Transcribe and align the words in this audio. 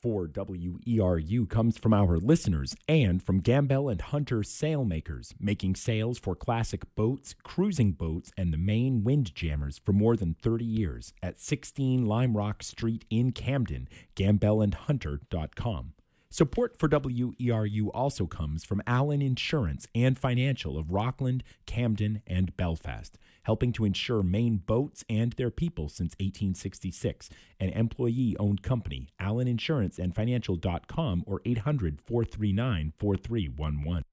for 0.00 0.26
WERU 0.26 1.48
comes 1.48 1.76
from 1.78 1.92
our 1.92 2.18
listeners 2.18 2.74
and 2.88 3.22
from 3.22 3.42
Gambell 3.42 3.90
and 3.90 4.00
Hunter 4.00 4.38
Sailmakers, 4.38 5.34
making 5.38 5.74
sails 5.74 6.18
for 6.18 6.34
classic 6.34 6.82
boats, 6.94 7.34
cruising 7.42 7.92
boats, 7.92 8.30
and 8.36 8.52
the 8.52 8.58
Maine 8.58 9.04
windjammers 9.04 9.78
for 9.78 9.92
more 9.92 10.16
than 10.16 10.34
30 10.34 10.64
years 10.64 11.12
at 11.22 11.38
16 11.38 12.06
Lime 12.06 12.36
Rock 12.36 12.62
Street 12.62 13.04
in 13.10 13.32
Camden, 13.32 13.88
gambellandhunter.com. 14.16 15.92
Support 16.32 16.78
for 16.78 16.88
WERU 16.88 17.90
also 17.92 18.26
comes 18.26 18.64
from 18.64 18.82
Allen 18.86 19.20
Insurance 19.20 19.88
and 19.96 20.16
Financial 20.16 20.78
of 20.78 20.92
Rockland, 20.92 21.42
Camden, 21.66 22.22
and 22.24 22.56
Belfast, 22.56 23.18
helping 23.42 23.72
to 23.72 23.84
insure 23.84 24.22
Maine 24.22 24.56
boats 24.56 25.04
and 25.08 25.32
their 25.32 25.50
people 25.50 25.88
since 25.88 26.12
1866. 26.20 27.30
An 27.58 27.70
employee 27.70 28.36
owned 28.38 28.62
company, 28.62 29.08
Allen 29.18 29.48
Insurance 29.48 29.98
and 29.98 30.14
Financial.com 30.14 31.24
or 31.26 31.40
800 31.44 32.00
439 32.00 32.92
4311. 32.98 34.04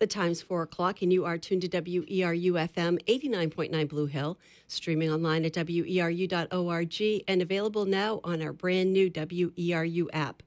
The 0.00 0.06
time's 0.06 0.40
4 0.40 0.62
o'clock, 0.62 1.02
and 1.02 1.12
you 1.12 1.26
are 1.26 1.36
tuned 1.36 1.60
to 1.60 1.68
WERU 1.68 2.52
FM 2.52 3.04
89.9 3.04 3.86
Blue 3.86 4.06
Hill, 4.06 4.38
streaming 4.66 5.12
online 5.12 5.44
at 5.44 5.52
weru.org 5.52 7.24
and 7.28 7.42
available 7.42 7.84
now 7.84 8.20
on 8.24 8.40
our 8.40 8.54
brand 8.54 8.94
new 8.94 9.10
WERU 9.10 10.06
app. 10.14 10.42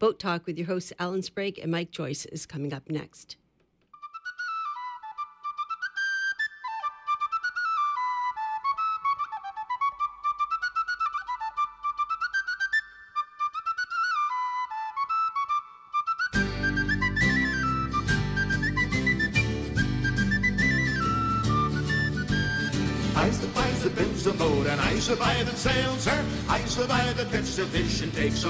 Boat 0.00 0.18
Talk 0.18 0.44
with 0.44 0.58
your 0.58 0.66
hosts 0.66 0.92
Alan 0.98 1.22
Sprague 1.22 1.60
and 1.60 1.70
Mike 1.70 1.92
Joyce 1.92 2.26
is 2.26 2.46
coming 2.46 2.72
up 2.72 2.90
next. 2.90 3.36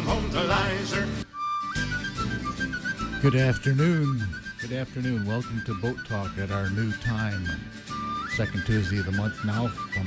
Home 0.03 0.29
to 0.33 0.43
Lizer. 0.43 1.07
Good 3.23 3.37
afternoon. 3.37 4.27
Good 4.61 4.73
afternoon. 4.73 5.25
Welcome 5.25 5.63
to 5.67 5.75
Boat 5.81 6.05
Talk 6.09 6.37
at 6.39 6.51
our 6.51 6.71
new 6.71 6.91
time. 6.95 7.47
Second 8.37 8.65
Tuesday 8.67 8.99
of 8.99 9.07
the 9.07 9.13
month 9.13 9.45
now 9.45 9.69
from 9.69 10.07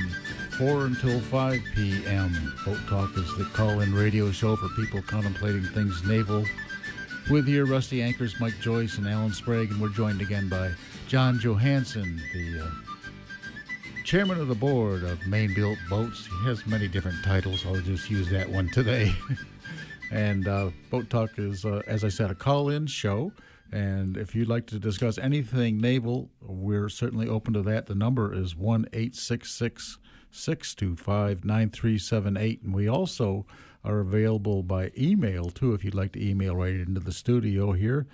4 0.58 0.84
until 0.84 1.18
5 1.18 1.60
p.m. 1.74 2.52
Boat 2.66 2.76
Talk 2.88 3.16
is 3.16 3.34
the 3.38 3.44
call 3.54 3.80
in 3.80 3.94
radio 3.94 4.30
show 4.32 4.54
for 4.54 4.68
people 4.70 5.00
contemplating 5.00 5.62
things 5.62 6.04
naval. 6.04 6.44
With 7.30 7.48
your 7.48 7.64
rusty 7.64 8.02
anchors, 8.02 8.34
Mike 8.38 8.60
Joyce 8.60 8.98
and 8.98 9.08
Alan 9.08 9.32
Sprague, 9.32 9.70
and 9.70 9.80
we're 9.80 9.88
joined 9.88 10.20
again 10.20 10.50
by 10.50 10.72
John 11.08 11.40
Johansson, 11.40 12.20
the 12.34 12.66
uh, 12.66 12.89
chairman 14.10 14.40
of 14.40 14.48
the 14.48 14.54
board 14.56 15.04
of 15.04 15.24
Maine 15.24 15.54
Built 15.54 15.78
Boats. 15.88 16.26
He 16.26 16.44
has 16.44 16.66
many 16.66 16.88
different 16.88 17.22
titles. 17.22 17.64
I'll 17.64 17.80
just 17.80 18.10
use 18.10 18.28
that 18.30 18.50
one 18.50 18.68
today. 18.70 19.14
and 20.10 20.48
uh, 20.48 20.70
Boat 20.90 21.08
Talk 21.08 21.38
is, 21.38 21.64
uh, 21.64 21.82
as 21.86 22.02
I 22.02 22.08
said, 22.08 22.28
a 22.28 22.34
call 22.34 22.70
in 22.70 22.88
show. 22.88 23.30
And 23.70 24.16
if 24.16 24.34
you'd 24.34 24.48
like 24.48 24.66
to 24.66 24.80
discuss 24.80 25.16
anything 25.16 25.80
naval, 25.80 26.28
we're 26.42 26.88
certainly 26.88 27.28
open 27.28 27.54
to 27.54 27.62
that. 27.62 27.86
The 27.86 27.94
number 27.94 28.34
is 28.34 28.56
1 28.56 28.86
866 28.92 29.98
625 30.32 31.44
9378. 31.44 32.62
And 32.62 32.74
we 32.74 32.88
also 32.88 33.46
are 33.84 34.00
available 34.00 34.64
by 34.64 34.90
email, 34.98 35.50
too, 35.50 35.72
if 35.72 35.84
you'd 35.84 35.94
like 35.94 36.10
to 36.14 36.28
email 36.28 36.56
right 36.56 36.74
into 36.74 36.98
the 36.98 37.12
studio 37.12 37.70
here. 37.70 38.08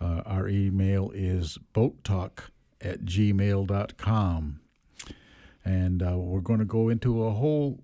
Uh, 0.00 0.22
our 0.24 0.48
email 0.48 1.10
is 1.14 1.58
boattalk 1.74 2.44
at 2.80 3.02
gmail.com. 3.02 4.61
And 5.64 6.02
uh, 6.02 6.16
we're 6.18 6.40
going 6.40 6.58
to 6.58 6.64
go 6.64 6.88
into 6.88 7.24
a 7.24 7.30
whole 7.30 7.80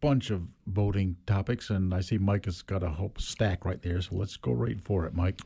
bunch 0.00 0.30
of 0.30 0.42
boating 0.66 1.16
topics. 1.26 1.70
And 1.70 1.94
I 1.94 2.00
see 2.00 2.18
Mike 2.18 2.44
has 2.44 2.62
got 2.62 2.82
a 2.82 2.90
whole 2.90 3.12
stack 3.18 3.64
right 3.64 3.80
there. 3.82 4.00
So 4.02 4.14
let's 4.16 4.36
go 4.36 4.52
right 4.52 4.80
for 4.80 5.06
it, 5.06 5.14
Mike. 5.14 5.40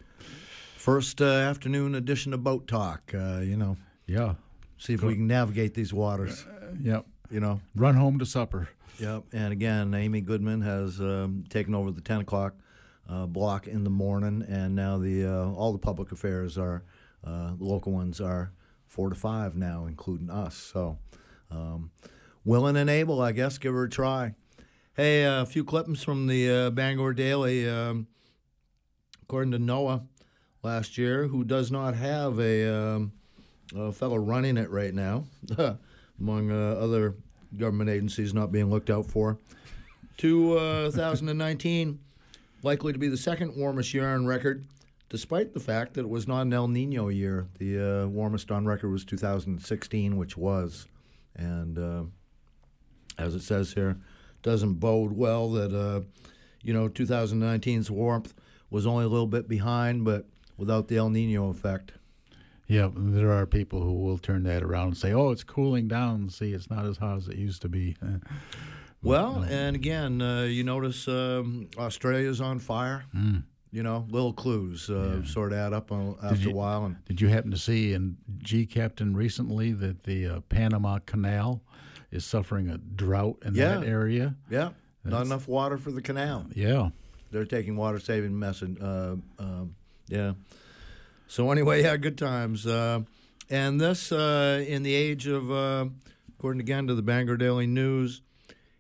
First 0.77 1.23
uh, 1.23 1.27
afternoon 1.27 1.95
edition 1.95 2.33
of 2.35 2.43
Boat 2.43 2.67
Talk. 2.67 3.13
Uh, 3.15 3.39
you 3.41 3.57
know, 3.57 3.77
Yeah. 4.07 4.35
see 4.79 4.95
if 4.95 5.03
we 5.03 5.15
can 5.15 5.27
navigate 5.29 5.75
these 5.75 5.93
waters. 5.95 6.45
Yep. 6.81 7.07
You 7.31 7.41
know, 7.41 7.61
Run 7.77 7.95
home 7.95 8.19
to 8.19 8.27
supper. 8.27 8.69
yep. 8.99 9.23
And 9.33 9.53
again, 9.53 9.95
Amy 9.95 10.21
Goodman 10.21 10.61
has 10.63 11.01
um, 11.01 11.45
taken 11.49 11.75
over 11.75 11.91
the 11.93 12.01
ten 12.01 12.21
o'clock 12.21 12.55
uh, 13.09 13.27
block 13.27 13.67
in 13.69 13.85
the 13.85 13.91
morning, 13.91 14.45
and 14.49 14.75
now 14.75 14.99
the 14.99 15.25
uh, 15.25 15.51
all 15.53 15.73
the 15.73 15.79
public 15.79 16.13
affairs 16.13 16.59
are 16.59 16.83
uh, 17.25 17.55
the 17.57 17.65
local 17.65 17.93
ones 17.93 18.21
are 18.21 18.53
four 18.87 19.09
to 19.09 19.15
five 19.15 19.57
now, 19.57 19.87
including 19.87 20.29
us. 20.31 20.55
So, 20.57 20.99
um, 21.53 21.91
willing 22.45 22.77
and 22.77 22.91
able, 22.91 23.21
I 23.21 23.33
guess. 23.33 23.59
Give 23.59 23.75
her 23.75 23.85
a 23.85 23.91
try. 23.91 24.35
Hey, 24.95 25.25
uh, 25.25 25.43
a 25.43 25.47
few 25.47 25.65
clippings 25.65 26.03
from 26.03 26.27
the 26.27 26.51
uh, 26.51 26.71
Bangor 26.71 27.13
Daily. 27.13 27.69
Um, 27.69 28.07
according 29.23 29.53
to 29.53 29.59
NOAA, 29.59 30.03
last 30.63 30.99
year, 30.99 31.27
who 31.27 31.45
does 31.45 31.71
not 31.71 31.95
have 31.95 32.39
a, 32.39 32.75
um, 32.75 33.13
a 33.75 33.93
fellow 33.93 34.17
running 34.17 34.57
it 34.57 34.71
right 34.71 34.95
now, 34.95 35.25
among 36.21 36.51
uh, 36.51 36.75
other 36.79 37.15
government 37.57 37.91
agencies 37.91 38.35
not 38.35 38.53
being 38.53 38.71
looked 38.71 38.91
out 38.91 39.07
for. 39.07 39.39
2019, 40.19 41.99
likely 42.63 42.93
to 42.93 42.99
be 42.99 43.09
the 43.09 43.17
second 43.17 43.57
warmest 43.57 43.93
year 43.95 44.15
on 44.15 44.27
record, 44.27 44.65
despite 45.09 45.55
the 45.55 45.61
fact 45.61 45.95
that 45.95 46.03
it 46.03 46.09
was 46.09 46.29
not 46.29 46.43
an 46.43 46.53
El 46.53 46.69
Nino 46.69 47.09
year. 47.09 47.49
The 47.59 48.05
uh, 48.05 48.07
warmest 48.09 48.51
on 48.51 48.67
record 48.67 48.91
was 48.91 49.05
2016, 49.05 50.17
which 50.17 50.37
was. 50.37 50.87
And 51.37 51.79
uh, 51.79 52.03
as 53.19 53.35
it 53.35 53.43
says 53.43 53.73
here, 53.73 53.99
doesn't 54.43 54.75
bode 54.75 55.13
well 55.13 55.51
that, 55.53 55.75
uh, 55.75 56.03
you 56.63 56.73
know, 56.73 56.89
2019's 56.89 57.91
warmth 57.91 58.35
was 58.71 58.87
only 58.87 59.05
a 59.05 59.09
little 59.09 59.27
bit 59.27 59.49
behind, 59.49 60.05
but 60.05 60.27
without 60.57 60.89
the 60.89 60.97
El 60.97 61.11
Nino 61.11 61.51
effect. 61.51 61.93
Yeah, 62.67 62.89
there 62.95 63.31
are 63.33 63.45
people 63.47 63.83
who 63.83 63.93
will 63.93 64.19
turn 64.19 64.45
that 64.45 64.63
around 64.63 64.89
and 64.89 64.97
say, 64.97 65.13
"Oh, 65.13 65.31
it's 65.31 65.45
cooling 65.45 65.89
down. 65.89 66.31
See, 66.31 66.53
it's 66.53 66.71
not 66.71 66.87
as 66.87 66.97
hot 66.97 67.19
as 67.19 67.29
it 67.29 67.37
used 67.37 67.61
to 67.63 67.69
be." 67.69 67.97
Well, 69.05 69.45
and 69.49 69.75
again, 69.75 70.23
uh, 70.23 70.43
you 70.43 70.63
notice 70.63 71.09
um, 71.09 71.69
Australia's 71.77 72.41
on 72.41 72.61
fire. 72.61 73.05
You 73.73 73.83
know, 73.83 74.07
little 74.11 74.35
clues 74.35 74.91
uh, 74.91 75.25
sort 75.25 75.53
of 75.53 75.59
add 75.59 75.73
up 75.73 75.91
on, 75.93 76.17
after 76.23 76.37
you- 76.43 76.51
a 76.51 76.55
while. 76.55 76.85
And 76.85 77.03
Did 77.07 77.23
you 77.23 77.29
happen 77.29 77.51
to 77.53 77.57
see 77.57 77.95
in 77.95 78.19
gCaptain 78.43 79.17
recently 79.17 79.73
that 79.73 80.03
the 80.05 80.27
uh, 80.27 80.41
Panama 80.51 80.99
Canal 81.07 81.63
is 82.11 82.23
suffering 82.27 82.69
a 82.69 82.77
drought 82.77 83.39
in 83.47 83.55
Yeah. 83.55 83.79
that 83.79 83.87
area? 83.87 84.37
yeah, 84.51 84.71
not 85.05 85.25
enough 85.25 85.49
water 85.49 85.79
for 85.79 85.91
the 85.91 86.03
canal. 86.03 86.47
Yeah. 86.55 86.91
They're 87.31 87.47
taking 87.47 87.77
water 87.77 87.99
saving 87.99 88.39
message. 88.39 88.77
Uh, 88.79 89.17
um, 89.39 89.75
yeah. 90.07 90.35
So 91.27 91.51
anyway, 91.51 91.81
yeah, 91.83 91.97
good 91.97 92.19
times. 92.19 92.67
Uh, 92.67 93.01
and 93.49 93.81
this 93.81 94.13
uh, 94.13 94.63
in 94.69 94.83
the 94.83 94.95
age 94.95 95.27
of, 95.27 95.51
uh, 95.51 95.87
according 96.39 96.61
again 96.61 96.89
to 96.89 96.95
the 96.95 97.01
Bangor 97.03 97.39
Daily 97.39 97.67
News, 97.67 98.21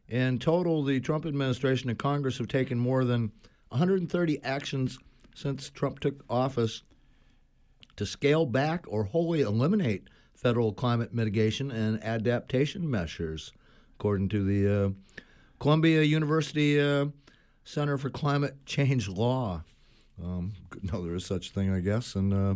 in 0.06 0.38
total, 0.38 0.82
the 0.84 1.00
Trump 1.00 1.24
administration 1.24 1.88
and 1.88 1.98
Congress 1.98 2.36
have 2.36 2.48
taken 2.48 2.78
more 2.78 3.06
than 3.06 3.32
130 3.72 4.44
actions 4.44 4.98
since 5.34 5.70
Trump 5.70 5.98
took 5.98 6.22
office 6.28 6.82
to 7.96 8.04
scale 8.04 8.44
back 8.44 8.84
or 8.86 9.04
wholly 9.04 9.40
eliminate 9.40 10.08
federal 10.34 10.72
climate 10.72 11.14
mitigation 11.14 11.70
and 11.70 12.02
adaptation 12.04 12.88
measures, 12.88 13.52
according 13.98 14.28
to 14.28 14.44
the 14.44 14.84
uh, 14.84 14.90
Columbia 15.58 16.02
University 16.02 16.78
uh, 16.78 17.06
Center 17.64 17.96
for 17.96 18.10
Climate 18.10 18.54
Change 18.66 19.08
Law. 19.08 19.62
Um, 20.22 20.52
no, 20.82 21.02
there 21.02 21.14
is 21.14 21.24
such 21.24 21.50
thing, 21.52 21.72
I 21.72 21.80
guess. 21.80 22.14
And, 22.14 22.34
uh, 22.34 22.54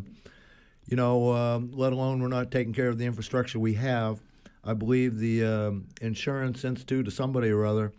you 0.86 0.96
know, 0.96 1.32
um, 1.32 1.70
let 1.72 1.94
alone 1.94 2.20
we're 2.20 2.28
not 2.28 2.50
taking 2.50 2.74
care 2.74 2.88
of 2.88 2.98
the 2.98 3.06
infrastructure 3.06 3.58
we 3.58 3.74
have. 3.74 4.20
I 4.62 4.74
believe 4.74 5.16
the 5.16 5.44
um, 5.44 5.86
Insurance 6.02 6.64
Institute 6.64 7.08
or 7.08 7.10
somebody 7.10 7.48
or 7.48 7.64
other 7.64 7.92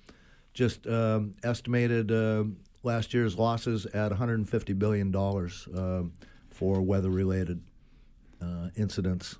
just 0.54 0.86
um, 0.86 1.36
estimated 1.44 2.12
uh, 2.12 2.44
last 2.84 3.14
year's 3.14 3.38
losses 3.38 3.86
at 3.88 4.12
$150 4.12 4.80
billion 4.80 5.16
um 5.16 6.14
for 6.50 6.82
weather 6.82 7.10
related 7.10 7.62
uh, 8.42 8.70
incidents 8.76 9.36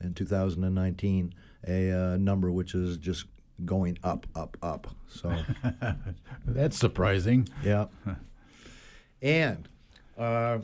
in 0.00 0.14
2019, 0.14 1.34
a 1.66 1.90
uh, 1.90 2.16
number 2.16 2.50
which 2.50 2.74
is 2.74 2.96
just 2.96 3.24
going 3.64 3.98
up, 4.04 4.26
up, 4.34 4.56
up. 4.62 4.86
So. 5.08 5.36
That's 6.46 6.78
surprising. 6.78 7.48
Yeah. 7.64 7.86
and 9.20 9.68
uh, 10.16 10.58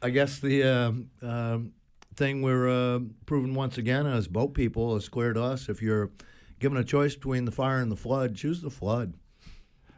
I 0.00 0.10
guess 0.10 0.38
the 0.38 0.62
um 0.62 1.10
um 1.20 1.72
thing 2.14 2.42
we're 2.42 2.68
uh, 2.68 3.00
proving 3.26 3.54
once 3.54 3.78
again 3.78 4.06
as 4.06 4.28
boat 4.28 4.54
people 4.54 4.96
is 4.96 5.08
clear 5.08 5.32
to 5.32 5.42
us. 5.42 5.68
If 5.68 5.80
you're 5.82 6.10
given 6.60 6.78
a 6.78 6.84
choice 6.84 7.14
between 7.14 7.44
the 7.44 7.50
fire 7.50 7.78
and 7.78 7.90
the 7.90 7.96
flood, 7.96 8.34
choose 8.36 8.60
the 8.60 8.70
flood. 8.70 9.14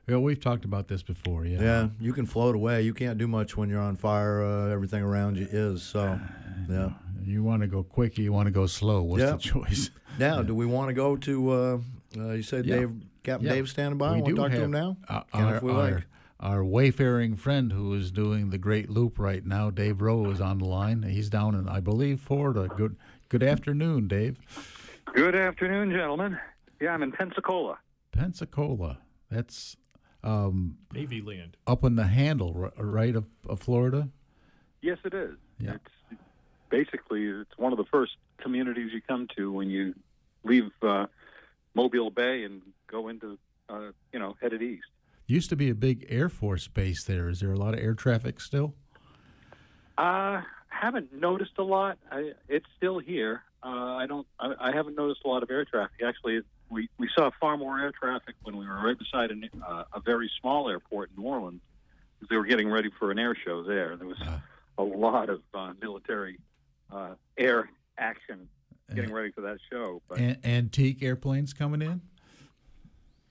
Yeah, 0.06 0.18
we've 0.18 0.40
talked 0.40 0.64
about 0.66 0.88
this 0.88 1.02
before. 1.02 1.46
Yeah. 1.46 1.62
Yeah, 1.62 1.88
you 1.98 2.12
can 2.12 2.26
float 2.26 2.54
away. 2.54 2.82
You 2.82 2.92
can't 2.92 3.16
do 3.18 3.26
much 3.26 3.56
when 3.56 3.68
you're 3.70 3.80
on 3.80 3.96
fire. 3.96 4.42
Uh, 4.44 4.68
everything 4.68 5.02
around 5.02 5.36
you 5.36 5.48
is 5.50 5.82
so. 5.82 6.20
Yeah. 6.68 6.90
You 7.24 7.42
want 7.42 7.62
to 7.62 7.68
go 7.68 7.82
quick, 7.82 8.18
or 8.18 8.22
you 8.22 8.32
want 8.32 8.46
to 8.46 8.50
go 8.52 8.66
slow. 8.66 9.02
What's 9.02 9.22
Yeah. 9.22 9.32
the 9.32 9.38
choice? 9.38 9.90
Now, 10.16 10.42
do 10.42 10.54
we 10.54 10.64
want 10.64 10.90
to 10.90 10.94
go 10.94 11.16
to? 11.16 11.50
Uh, 11.50 11.78
uh, 12.16 12.30
you 12.34 12.42
said 12.42 12.66
Yeah. 12.66 12.76
Dave, 12.76 12.92
Captain 13.24 13.48
Yeah. 13.48 13.54
Dave, 13.54 13.68
standing 13.68 13.98
by. 13.98 14.12
we 14.12 14.22
want 14.22 14.26
do 14.26 14.30
to 14.36 14.40
talk 14.42 14.50
have 14.52 14.58
to 14.60 14.64
him 14.66 14.70
now? 14.70 14.96
uh, 15.08 15.22
our, 15.32 15.56
if 15.56 15.62
we 15.64 15.72
our, 15.72 15.76
like. 15.90 16.04
our 16.38 16.64
wayfaring 16.64 17.34
friend 17.34 17.72
who 17.72 17.92
is 17.94 18.12
doing 18.12 18.50
the 18.50 18.58
Great 18.58 18.88
Loop 18.88 19.18
right 19.18 19.44
now, 19.44 19.70
Dave 19.70 20.00
Rowe, 20.00 20.30
is 20.30 20.40
on 20.40 20.58
the 20.58 20.66
line. 20.66 21.02
He's 21.02 21.28
down 21.28 21.56
in, 21.56 21.68
I 21.68 21.80
believe, 21.80 22.20
Florida. 22.20 22.68
Good, 22.76 22.94
good 23.28 23.42
afternoon, 23.42 24.06
Dave. 24.06 24.38
Good 25.14 25.34
afternoon, 25.34 25.90
gentlemen. 25.90 26.38
Yeah, 26.80 26.92
I'm 26.92 27.02
in 27.02 27.10
Pensacola. 27.10 27.78
Pensacola. 28.12 28.98
That's 29.32 29.76
um, 30.24 30.78
Navy 30.92 31.20
land. 31.20 31.56
up 31.66 31.84
in 31.84 31.96
the 31.96 32.06
handle, 32.06 32.70
right 32.76 33.14
of, 33.14 33.26
of 33.48 33.60
Florida. 33.60 34.08
Yes, 34.80 34.98
it 35.04 35.14
is. 35.14 35.36
Yeah. 35.58 35.74
It's 35.74 36.20
basically 36.70 37.26
it's 37.26 37.56
one 37.56 37.72
of 37.72 37.78
the 37.78 37.84
first 37.84 38.16
communities 38.38 38.90
you 38.92 39.00
come 39.00 39.28
to 39.36 39.52
when 39.52 39.70
you 39.70 39.94
leave 40.42 40.70
uh, 40.82 41.06
Mobile 41.74 42.10
Bay 42.10 42.44
and 42.44 42.62
go 42.88 43.08
into 43.08 43.38
uh, 43.68 43.92
you 44.12 44.18
know 44.18 44.36
headed 44.40 44.62
east. 44.62 44.86
Used 45.26 45.50
to 45.50 45.56
be 45.56 45.70
a 45.70 45.74
big 45.74 46.06
Air 46.08 46.28
Force 46.28 46.68
base 46.68 47.04
there. 47.04 47.28
Is 47.28 47.40
there 47.40 47.52
a 47.52 47.56
lot 47.56 47.74
of 47.74 47.80
air 47.80 47.94
traffic 47.94 48.40
still? 48.40 48.74
Uh, 49.96 50.42
haven't 50.68 51.12
noticed 51.12 51.56
a 51.58 51.62
lot. 51.62 51.98
I, 52.10 52.32
it's 52.48 52.66
still 52.76 52.98
here. 52.98 53.42
Uh, 53.62 53.94
I 53.94 54.06
don't. 54.06 54.26
I, 54.38 54.54
I 54.58 54.72
haven't 54.72 54.96
noticed 54.96 55.22
a 55.24 55.28
lot 55.28 55.42
of 55.42 55.50
air 55.50 55.64
traffic. 55.64 56.02
Actually, 56.06 56.42
we 56.74 56.88
we 56.98 57.08
saw 57.14 57.30
far 57.40 57.56
more 57.56 57.78
air 57.80 57.92
traffic 57.92 58.34
when 58.42 58.56
we 58.56 58.66
were 58.66 58.80
right 58.82 58.98
beside 58.98 59.30
an, 59.30 59.48
uh, 59.66 59.84
a 59.94 60.00
very 60.00 60.30
small 60.40 60.68
airport 60.68 61.10
in 61.16 61.22
New 61.22 61.28
Orleans 61.28 61.60
because 62.18 62.28
they 62.28 62.36
were 62.36 62.44
getting 62.44 62.68
ready 62.70 62.90
for 62.98 63.10
an 63.10 63.18
air 63.18 63.34
show 63.34 63.62
there. 63.62 63.96
There 63.96 64.06
was 64.08 64.20
a 64.76 64.82
lot 64.82 65.30
of 65.30 65.40
uh, 65.54 65.72
military 65.80 66.38
uh, 66.92 67.14
air 67.38 67.70
action 67.96 68.48
getting 68.94 69.12
ready 69.12 69.30
for 69.32 69.40
that 69.42 69.58
show. 69.70 70.02
But 70.08 70.18
An- 70.18 70.38
antique 70.44 71.02
airplanes 71.02 71.52
coming 71.54 71.80
in. 71.80 72.00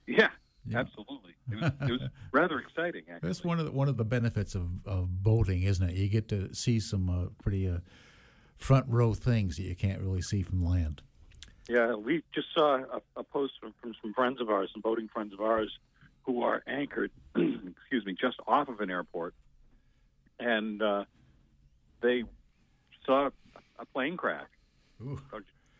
yeah, 0.06 0.28
Yeah. 0.66 0.78
absolutely, 0.80 1.34
it 1.50 1.56
was, 1.60 1.72
it 1.88 1.90
was 1.92 2.10
rather 2.32 2.58
exciting. 2.58 3.02
Actually, 3.10 3.28
That's 3.28 3.44
one 3.44 3.58
of 3.60 3.66
the, 3.66 3.72
one 3.72 3.88
of 3.88 3.96
the 3.96 4.04
benefits 4.04 4.54
of, 4.54 4.68
of 4.86 5.22
boating, 5.22 5.62
isn't 5.62 5.88
it? 5.88 5.94
You 5.94 6.08
get 6.08 6.28
to 6.30 6.52
see 6.54 6.80
some 6.80 7.08
uh, 7.08 7.26
pretty 7.42 7.68
uh, 7.68 7.78
front 8.56 8.86
row 8.88 9.14
things 9.14 9.56
that 9.56 9.62
you 9.62 9.74
can't 9.76 10.00
really 10.00 10.22
see 10.22 10.42
from 10.42 10.64
land. 10.64 11.02
Yeah, 11.68 11.94
we 11.94 12.22
just 12.34 12.48
saw 12.54 12.76
a, 12.76 13.00
a 13.16 13.22
post 13.22 13.54
from, 13.60 13.74
from 13.80 13.94
some 14.02 14.12
friends 14.12 14.40
of 14.40 14.50
ours, 14.50 14.70
some 14.72 14.82
boating 14.82 15.08
friends 15.08 15.32
of 15.32 15.40
ours, 15.40 15.78
who 16.22 16.42
are 16.42 16.62
anchored, 16.66 17.10
excuse 17.36 18.04
me, 18.04 18.14
just 18.18 18.36
off 18.46 18.68
of 18.68 18.80
an 18.80 18.90
airport, 18.90 19.34
and 20.38 20.82
uh, 20.82 21.04
they 22.02 22.24
saw 23.06 23.30
a 23.78 23.84
plane 23.86 24.16
crash. 24.16 24.46
Ooh. 25.02 25.20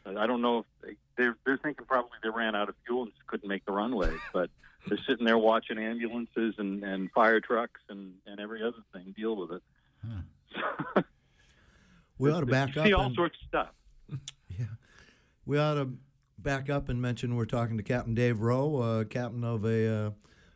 I 0.07 0.27
don't 0.27 0.43
know 0.43 0.59
if 0.61 0.65
they, 0.83 0.97
they're 1.17 1.37
they're 1.47 1.57
thinking 1.57 1.87
probably 1.87 2.11
they 2.23 2.29
ran 2.29 2.55
out 2.55 2.69
of 2.69 2.75
fuel 2.85 3.05
and 3.05 3.13
just 3.13 3.27
couldn't 3.27 3.49
make 3.49 3.65
the 3.65 3.73
runway, 3.73 4.15
but 4.33 4.51
they're 4.87 4.99
sitting 5.09 5.25
there 5.25 5.39
watching 5.39 5.79
ambulances 5.79 6.55
and, 6.59 6.83
and 6.83 7.11
fire 7.13 7.41
trucks 7.41 7.81
and, 7.89 8.15
and 8.27 8.39
every 8.39 8.63
other 8.63 8.83
thing 8.93 9.15
deal 9.17 9.37
with 9.37 9.53
it. 9.53 11.05
We 12.19 12.31
ought 12.31 12.41
to 12.41 12.47
back 12.47 12.75
you 12.77 12.81
up. 12.81 12.87
see 12.87 12.93
all 12.93 13.07
and- 13.07 13.15
sorts 13.15 13.37
of 13.43 13.49
stuff. 13.49 13.69
We 15.47 15.59
ought 15.59 15.75
to 15.75 15.91
back 16.39 16.71
up 16.71 16.89
and 16.89 17.01
mention 17.01 17.37
we're 17.37 17.45
talking 17.45 17.77
to 17.77 17.83
Captain 17.83 18.15
Dave 18.15 18.41
Rowe, 18.41 18.77
uh, 18.77 19.05
captain 19.05 19.45
of 19.45 19.65
a 19.65 20.15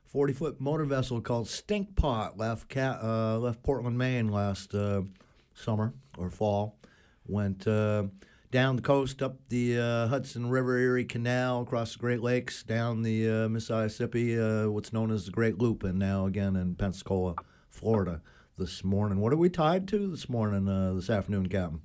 40 0.08 0.32
foot 0.32 0.60
motor 0.60 0.84
vessel 0.84 1.20
called 1.20 1.46
Stinkpot, 1.46 2.38
left, 2.38 2.70
Ca- 2.70 2.98
uh, 3.02 3.38
left 3.38 3.62
Portland, 3.62 3.98
Maine 3.98 4.28
last 4.28 4.74
uh, 4.74 5.02
summer 5.52 5.92
or 6.16 6.30
fall. 6.30 6.78
Went 7.26 7.66
uh, 7.66 8.04
down 8.50 8.76
the 8.76 8.82
coast, 8.82 9.22
up 9.22 9.36
the 9.50 9.78
uh, 9.78 10.06
Hudson 10.08 10.48
River 10.48 10.78
Erie 10.78 11.04
Canal, 11.04 11.60
across 11.60 11.92
the 11.92 11.98
Great 11.98 12.22
Lakes, 12.22 12.62
down 12.62 13.02
the 13.02 13.28
uh, 13.28 13.48
Mississippi, 13.50 14.40
uh, 14.40 14.70
what's 14.70 14.94
known 14.94 15.10
as 15.10 15.26
the 15.26 15.30
Great 15.30 15.58
Loop, 15.58 15.84
and 15.84 15.98
now 15.98 16.24
again 16.24 16.56
in 16.56 16.74
Pensacola, 16.74 17.34
Florida 17.68 18.22
this 18.56 18.82
morning. 18.82 19.20
What 19.20 19.34
are 19.34 19.36
we 19.36 19.50
tied 19.50 19.86
to 19.88 20.08
this 20.08 20.30
morning, 20.30 20.66
uh, 20.66 20.94
this 20.94 21.10
afternoon, 21.10 21.50
Captain? 21.50 21.82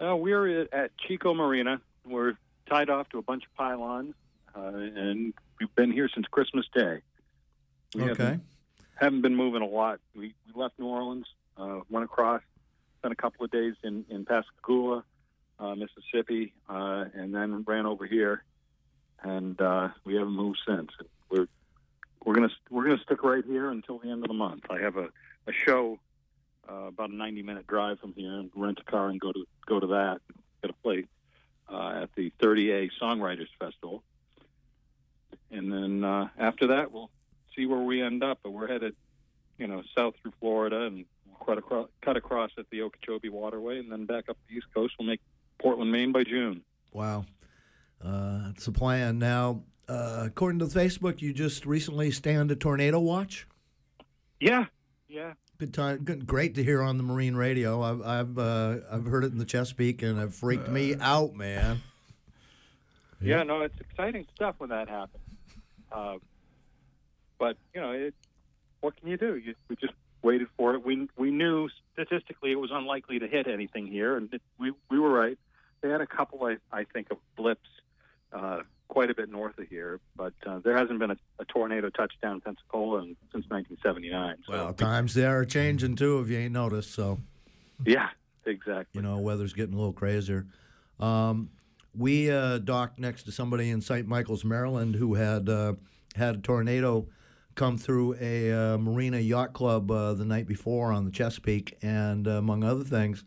Uh, 0.00 0.14
we're 0.14 0.62
at 0.72 0.92
Chico 1.08 1.34
Marina. 1.34 1.80
We're 2.06 2.34
tied 2.68 2.90
off 2.90 3.08
to 3.10 3.18
a 3.18 3.22
bunch 3.22 3.44
of 3.44 3.54
pylons, 3.54 4.14
uh, 4.54 4.60
and 4.74 5.32
we've 5.58 5.74
been 5.74 5.90
here 5.90 6.08
since 6.12 6.26
Christmas 6.26 6.66
Day. 6.74 7.00
We 7.94 8.02
Okay. 8.02 8.10
haven't, 8.24 8.42
haven't 8.96 9.22
been 9.22 9.34
moving 9.36 9.62
a 9.62 9.66
lot. 9.66 10.00
We, 10.14 10.34
we 10.46 10.60
left 10.60 10.78
New 10.78 10.86
Orleans, 10.86 11.26
uh, 11.56 11.80
went 11.88 12.04
across, 12.04 12.42
spent 12.98 13.12
a 13.12 13.16
couple 13.16 13.44
of 13.44 13.50
days 13.50 13.74
in, 13.82 14.04
in 14.08 14.24
Pascagoula, 14.24 15.04
uh, 15.58 15.74
Mississippi, 15.74 16.52
uh, 16.68 17.06
and 17.14 17.34
then 17.34 17.62
ran 17.66 17.86
over 17.86 18.06
here, 18.06 18.44
and 19.22 19.58
uh, 19.60 19.88
we 20.04 20.14
haven't 20.14 20.32
moved 20.34 20.58
since. 20.66 20.90
We're 21.30 21.46
we're 22.24 22.34
gonna 22.34 22.50
we're 22.70 22.84
gonna 22.84 23.02
stick 23.02 23.22
right 23.22 23.44
here 23.44 23.70
until 23.70 23.98
the 23.98 24.10
end 24.10 24.24
of 24.24 24.28
the 24.28 24.34
month. 24.34 24.64
I 24.70 24.78
have 24.80 24.96
a, 24.96 25.08
a 25.46 25.52
show 25.52 25.98
uh, 26.68 26.86
about 26.86 27.10
a 27.10 27.14
90 27.14 27.42
minute 27.42 27.66
drive 27.66 28.00
from 28.00 28.14
here 28.14 28.32
and 28.38 28.50
rent 28.54 28.78
a 28.80 28.90
car 28.90 29.08
and 29.08 29.20
go 29.20 29.30
to 29.32 29.44
go 29.66 29.78
to 29.78 29.86
that 29.88 30.20
get 30.62 30.70
a 30.70 30.74
play 30.82 31.04
uh, 31.68 32.02
at 32.02 32.10
the 32.14 32.32
30A 32.40 32.90
Songwriters 33.00 33.48
Festival 33.58 34.02
and 35.50 35.72
then 35.72 36.04
uh, 36.04 36.28
after 36.38 36.68
that 36.68 36.92
we'll 36.92 37.10
see 37.56 37.66
where 37.66 37.80
we 37.80 38.02
end 38.02 38.22
up 38.22 38.38
but 38.42 38.50
we're 38.50 38.68
headed 38.68 38.94
you 39.58 39.66
know 39.66 39.82
south 39.96 40.14
through 40.22 40.32
Florida 40.40 40.82
and 40.82 41.04
we'll 41.26 41.46
cut 41.46 41.58
across, 41.58 41.88
cut 42.02 42.16
across 42.16 42.50
at 42.58 42.68
the 42.70 42.82
Okeechobee 42.82 43.28
Waterway 43.28 43.78
and 43.78 43.90
then 43.90 44.04
back 44.06 44.28
up 44.28 44.36
the 44.48 44.56
East 44.56 44.66
Coast 44.74 44.94
we'll 44.98 45.06
make 45.08 45.20
Portland 45.58 45.90
Maine 45.92 46.12
by 46.12 46.24
June 46.24 46.62
Wow. 46.92 47.24
Uh, 48.02 48.44
that's 48.46 48.66
the 48.66 48.72
plan. 48.72 49.18
Now, 49.18 49.62
uh, 49.88 50.22
according 50.26 50.60
to 50.60 50.66
Facebook, 50.66 51.20
you 51.20 51.32
just 51.32 51.66
recently 51.66 52.10
stand 52.12 52.50
a 52.50 52.56
tornado 52.56 53.00
watch. 53.00 53.46
yeah 54.40 54.66
yeah 55.08 55.34
Good 55.58 55.72
time. 55.72 55.98
Good, 56.04 56.26
great 56.26 56.56
to 56.56 56.64
hear 56.64 56.82
on 56.82 56.96
the 56.96 57.04
marine 57.04 57.36
radio. 57.36 57.80
I've 57.80 58.02
I've 58.02 58.38
uh, 58.38 58.76
I've 58.90 59.06
heard 59.06 59.24
it 59.24 59.32
in 59.32 59.38
the 59.38 59.44
Chesapeake, 59.44 60.02
and 60.02 60.18
it 60.18 60.32
freaked 60.32 60.68
me 60.68 60.96
out, 61.00 61.34
man. 61.34 61.80
Yeah, 63.20 63.42
no, 63.44 63.62
it's 63.62 63.78
exciting 63.80 64.26
stuff 64.34 64.56
when 64.58 64.70
that 64.70 64.88
happens. 64.88 65.22
Uh, 65.92 66.16
but 67.38 67.56
you 67.72 67.80
know, 67.80 67.92
it, 67.92 68.14
what 68.80 68.96
can 68.96 69.08
you 69.08 69.16
do? 69.16 69.36
You, 69.36 69.54
we 69.68 69.76
just 69.76 69.94
waited 70.22 70.48
for 70.56 70.74
it. 70.74 70.84
We 70.84 71.08
we 71.16 71.30
knew 71.30 71.68
statistically 71.92 72.50
it 72.50 72.58
was 72.58 72.70
unlikely 72.72 73.20
to 73.20 73.28
hit 73.28 73.46
anything 73.46 73.86
here, 73.86 74.16
and 74.16 74.32
it, 74.34 74.42
we 74.58 74.72
we 74.90 74.98
were 74.98 75.10
right. 75.10 75.38
They 75.82 75.88
had 75.88 76.00
a 76.00 76.06
couple, 76.06 76.44
I, 76.44 76.56
I 76.72 76.84
think, 76.84 77.10
of 77.10 77.18
blips 77.36 77.68
uh, 78.32 78.60
quite 78.88 79.10
a 79.10 79.14
bit 79.14 79.30
north 79.30 79.58
of 79.58 79.68
here, 79.68 80.00
but 80.16 80.34
uh, 80.46 80.58
there 80.60 80.76
hasn't 80.76 80.98
been 80.98 81.10
a, 81.10 81.16
a 81.38 81.44
tornado 81.46 81.90
touchdown 81.90 82.34
in 82.34 82.40
Pensacola 82.40 82.98
in, 82.98 83.16
since 83.32 83.44
1979. 83.48 84.36
So, 84.46 84.52
Well, 84.52 84.72
times 84.72 85.14
they 85.14 85.24
are 85.24 85.44
changing 85.44 85.96
too, 85.96 86.20
if 86.20 86.28
you 86.28 86.38
ain't 86.38 86.52
noticed. 86.52 86.92
So 86.92 87.18
yeah, 87.84 88.08
exactly. 88.46 88.86
you 88.92 89.02
know, 89.02 89.18
weather's 89.18 89.52
getting 89.52 89.74
a 89.74 89.76
little 89.76 89.92
crazier. 89.92 90.46
Um, 91.00 91.50
we 91.96 92.30
uh, 92.30 92.58
docked 92.58 92.98
next 92.98 93.24
to 93.24 93.32
somebody 93.32 93.70
in 93.70 93.80
St. 93.80 94.06
Michael's, 94.06 94.44
Maryland, 94.44 94.94
who 94.94 95.14
had 95.14 95.48
uh, 95.48 95.74
had 96.16 96.36
a 96.36 96.38
tornado 96.38 97.06
come 97.54 97.78
through 97.78 98.16
a 98.20 98.52
uh, 98.52 98.78
marina 98.78 99.18
yacht 99.18 99.52
club 99.52 99.90
uh, 99.90 100.12
the 100.14 100.24
night 100.24 100.46
before 100.46 100.92
on 100.92 101.04
the 101.04 101.10
Chesapeake, 101.10 101.76
and 101.82 102.26
uh, 102.26 102.32
among 102.32 102.64
other 102.64 102.84
things, 102.84 103.24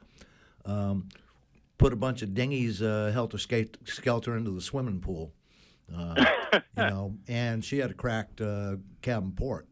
um, 0.65 1.07
put 1.77 1.93
a 1.93 1.95
bunch 1.95 2.21
of 2.21 2.33
dinghies 2.33 2.81
uh, 2.81 3.11
helter 3.13 3.37
skelter 3.37 4.35
into 4.35 4.51
the 4.51 4.61
swimming 4.61 4.99
pool. 4.99 5.31
Uh, 5.95 6.25
you 6.53 6.61
know, 6.77 7.17
and 7.27 7.63
she 7.63 7.79
had 7.79 7.91
a 7.91 7.93
cracked 7.93 8.41
uh, 8.41 8.75
cabin 9.01 9.31
port 9.31 9.67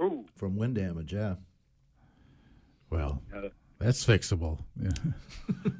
Ooh, 0.00 0.24
from 0.36 0.56
wind 0.56 0.74
damage. 0.74 1.12
Yeah. 1.12 1.36
Well, 2.90 3.22
uh, 3.34 3.48
that's 3.78 4.04
fixable. 4.04 4.58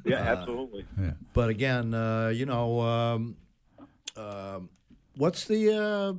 Yeah. 0.05 0.17
yeah, 0.17 0.17
absolutely. 0.17 0.85
But 1.33 1.49
again, 1.49 1.93
uh, 1.93 2.27
you 2.27 2.45
know, 2.45 2.81
um, 2.81 3.37
um 4.17 4.69
what's 5.15 5.45
the, 5.45 5.73
uh, 5.73 6.13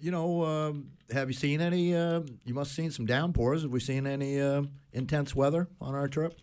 you 0.00 0.10
know, 0.10 0.44
um, 0.44 0.90
have 1.10 1.28
you 1.28 1.34
seen 1.34 1.60
any? 1.60 1.94
Uh, 1.94 2.20
you 2.44 2.54
must 2.54 2.70
have 2.70 2.76
seen 2.76 2.90
some 2.90 3.06
downpours. 3.06 3.62
Have 3.62 3.70
we 3.70 3.80
seen 3.80 4.06
any 4.06 4.40
uh, 4.40 4.62
intense 4.92 5.34
weather 5.34 5.68
on 5.80 5.94
our 5.94 6.08
trip? 6.08 6.38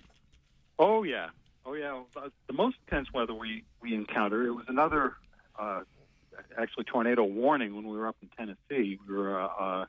Oh 0.80 1.04
yeah, 1.04 1.30
oh 1.66 1.74
yeah. 1.74 2.02
Uh, 2.16 2.30
The 2.48 2.54
most 2.54 2.78
intense 2.88 3.14
weather 3.14 3.34
we 3.34 3.64
we 3.82 3.94
encountered. 3.94 4.48
It 4.48 4.52
was 4.52 4.66
another, 4.68 5.14
uh, 5.60 5.82
actually 6.58 6.86
tornado 6.86 7.24
warning 7.24 7.75
when 7.75 7.88
we 7.88 7.98
were 7.98 8.08
up 8.08 8.18
in 8.22 8.30
Tennessee. 8.30 9.00
We 9.08 9.15
were, 9.15 9.39
uh, 9.39 9.48
uh, 9.48 9.86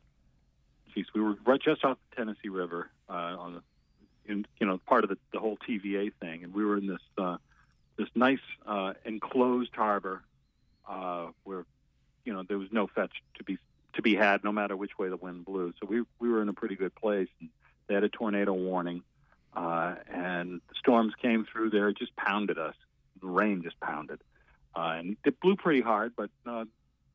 geez, 0.95 1.07
we 1.15 1.21
were 1.21 1.35
right 1.47 1.61
just 1.61 1.85
off 1.85 1.99
the 2.11 2.17
Tennessee 2.17 2.49
River 2.49 2.91
uh, 3.09 3.13
on 3.13 3.55
the, 3.55 4.33
in, 4.33 4.47
you 4.59 4.67
know, 4.67 4.79
part 4.87 5.05
of 5.05 5.11
the, 5.11 5.19
the 5.33 5.39
whole 5.39 5.59
TVA 5.69 6.13
thing, 6.21 6.45
and 6.45 6.53
we 6.53 6.65
were 6.65 6.77
in 6.77 6.87
this 6.87 7.01
uh, 7.17 7.37
this 7.97 8.09
nice 8.15 8.41
uh, 8.67 8.93
enclosed 9.05 9.75
harbor 9.75 10.23
uh, 10.89 11.29
where, 11.45 11.65
you 12.25 12.33
know, 12.33 12.43
there 12.43 12.59
was 12.59 12.69
no 12.71 12.87
fetch 12.87 13.13
to 13.39 13.45
be 13.45 13.59
to 13.95 14.03
be 14.03 14.15
had 14.15 14.45
no 14.45 14.53
matter 14.53 14.77
which 14.77 14.99
way 14.99 15.09
the 15.09 15.17
wind 15.17 15.45
blew. 15.45 15.73
So 15.81 15.87
we 15.87 16.03
we 16.19 16.29
were 16.29 16.43
in 16.43 16.49
a 16.49 16.53
pretty 16.53 16.77
good 16.77 16.95
place. 16.95 17.29
And 17.41 17.51
they 17.87 17.95
had 17.95 18.05
a 18.05 18.09
tornado 18.09 18.53
warning, 18.53 19.03
uh, 19.55 19.95
and 20.13 20.61
the 20.69 20.75
storms 20.79 21.15
came 21.21 21.47
through 21.51 21.71
there, 21.71 21.93
just 21.93 22.15
pounded 22.17 22.59
us. 22.59 22.75
The 23.21 23.29
rain 23.29 23.63
just 23.63 23.79
pounded, 23.81 24.21
and 24.77 25.17
it 25.25 25.41
blew 25.41 25.57
pretty 25.57 25.81
hard. 25.81 26.13
But 26.17 26.31
uh, 26.47 26.65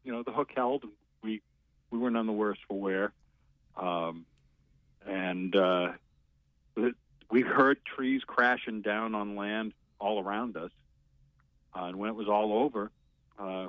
you 0.04 0.12
know 0.12 0.24
the 0.24 0.32
hook 0.32 0.52
held. 0.56 0.86
We 1.24 1.42
we 1.90 2.00
were 2.00 2.10
none 2.10 2.28
the 2.28 2.34
worse 2.34 2.58
for 2.68 2.80
wear, 2.80 3.14
um, 3.78 4.26
and 5.06 5.56
uh, 5.56 5.94
we 7.30 7.42
heard 7.42 7.80
trees 7.86 8.22
crashing 8.26 8.82
down 8.82 9.16
on 9.16 9.36
land 9.36 9.74
all 10.00 10.22
around 10.22 10.58
us. 10.58 10.72
Uh, 11.74 11.86
and 11.86 11.98
when 11.98 12.10
it 12.10 12.16
was 12.16 12.28
all 12.28 12.54
over, 12.54 12.92
uh, 13.40 13.68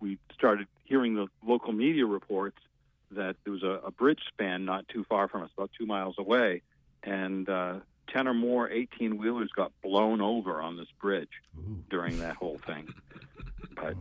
we 0.00 0.18
started 0.34 0.66
hearing 0.84 1.14
the 1.14 1.26
local 1.44 1.72
media 1.72 2.04
reports 2.04 2.58
that 3.10 3.36
there 3.44 3.52
was 3.52 3.62
a, 3.62 3.80
a, 3.86 3.90
bridge 3.90 4.20
span 4.28 4.66
not 4.66 4.86
too 4.88 5.04
far 5.08 5.28
from 5.28 5.42
us, 5.42 5.50
about 5.56 5.70
two 5.78 5.86
miles 5.86 6.16
away, 6.18 6.60
and 7.02 7.48
uh, 7.48 7.76
10 8.12 8.28
or 8.28 8.34
more 8.34 8.70
18 8.70 9.18
wheelers 9.18 9.50
got 9.54 9.72
blown 9.82 10.20
over 10.20 10.60
on 10.60 10.76
this 10.76 10.88
bridge 11.00 11.28
Ooh. 11.58 11.82
during 11.90 12.18
that 12.20 12.36
whole 12.36 12.58
thing. 12.66 12.88
but, 13.76 13.94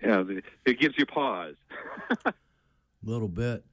you 0.00 0.08
know, 0.08 0.26
it 0.64 0.80
gives 0.80 0.96
you 0.98 1.06
pause. 1.06 1.54
A 2.24 2.34
little 3.02 3.28
bit. 3.28 3.64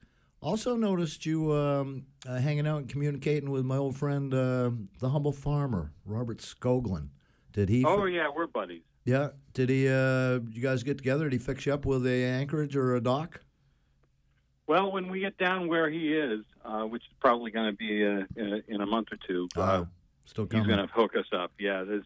Also 0.42 0.76
noticed 0.76 1.26
you 1.26 1.52
um, 1.52 2.06
uh, 2.28 2.38
hanging 2.38 2.66
out 2.66 2.78
and 2.78 2.88
communicating 2.88 3.50
with 3.50 3.64
my 3.64 3.76
old 3.76 3.96
friend, 3.96 4.32
uh, 4.32 4.70
the 5.00 5.08
humble 5.08 5.32
farmer, 5.32 5.92
Robert 6.04 6.38
Skoglund. 6.38 7.08
Did 7.52 7.68
he? 7.68 7.84
Oh, 7.84 8.04
yeah, 8.04 8.28
we're 8.34 8.46
buddies. 8.46 8.82
Yeah. 9.04 9.30
Did 9.54 9.70
he? 9.70 9.88
Uh, 9.88 10.40
you 10.50 10.60
guys 10.60 10.82
get 10.82 10.98
together? 10.98 11.24
Did 11.24 11.32
he 11.32 11.38
fix 11.38 11.64
you 11.64 11.72
up 11.72 11.86
with 11.86 12.06
a 12.06 12.24
anchorage 12.24 12.76
or 12.76 12.96
a 12.96 13.00
dock? 13.00 13.40
Well, 14.66 14.90
when 14.90 15.08
we 15.10 15.20
get 15.20 15.38
down 15.38 15.68
where 15.68 15.88
he 15.88 16.12
is, 16.12 16.44
uh, 16.64 16.82
which 16.82 17.02
is 17.02 17.14
probably 17.20 17.50
going 17.50 17.70
to 17.70 17.76
be 17.76 18.04
uh, 18.04 18.24
in, 18.36 18.52
a, 18.52 18.74
in, 18.74 18.80
a, 18.80 18.86
month 18.86 19.08
or 19.12 19.18
two, 19.26 19.48
uh, 19.56 19.84
still 20.26 20.46
coming. 20.46 20.64
he's 20.64 20.74
going 20.74 20.86
to 20.86 20.92
hook 20.92 21.14
us 21.16 21.26
up. 21.32 21.52
Yeah, 21.58 21.84
there's. 21.84 22.04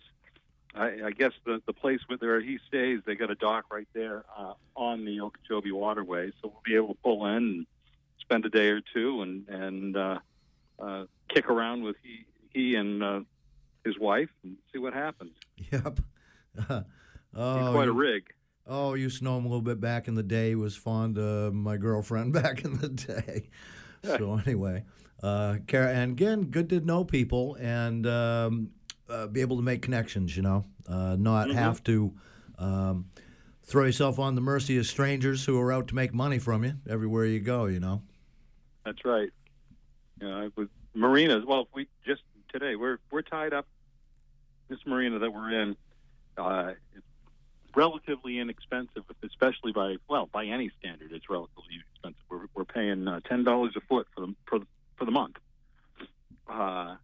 I, 0.73 1.07
I 1.07 1.11
guess 1.11 1.33
the 1.45 1.61
the 1.67 1.73
place 1.73 1.99
where 2.07 2.40
he 2.40 2.61
stays, 2.69 3.00
they 3.05 3.17
got 3.17 3.31
a 3.31 3.35
dock 3.35 3.64
right 3.73 3.88
there 3.93 4.25
uh, 4.38 4.52
on 4.76 5.05
the 5.05 5.21
Okeechobee 5.21 5.73
Waterway, 5.73 6.31
so 6.40 6.49
we'll 6.49 6.62
be 6.64 6.76
able 6.76 6.95
to 6.95 7.00
pull 7.02 7.26
in 7.26 7.35
and 7.35 7.67
spend 8.21 8.45
a 8.45 8.50
day 8.50 8.69
or 8.69 8.81
two 8.81 9.23
and 9.23 9.49
and 9.49 9.97
uh, 9.97 10.19
uh, 10.79 11.05
kick 11.29 11.50
around 11.50 11.83
with 11.83 11.97
he 12.05 12.25
he 12.52 12.76
and 12.76 13.02
uh, 13.02 13.21
his 13.85 13.99
wife 13.99 14.29
and 14.45 14.57
see 14.73 14.79
what 14.79 14.93
happens. 14.93 15.33
Yep. 15.73 16.00
oh, 16.71 16.85
He's 17.59 17.73
quite 17.73 17.88
a 17.88 17.93
rig. 17.93 18.33
Oh, 18.73 18.95
you 18.95 19.03
used 19.03 19.19
to 19.19 19.25
know 19.25 19.37
him 19.37 19.47
a 19.47 19.49
little 19.49 19.62
bit 19.62 19.81
back 19.81 20.07
in 20.07 20.15
the 20.15 20.23
day. 20.23 20.50
He 20.50 20.55
was 20.55 20.77
fond 20.77 21.19
of 21.19 21.53
my 21.53 21.77
girlfriend 21.77 22.33
back 22.43 22.65
in 22.65 22.79
the 22.79 22.89
day. 22.89 23.49
so 24.05 24.41
anyway, 24.47 24.85
uh, 25.25 25.57
and 25.73 26.12
again, 26.12 26.45
good 26.45 26.71
to 26.71 26.79
know 26.79 27.03
people 27.03 27.57
and 27.57 28.07
um, 28.07 28.71
uh, 29.09 29.27
be 29.27 29.41
able 29.41 29.57
to 29.57 29.62
make 29.62 29.83
connections. 29.83 30.37
You 30.37 30.45
know, 30.45 30.65
uh, 30.89 31.17
not 31.19 31.49
mm-hmm. 31.49 31.59
have 31.59 31.83
to 31.85 32.12
um, 32.61 33.07
throw 33.65 33.87
yourself 33.87 34.21
on 34.21 34.37
the 34.37 34.41
mercy 34.41 34.79
of 34.79 34.87
strangers 34.87 35.45
who 35.45 35.59
are 35.61 35.73
out 35.73 35.89
to 35.89 35.97
make 35.97 36.15
money 36.15 36.39
from 36.39 36.62
you 36.62 36.75
everywhere 36.89 37.25
you 37.25 37.41
go. 37.41 37.67
You 37.67 37.81
know. 37.81 38.03
That's 38.87 39.05
right. 39.05 39.31
You 40.21 40.29
know, 40.29 40.50
with 40.55 40.69
marinas. 40.95 41.45
Well, 41.45 41.67
we 41.75 41.89
just 42.07 42.23
today 42.53 42.77
we're 42.77 43.00
we're 43.11 43.23
tied 43.23 43.53
up. 43.53 43.67
This 44.69 44.79
marina 44.87 45.19
that 45.19 45.33
we're 45.33 45.50
in, 45.50 45.77
uh, 46.39 46.75
it's 46.95 47.05
relatively 47.75 48.39
inexpensive, 48.39 49.05
especially 49.23 49.73
by 49.73 49.97
well 50.09 50.29
by 50.33 50.45
any 50.47 50.71
standard. 50.79 51.12
It's 51.12 51.29
relatively 51.31 51.75
inexpensive. 51.75 52.23
We're, 52.29 52.47
we're 52.55 52.65
paying 52.65 53.09
uh, 53.09 53.21
ten 53.21 53.45
dollars 53.45 53.75
a 53.77 53.81
foot 53.81 54.07
for 54.15 54.27
the 54.27 54.35
for 54.47 54.59
the, 54.59 54.67
for 54.97 55.05
the 55.05 55.11
month, 55.11 55.37
uh, 56.49 56.97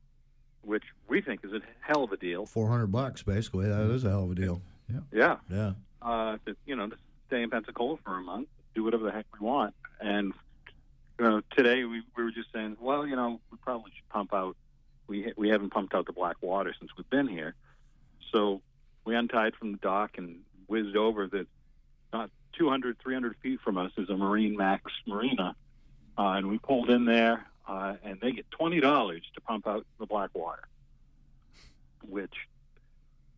which 0.63 0.85
we 1.09 1.21
think 1.21 1.45
is 1.45 1.53
a 1.53 1.61
hell 1.81 2.05
of 2.05 2.13
a 2.13 2.17
deal. 2.17 2.47
Four 2.47 2.69
hundred 2.69 2.89
bucks, 2.89 3.23
basically. 3.23 3.69
That 3.69 3.91
is 3.91 4.05
a 4.05 4.11
hell 4.11 4.25
of 4.25 4.31
a 4.33 4.35
deal. 4.35 4.63
Yeah. 4.93 5.01
Yeah. 5.13 5.37
Yeah. 5.51 5.73
Uh, 6.03 6.39
to, 6.47 6.57
you 6.67 6.77
know, 6.77 6.89
to 6.89 6.97
stay 7.27 7.43
in 7.43 7.51
Pensacola 7.51 7.97
for 8.05 8.19
a 8.19 8.23
month, 8.23 8.49
do 8.75 8.85
whatever 8.85 9.05
the 9.05 9.11
heck 9.13 9.27
we 9.39 9.45
want, 9.45 9.75
and 10.01 10.33
you 11.19 11.25
know, 11.25 11.41
today 11.57 11.85
we, 11.85 12.03
we 12.17 12.25
were 12.25 12.31
just 12.31 12.53
saying, 12.53 12.77
well, 12.81 13.07
you 13.07 13.17
know, 13.17 13.41
we 13.51 13.59
probably 13.59 13.91
should 13.97 14.09
pump 14.11 14.35
out. 14.35 14.57
We 15.07 15.33
we 15.37 15.49
haven't 15.49 15.71
pumped 15.71 15.95
out 15.95 16.07
the 16.07 16.13
black 16.13 16.37
water 16.41 16.75
since 16.79 16.91
we've 16.97 17.09
been 17.09 17.29
here, 17.29 17.55
so 18.33 18.61
we 19.05 19.15
untied 19.15 19.55
from 19.57 19.73
the 19.73 19.79
dock 19.79 20.19
and 20.19 20.41
whizzed 20.69 20.97
over 20.97 21.27
that 21.29 21.47
not 22.13 22.31
200, 22.59 22.99
300 23.03 23.37
feet 23.43 23.61
from 23.61 23.77
us 23.79 23.93
is 23.99 24.09
a 24.09 24.17
Marine 24.17 24.57
Max 24.57 24.91
Marina, 25.07 25.55
uh, 26.19 26.23
and 26.23 26.49
we 26.49 26.59
pulled 26.59 26.91
in 26.91 27.05
there, 27.05 27.47
uh, 27.69 27.95
and 28.03 28.21
they 28.21 28.33
get 28.33 28.51
twenty 28.51 28.81
dollars 28.81 29.23
to 29.35 29.41
pump 29.41 29.67
out 29.67 29.85
the 29.99 30.07
black 30.07 30.31
water, 30.35 30.63
which 32.09 32.35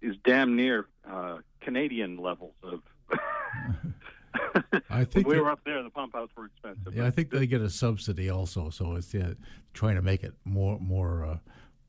is 0.01 0.15
damn 0.25 0.55
near 0.55 0.87
uh, 1.09 1.39
Canadian 1.61 2.19
levels 2.19 2.55
of 2.63 2.81
I 4.91 5.05
think 5.05 5.27
we 5.27 5.41
were 5.41 5.51
up 5.51 5.61
there. 5.65 5.83
The 5.83 5.91
pump 5.91 6.15
outs 6.15 6.33
were 6.37 6.47
expensive. 6.47 6.95
Yeah, 6.95 7.07
I 7.07 7.11
think 7.11 7.31
they 7.31 7.47
get 7.47 7.61
a 7.61 7.71
subsidy 7.71 8.31
also, 8.31 8.71
so 8.71 8.95
it's 8.95 9.13
yeah, 9.13 9.33
trying 9.75 9.97
to 9.97 10.03
make 10.03 10.23
it 10.23 10.35
more 10.45 10.79
more 10.79 11.25
uh, 11.25 11.39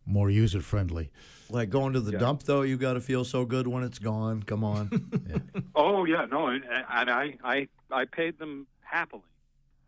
more 0.10 0.30
user 0.30 0.62
friendly. 0.62 1.12
Like 1.50 1.70
going 1.70 1.94
to 1.94 2.00
the 2.00 2.12
yeah. 2.12 2.20
dump, 2.20 2.44
though, 2.44 2.62
you 2.62 2.78
got 2.78 2.94
to 2.94 3.02
feel 3.02 3.24
so 3.24 3.46
good 3.46 3.68
when 3.68 3.84
it's 3.84 4.00
gone. 4.00 4.44
Come 4.44 4.64
on. 4.64 4.90
yeah. 5.30 5.62
Oh 5.76 6.06
yeah, 6.06 6.26
no, 6.26 6.48
and, 6.48 6.64
and, 6.64 7.10
I 7.10 7.38
I 7.44 7.68
I 7.92 8.06
paid 8.06 8.38
them 8.38 8.68
happily. 8.82 9.24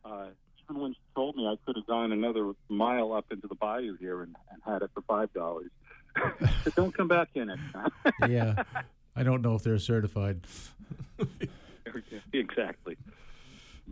Uh, 0.03 0.27
even 0.63 0.81
when 0.81 0.93
she 0.93 0.99
told 1.15 1.35
me 1.35 1.45
I 1.45 1.55
could 1.65 1.75
have 1.75 1.85
gone 1.85 2.11
another 2.11 2.53
mile 2.69 3.13
up 3.13 3.25
into 3.31 3.47
the 3.47 3.55
bayou 3.55 3.95
here 3.97 4.23
and, 4.23 4.35
and 4.51 4.61
had 4.65 4.81
it 4.81 4.89
for 4.93 5.01
five 5.01 5.31
dollars. 5.33 5.69
don't 6.75 6.95
come 6.95 7.07
back 7.07 7.29
in 7.35 7.49
it. 7.49 7.59
yeah, 8.29 8.63
I 9.15 9.23
don't 9.23 9.41
know 9.41 9.55
if 9.55 9.63
they're 9.63 9.77
certified. 9.77 10.41
exactly. 12.33 12.97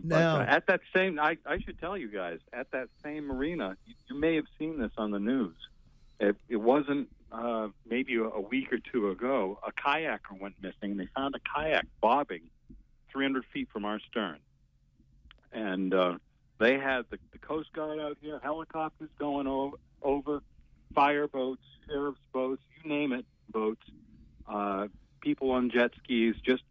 Now, 0.02 0.38
but, 0.38 0.48
uh, 0.48 0.50
at 0.50 0.66
that 0.66 0.80
same, 0.94 1.18
I, 1.20 1.36
I 1.46 1.58
should 1.58 1.78
tell 1.78 1.96
you 1.96 2.08
guys, 2.08 2.38
at 2.52 2.70
that 2.70 2.88
same 3.02 3.26
marina, 3.26 3.76
you, 3.86 3.94
you 4.08 4.18
may 4.18 4.36
have 4.36 4.46
seen 4.58 4.78
this 4.78 4.92
on 4.96 5.10
the 5.10 5.18
news. 5.18 5.54
It, 6.20 6.36
it 6.48 6.56
wasn't 6.56 7.08
uh, 7.32 7.68
maybe 7.88 8.16
a, 8.16 8.24
a 8.24 8.40
week 8.40 8.72
or 8.72 8.78
two 8.78 9.08
ago. 9.08 9.58
A 9.66 9.72
kayaker 9.72 10.38
went 10.38 10.54
missing. 10.62 10.96
They 10.96 11.08
found 11.16 11.34
a 11.34 11.40
kayak 11.40 11.86
bobbing 12.00 12.42
300 13.10 13.44
feet 13.52 13.68
from 13.72 13.84
our 13.84 13.98
stern, 14.00 14.38
and 15.52 15.92
uh, 15.94 16.18
they 16.58 16.78
had 16.78 17.06
the, 17.10 17.18
the 17.32 17.38
Coast 17.38 17.72
Guard 17.72 17.98
out 17.98 18.18
here, 18.20 18.38
helicopters 18.42 19.08
going 19.18 19.46
over, 20.02 20.42
fire 20.94 21.26
boats, 21.26 21.62
sheriff's 21.88 22.20
boats, 22.32 22.62
you 22.76 22.88
name 22.88 23.12
it, 23.12 23.24
boats, 23.50 23.82
uh, 24.46 24.88
people 25.20 25.50
on 25.52 25.70
jet 25.70 25.92
skis, 26.02 26.36
just 26.44 26.62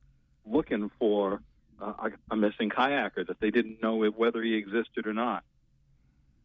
looking 0.45 0.91
for 0.99 1.41
uh, 1.81 2.09
a 2.29 2.35
missing 2.35 2.69
kayaker 2.69 3.25
that 3.27 3.39
they 3.39 3.49
didn't 3.49 3.81
know 3.81 3.95
whether 3.95 4.41
he 4.43 4.55
existed 4.55 5.07
or 5.07 5.13
not. 5.13 5.43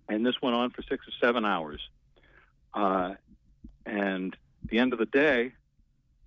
And 0.08 0.25
this 0.25 0.34
went 0.42 0.54
on 0.54 0.70
for 0.70 0.82
six 0.82 1.06
or 1.06 1.12
seven 1.20 1.44
hours. 1.44 1.80
Uh, 2.74 3.14
and 3.86 4.36
the 4.68 4.78
end 4.78 4.92
of 4.92 4.98
the 4.98 5.06
day, 5.06 5.52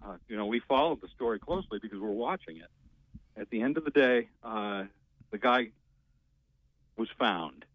uh, 0.06 0.16
you 0.28 0.38
know, 0.38 0.46
we 0.46 0.60
followed 0.60 1.02
the 1.02 1.08
story 1.10 1.40
closely 1.40 1.80
because 1.82 2.00
we're 2.00 2.10
watching 2.10 2.58
it. 2.58 2.70
At 3.36 3.50
the 3.50 3.62
end 3.62 3.78
of 3.78 3.84
the 3.84 3.92
day, 3.92 4.30
uh, 4.44 4.86
the 5.32 5.38
guy 5.38 5.70
was 6.96 7.10
found. 7.20 7.66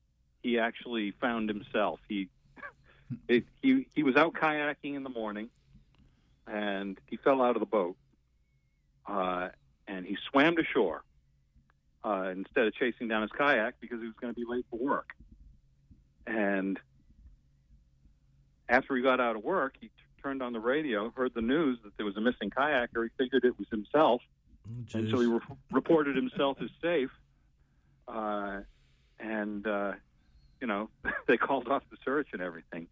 He 0.42 0.58
actually 0.58 1.12
found 1.20 1.48
himself. 1.48 2.00
He 2.08 2.28
it, 3.28 3.44
he 3.60 3.86
he 3.94 4.02
was 4.02 4.16
out 4.16 4.34
kayaking 4.34 4.94
in 4.94 5.02
the 5.04 5.10
morning, 5.10 5.50
and 6.46 6.98
he 7.06 7.16
fell 7.16 7.42
out 7.42 7.54
of 7.54 7.60
the 7.60 7.66
boat. 7.66 7.96
Uh, 9.06 9.48
and 9.86 10.06
he 10.06 10.16
swam 10.30 10.56
to 10.56 10.64
shore 10.64 11.02
uh, 12.04 12.30
instead 12.34 12.66
of 12.66 12.74
chasing 12.74 13.08
down 13.08 13.22
his 13.22 13.32
kayak 13.32 13.74
because 13.80 14.00
he 14.00 14.06
was 14.06 14.14
going 14.20 14.32
to 14.32 14.38
be 14.38 14.46
late 14.48 14.64
for 14.70 14.78
work. 14.78 15.10
And 16.26 16.78
after 18.72 18.96
he 18.96 19.02
got 19.02 19.20
out 19.20 19.36
of 19.36 19.44
work, 19.44 19.74
he 19.78 19.88
t- 19.88 19.92
turned 20.22 20.42
on 20.42 20.52
the 20.54 20.60
radio, 20.60 21.12
heard 21.14 21.34
the 21.34 21.42
news 21.42 21.78
that 21.84 21.94
there 21.98 22.06
was 22.06 22.16
a 22.16 22.20
missing 22.20 22.50
kayaker. 22.50 23.04
He 23.04 23.10
figured 23.22 23.44
it 23.44 23.58
was 23.58 23.68
himself, 23.70 24.22
oh, 24.66 24.98
and 24.98 25.10
so 25.10 25.20
he 25.20 25.26
re- 25.26 25.40
reported 25.70 26.16
himself 26.16 26.56
as 26.62 26.70
safe. 26.80 27.10
Uh, 28.08 28.60
and 29.20 29.66
uh, 29.66 29.92
you 30.60 30.66
know, 30.66 30.88
they 31.28 31.36
called 31.36 31.68
off 31.68 31.82
the 31.90 31.98
search 32.02 32.28
and 32.32 32.40
everything. 32.40 32.86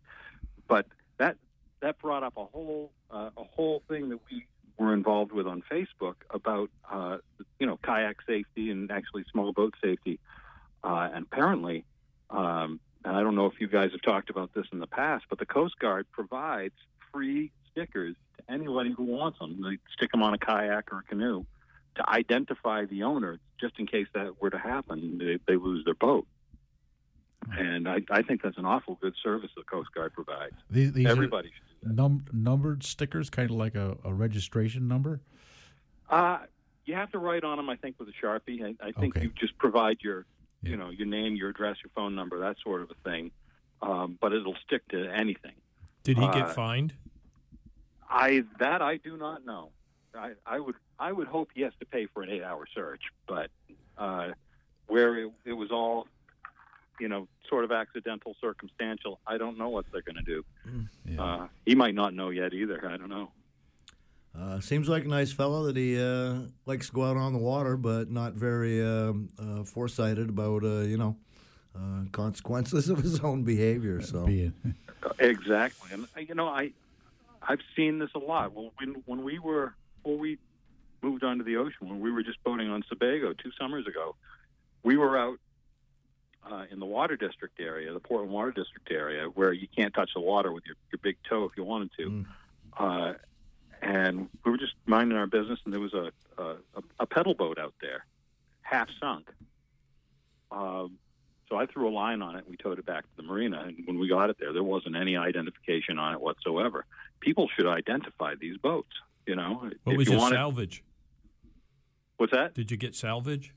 But 0.69 0.87
that 1.17 1.37
that 1.81 1.99
brought 1.99 2.23
up 2.23 2.35
a 2.37 2.45
whole 2.45 2.93
uh, 3.11 3.31
a 3.37 3.45
whole 3.45 3.83
thing 3.89 4.11
that 4.11 4.19
we 4.31 4.47
were 4.77 4.93
involved 4.93 5.33
with 5.33 5.47
on 5.47 5.63
Facebook 5.71 6.17
about 6.29 6.71
uh, 6.93 7.17
you 7.59 7.67
know 7.67 7.79
kayak 7.83 8.19
safety 8.27 8.71
and 8.71 8.91
actually 8.91 9.25
small 9.33 9.53
boat 9.53 9.75
safety. 9.83 10.21
Uh, 10.85 11.09
and 11.13 11.27
apparently, 11.31 11.85
um, 12.31 12.81
and 13.05 13.17
I 13.17 13.23
don't 13.23 13.35
know 13.35 13.47
if 13.47 13.61
you 13.61 13.69
guys 13.69 13.91
have 13.93 14.03
talked 14.03 14.31
about 14.31 14.53
this 14.55 14.67
in 14.73 14.79
the 14.79 14.87
past, 14.87 15.25
but 15.29 15.39
the 15.39 15.47
Coast 15.47 15.79
Guard 15.79 16.07
provides 16.13 16.75
free 17.13 17.51
stickers 17.71 18.15
to 18.39 18.53
anybody 18.53 18.93
who 18.93 19.05
wants 19.05 19.39
them. 19.39 19.61
They 19.63 19.79
stick 19.97 20.11
them 20.13 20.23
on 20.23 20.35
a 20.35 20.39
kayak 20.39 20.93
or 20.93 20.99
a 20.99 21.03
canoe, 21.03 21.45
to 21.97 22.09
identify 22.11 22.85
the 22.85 23.03
owner, 23.03 23.39
just 23.61 23.79
in 23.79 23.87
case 23.87 24.07
that 24.15 24.41
were 24.41 24.51
to 24.51 24.59
happen, 24.59 25.19
they, 25.19 25.39
they 25.47 25.57
lose 25.59 25.85
their 25.85 25.95
boat. 25.95 26.27
And 27.57 27.89
I, 27.89 28.03
I 28.11 28.23
think 28.23 28.43
that's 28.43 28.59
an 28.59 28.67
awful 28.67 28.97
good 29.01 29.15
service 29.23 29.51
the 29.57 29.63
Coast 29.63 29.89
Guard 29.95 30.13
provides. 30.13 30.55
These, 30.71 30.93
these 30.93 31.07
Everybody 31.07 31.49
should 31.49 31.81
do 31.83 31.89
that. 31.89 31.95
num- 31.95 32.25
numbered 32.33 32.85
stickers, 32.85 33.31
kind 33.31 33.51
of 33.51 33.57
like 33.57 33.75
a, 33.75 33.97
a 34.05 34.13
registration 34.13 34.87
number. 34.89 35.21
Uh, 36.09 36.41
you 36.85 36.95
have 36.95 37.11
to 37.13 37.19
write 37.19 37.43
on 37.45 37.57
them, 37.57 37.71
I 37.71 37.77
think, 37.77 37.97
with 37.99 38.09
a 38.09 38.13
sharpie. 38.25 38.63
I, 38.63 38.89
I 38.89 38.93
think 38.93 39.17
Okay. 39.17 39.25
you 39.27 39.33
just 39.39 39.57
provide 39.59 39.99
your, 40.01 40.27
Yeah. 40.63 40.71
you 40.71 40.77
know, 40.77 40.91
your 40.91 41.07
name, 41.07 41.37
your 41.37 41.49
address, 41.51 41.77
your 41.83 41.91
phone 41.95 42.15
number, 42.15 42.39
that 42.41 42.57
sort 42.63 42.83
of 42.83 42.91
a 42.91 43.09
thing. 43.09 43.31
Um, 43.83 44.19
but 44.21 44.33
it'll 44.33 44.57
stick 44.67 44.87
to 44.89 45.09
anything. 45.11 45.55
Did 46.03 46.19
he 46.19 46.25
Uh, 46.25 46.33
get 46.33 46.55
fined? 46.55 46.95
I 48.09 48.45
that 48.59 48.83
I 48.83 48.97
do 48.99 49.17
not 49.17 49.45
know. 49.47 49.71
I, 50.15 50.33
I 50.45 50.59
would 50.59 50.75
I 50.99 51.13
would 51.13 51.29
hope 51.29 51.51
he 51.55 51.63
has 51.63 51.73
to 51.81 51.87
pay 51.87 52.07
for 52.07 52.23
an 52.23 52.29
eight 52.31 52.43
hour 52.43 52.67
search, 52.75 53.03
but 53.27 53.51
uh, 53.97 54.33
where 54.89 55.17
it, 55.17 55.33
it 55.45 55.53
was 55.53 55.71
all, 55.71 56.09
you 56.99 57.09
know, 57.09 57.29
sort 57.49 57.65
of 57.65 57.73
accidental, 57.73 58.35
circumstantial. 58.41 59.21
I 59.27 59.39
don't 59.39 59.57
know 59.57 59.69
what 59.69 59.87
they're 59.93 60.03
going 60.03 60.17
to 60.17 60.23
do. 60.23 60.45
Yeah. 61.07 61.23
Uh, 61.23 61.49
he 61.65 61.75
might 61.75 61.95
not 61.95 62.13
know 62.13 62.31
yet 62.31 62.53
either. 62.53 62.87
I 62.87 62.97
don't 62.97 63.09
know. 63.09 63.31
Uh, 64.39 64.61
seems 64.61 64.89
like 64.89 65.05
a 65.05 65.09
nice 65.09 65.33
fellow 65.33 65.65
that 65.65 65.77
he 65.77 66.01
uh, 66.01 66.35
likes 66.65 66.87
to 66.87 66.93
go 66.93 67.05
out 67.05 67.17
on 67.17 67.33
the 67.33 67.39
water, 67.39 67.77
but 67.77 68.11
not 68.11 68.35
very 68.35 68.83
um, 68.85 69.29
uh, 69.39 69.65
foresighted 69.65 70.29
about 70.29 70.63
uh, 70.63 70.81
you 70.81 70.97
know 70.97 71.17
uh, 71.77 72.05
consequences 72.13 72.89
of 72.91 72.99
his 72.99 73.21
own 73.21 73.43
behavior. 73.43 74.01
So 74.01 74.29
Exactly, 75.19 75.91
and 75.93 76.07
uh, 76.17 76.21
you 76.21 76.35
know, 76.35 76.47
I 76.47 76.73
I've 77.43 77.61
seen 77.75 77.99
this 77.99 78.11
a 78.15 78.19
lot. 78.19 78.53
Well, 78.53 78.73
when 78.79 79.03
when 79.07 79.25
we 79.25 79.39
were 79.39 79.75
before 79.97 80.19
we 80.19 80.39
moved 81.03 81.25
onto 81.25 81.45
the 81.45 81.57
ocean, 81.57 81.89
when 81.89 82.01
we 82.01 82.13
were 82.13 82.23
just 82.23 82.43
boating 82.45 82.71
on 82.71 82.85
Sebago 82.89 83.33
two 83.33 83.51
summers 83.59 83.87
ago, 83.87 84.15
we 84.83 84.97
were 84.97 85.19
out 85.19 85.39
uh, 86.51 86.65
in 86.71 86.79
the 86.79 86.87
water 86.87 87.17
district 87.17 87.61
area, 87.61 87.93
the 87.93 88.01
Portland 88.01 88.33
Water 88.33 88.51
District 88.51 88.91
area, 88.91 89.25
where 89.25 89.53
you 89.53 89.69
can't 89.75 89.93
touch 89.95 90.11
the 90.15 90.21
water 90.21 90.53
with 90.53 90.65
your, 90.67 90.77
your 90.93 90.99
big 91.03 91.17
toe 91.29 91.45
if 91.45 91.53
you 91.57 91.65
wanted 91.65 91.91
to. 91.99 92.11
Mm. 92.11 92.27
Uh, 92.79 93.15
and 93.83 94.29
we 94.45 94.51
were 94.51 94.59
just 94.59 94.75
minding 94.87 95.17
our 95.19 95.27
business, 95.27 95.59
and 95.65 95.73
there 95.73 95.81
was 95.81 95.95
a 95.95 96.11
a, 96.39 96.57
a 97.01 97.07
pedal 97.07 97.35
boat 97.35 97.59
out 97.59 97.75
there, 97.81 98.05
half 98.63 98.89
sunk. 99.01 99.29
Um, 100.51 100.99
so 101.49 101.57
I 101.57 101.67
threw 101.67 101.89
a 101.89 101.91
line 101.91 102.23
on 102.23 102.37
it. 102.37 102.41
And 102.41 102.49
we 102.49 102.57
towed 102.57 102.79
it 102.79 102.87
back 102.87 103.03
to 103.05 103.17
the 103.17 103.23
marina, 103.23 103.61
and 103.67 103.77
when 103.87 103.99
we 103.99 104.09
got 104.09 104.31
it 104.31 104.37
there, 104.39 104.53
there 104.53 104.63
wasn't 104.63 104.97
any 104.97 105.17
identification 105.17 105.99
on 105.99 106.13
it 106.15 106.21
whatsoever. 106.21 106.85
People 107.21 107.49
should 107.57 107.67
identify 107.67 108.35
these 108.41 108.57
boats. 108.57 108.93
You 109.27 109.37
know, 109.37 109.69
What 109.85 109.93
if 109.93 109.99
was 109.99 110.07
you 110.09 110.13
your 110.15 110.21
want 110.21 110.35
it- 110.35 110.37
salvage? 110.37 110.83
What's 112.17 112.33
that? 112.33 112.55
Did 112.55 112.71
you 112.71 112.77
get 112.77 112.95
salvage? 112.95 113.55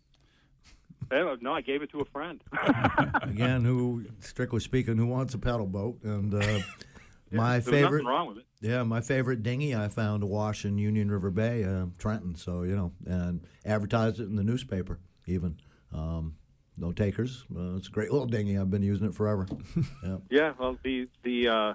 Eh, 1.11 1.35
No, 1.41 1.53
I 1.53 1.61
gave 1.61 1.81
it 1.81 1.91
to 1.91 1.99
a 1.99 2.05
friend. 2.05 2.41
again, 3.21 3.63
who 3.65 4.05
strictly 4.19 4.59
speaking, 4.61 4.97
who 4.97 5.05
wants 5.05 5.33
a 5.33 5.37
pedal 5.37 5.65
boat? 5.67 5.99
And 6.03 6.33
uh, 6.33 6.59
my 7.33 7.59
favorite, 7.59 8.03
nothing 8.03 8.05
wrong 8.07 8.27
with 8.27 8.37
it. 8.37 8.45
yeah, 8.61 8.83
my 8.83 9.01
favorite 9.01 9.43
dinghy 9.43 9.75
I 9.75 9.89
found 9.89 10.21
to 10.21 10.27
wash 10.27 10.65
in 10.65 10.77
Union 10.77 11.09
River 11.11 11.31
Bay, 11.31 11.63
uh, 11.63 11.85
Trenton. 11.97 12.35
So 12.35 12.63
you 12.63 12.75
know, 12.75 12.91
and 13.05 13.41
advertised 13.65 14.19
it 14.19 14.23
in 14.23 14.35
the 14.35 14.43
newspaper 14.43 14.99
even. 15.27 15.59
Um, 15.93 16.35
no 16.77 16.91
takers. 16.91 17.45
Uh, 17.55 17.75
it's 17.75 17.87
a 17.87 17.91
great 17.91 18.11
little 18.11 18.27
dinghy. 18.27 18.57
I've 18.57 18.71
been 18.71 18.81
using 18.81 19.07
it 19.07 19.13
forever. 19.13 19.47
yeah. 20.03 20.17
Yeah, 20.29 20.53
well, 20.57 20.77
the 20.83 21.07
the 21.23 21.47
uh, 21.47 21.73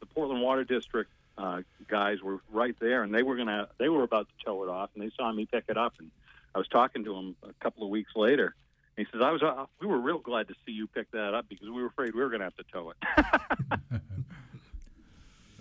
the 0.00 0.06
Portland 0.06 0.42
Water 0.42 0.64
District 0.64 1.10
uh, 1.38 1.62
guys 1.88 2.22
were 2.22 2.40
right 2.52 2.74
there, 2.80 3.02
and 3.02 3.14
they 3.14 3.22
were 3.22 3.36
gonna 3.36 3.68
they 3.78 3.88
were 3.88 4.02
about 4.02 4.28
to 4.28 4.44
tow 4.44 4.64
it 4.64 4.68
off, 4.68 4.90
and 4.94 5.02
they 5.04 5.10
saw 5.16 5.30
me 5.32 5.46
pick 5.46 5.64
it 5.68 5.76
up, 5.76 5.94
and 5.98 6.10
I 6.54 6.58
was 6.58 6.68
talking 6.68 7.04
to 7.04 7.14
him 7.14 7.36
a 7.42 7.52
couple 7.62 7.84
of 7.84 7.90
weeks 7.90 8.12
later. 8.16 8.54
And 8.96 9.06
he 9.06 9.12
says, 9.12 9.22
"I 9.24 9.30
was 9.30 9.42
uh, 9.42 9.66
we 9.80 9.86
were 9.86 9.98
real 9.98 10.18
glad 10.18 10.48
to 10.48 10.54
see 10.66 10.72
you 10.72 10.86
pick 10.88 11.10
that 11.12 11.34
up 11.34 11.48
because 11.48 11.68
we 11.68 11.80
were 11.80 11.88
afraid 11.88 12.14
we 12.14 12.22
were 12.22 12.30
gonna 12.30 12.44
have 12.44 12.56
to 12.56 12.64
tow 12.72 12.90
it." 12.90 14.00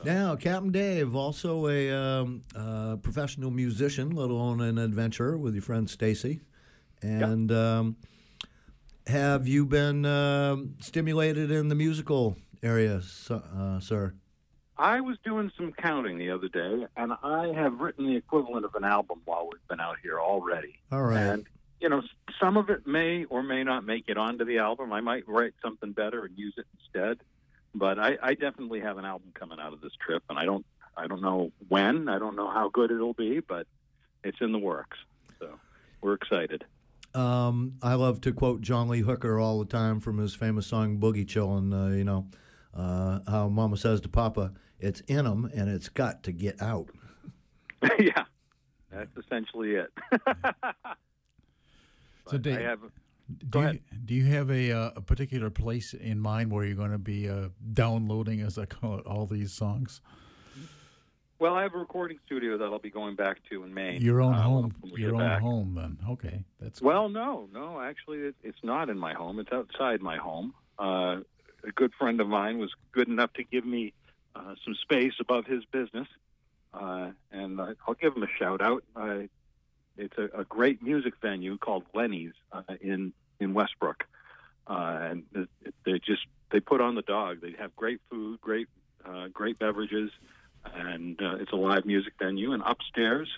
Now, 0.05 0.35
Captain 0.35 0.71
Dave, 0.71 1.15
also 1.15 1.67
a 1.67 1.91
um, 1.91 2.43
uh, 2.55 2.97
professional 2.97 3.49
musician, 3.49 4.11
let 4.11 4.29
alone 4.29 4.61
an 4.61 4.77
adventurer 4.77 5.35
with 5.35 5.55
your 5.55 5.63
friend 5.63 5.89
Stacy. 5.89 6.41
And 7.01 7.51
um, 7.51 7.95
have 9.07 9.47
you 9.47 9.65
been 9.65 10.05
um 10.05 10.75
stimulated 10.79 11.49
in 11.49 11.69
the 11.69 11.75
musical 11.75 12.37
area, 12.61 13.01
uh, 13.29 13.79
sir? 13.79 14.13
I 14.77 15.01
was 15.01 15.17
doing 15.23 15.51
some 15.57 15.73
counting 15.73 16.19
the 16.19 16.29
other 16.29 16.49
day, 16.49 16.85
and 16.95 17.13
I 17.23 17.51
have 17.55 17.79
written 17.79 18.05
the 18.05 18.15
equivalent 18.15 18.65
of 18.65 18.75
an 18.75 18.83
album 18.83 19.21
while 19.25 19.49
we've 19.51 19.67
been 19.67 19.79
out 19.79 19.97
here 20.03 20.19
already. 20.19 20.75
All 20.91 21.01
right. 21.01 21.19
And 21.19 21.47
you 21.81 21.89
know, 21.89 22.03
some 22.39 22.57
of 22.57 22.69
it 22.69 22.85
may 22.85 23.25
or 23.25 23.41
may 23.41 23.63
not 23.63 23.85
make 23.85 24.05
it 24.07 24.17
onto 24.17 24.45
the 24.45 24.59
album. 24.59 24.93
I 24.93 25.01
might 25.01 25.27
write 25.27 25.53
something 25.63 25.93
better 25.93 26.25
and 26.25 26.37
use 26.37 26.53
it 26.57 26.65
instead. 26.79 27.17
But 27.75 27.99
I, 27.99 28.17
I 28.23 28.33
definitely 28.35 28.79
have 28.79 28.97
an 28.97 29.03
album 29.05 29.31
coming 29.33 29.59
out 29.59 29.73
of 29.73 29.81
this 29.81 29.91
trip, 30.03 30.23
and 30.29 30.39
I 30.39 30.45
don't 30.45 30.65
I 30.97 31.07
don't 31.07 31.21
know 31.21 31.51
when. 31.67 32.07
I 32.07 32.17
don't 32.17 32.35
know 32.35 32.49
how 32.49 32.69
good 32.69 32.89
it'll 32.89 33.13
be, 33.13 33.41
but 33.41 33.67
it's 34.23 34.37
in 34.39 34.53
the 34.53 34.57
works. 34.57 34.97
So 35.39 35.49
we're 36.01 36.13
excited. 36.13 36.63
Um, 37.13 37.73
I 37.83 37.93
love 37.95 38.21
to 38.21 38.31
quote 38.33 38.61
John 38.61 38.87
Lee 38.87 39.01
Hooker 39.01 39.39
all 39.39 39.59
the 39.59 39.65
time 39.65 39.99
from 39.99 40.17
his 40.17 40.33
famous 40.33 40.67
song 40.67 40.97
"Boogie 40.99 41.25
Chillin'." 41.25 41.73
Uh, 41.73 41.93
you 41.93 42.05
know 42.05 42.27
uh, 42.73 43.19
how 43.27 43.49
Mama 43.49 43.75
says 43.75 43.99
to 44.01 44.09
Papa, 44.09 44.53
"It's 44.79 45.01
in 45.01 45.27
'em 45.27 45.51
and 45.53 45.69
it's 45.69 45.89
got 45.89 46.23
to 46.23 46.31
get 46.31 46.61
out." 46.61 46.89
yeah, 47.99 48.23
that's 48.89 49.15
essentially 49.17 49.75
it. 49.75 49.91
So, 52.27 52.39
Dave, 52.39 52.57
I 52.57 52.61
have 52.61 52.79
do, 53.37 53.47
go 53.49 53.61
you, 53.61 53.79
do 54.05 54.13
you 54.13 54.25
have 54.25 54.49
a, 54.49 54.71
uh, 54.71 54.91
a 54.95 55.01
particular 55.01 55.49
place 55.49 55.93
in 55.93 56.19
mind 56.19 56.51
where 56.51 56.65
you're 56.65 56.75
going 56.75 56.91
to 56.91 56.97
be 56.97 57.29
uh, 57.29 57.49
downloading, 57.73 58.41
as 58.41 58.57
I 58.57 58.65
call 58.65 58.99
it, 58.99 59.05
all 59.05 59.25
these 59.25 59.51
songs? 59.51 60.01
well, 61.37 61.53
I 61.53 61.63
have 61.63 61.73
a 61.73 61.77
recording 61.77 62.17
studio 62.25 62.57
that 62.57 62.65
I'll 62.65 62.79
be 62.79 62.89
going 62.89 63.15
back 63.15 63.37
to 63.49 63.63
in 63.63 63.73
Maine. 63.73 64.01
Your 64.01 64.21
own 64.21 64.35
uh, 64.35 64.41
home, 64.41 64.73
your 64.95 65.15
own 65.15 65.21
back. 65.21 65.41
home. 65.41 65.75
Then, 65.75 65.97
okay, 66.09 66.43
that's 66.61 66.81
Well, 66.81 67.09
no, 67.09 67.49
no. 67.51 67.81
Actually, 67.81 68.19
it, 68.19 68.35
it's 68.41 68.63
not 68.63 68.89
in 68.89 68.97
my 68.97 69.13
home. 69.13 69.39
It's 69.39 69.51
outside 69.51 70.01
my 70.01 70.17
home. 70.17 70.53
Uh, 70.79 71.17
a 71.63 71.71
good 71.73 71.91
friend 71.99 72.21
of 72.21 72.27
mine 72.27 72.57
was 72.57 72.71
good 72.91 73.07
enough 73.07 73.33
to 73.33 73.43
give 73.43 73.65
me 73.65 73.93
uh, 74.35 74.55
some 74.63 74.75
space 74.75 75.13
above 75.19 75.45
his 75.45 75.65
business, 75.65 76.07
uh, 76.73 77.11
and 77.31 77.59
uh, 77.59 77.73
I'll 77.87 77.95
give 77.95 78.15
him 78.15 78.23
a 78.23 78.27
shout 78.39 78.61
out. 78.61 78.83
Uh, 78.95 79.23
it's 79.97 80.17
a, 80.17 80.41
a 80.41 80.43
great 80.43 80.81
music 80.81 81.13
venue 81.21 81.57
called 81.57 81.83
Lenny's 81.93 82.33
uh, 82.51 82.61
in 82.81 83.13
in 83.39 83.53
Westbrook, 83.53 84.05
uh, 84.67 84.97
and 85.01 85.47
they 85.85 85.99
just 85.99 86.25
they 86.51 86.59
put 86.59 86.81
on 86.81 86.95
the 86.95 87.01
dog. 87.01 87.41
They 87.41 87.53
have 87.59 87.75
great 87.75 88.01
food, 88.09 88.39
great 88.41 88.67
uh, 89.05 89.27
great 89.33 89.59
beverages, 89.59 90.11
and 90.73 91.21
uh, 91.21 91.35
it's 91.35 91.51
a 91.51 91.57
live 91.57 91.85
music 91.85 92.13
venue. 92.19 92.53
And 92.53 92.63
upstairs 92.65 93.29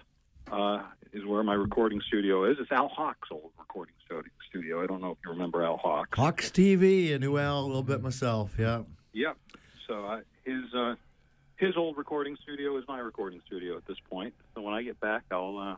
uh, 0.52 0.84
is 1.14 1.26
where 1.26 1.44
my 1.44 1.54
recording 1.54 2.02
studio 2.02 2.46
is. 2.50 2.58
It's 2.60 2.72
Al 2.72 2.90
Hawk's 2.90 3.30
old 3.32 3.52
recording 3.58 3.94
studio. 4.48 4.82
I 4.82 4.88
don't 4.88 5.02
know 5.02 5.12
if 5.12 5.18
you 5.24 5.32
remember 5.32 5.64
Al 5.64 5.78
Hawk. 5.78 6.16
Hawks 6.16 6.50
TV, 6.50 7.14
I 7.14 7.18
knew 7.18 7.38
Al 7.38 7.60
a 7.60 7.68
little 7.68 7.84
bit 7.84 8.02
myself. 8.02 8.56
Yeah. 8.58 8.84
Yep. 9.14 9.38
So 9.88 10.06
I, 10.06 10.22
his 10.46 10.74
uh, 10.74 10.96
his 11.58 11.76
old 11.76 11.98
recording 11.98 12.38
studio 12.44 12.78
is 12.78 12.84
my 12.88 13.00
recording 13.00 13.42
studio 13.46 13.78
at 13.78 13.86
this 13.86 13.98
point. 14.10 14.34
So 14.56 14.62
when 14.62 14.74
I 14.74 14.84
get 14.84 15.00
back, 15.00 15.24
I'll 15.32 15.58
uh, 15.58 15.76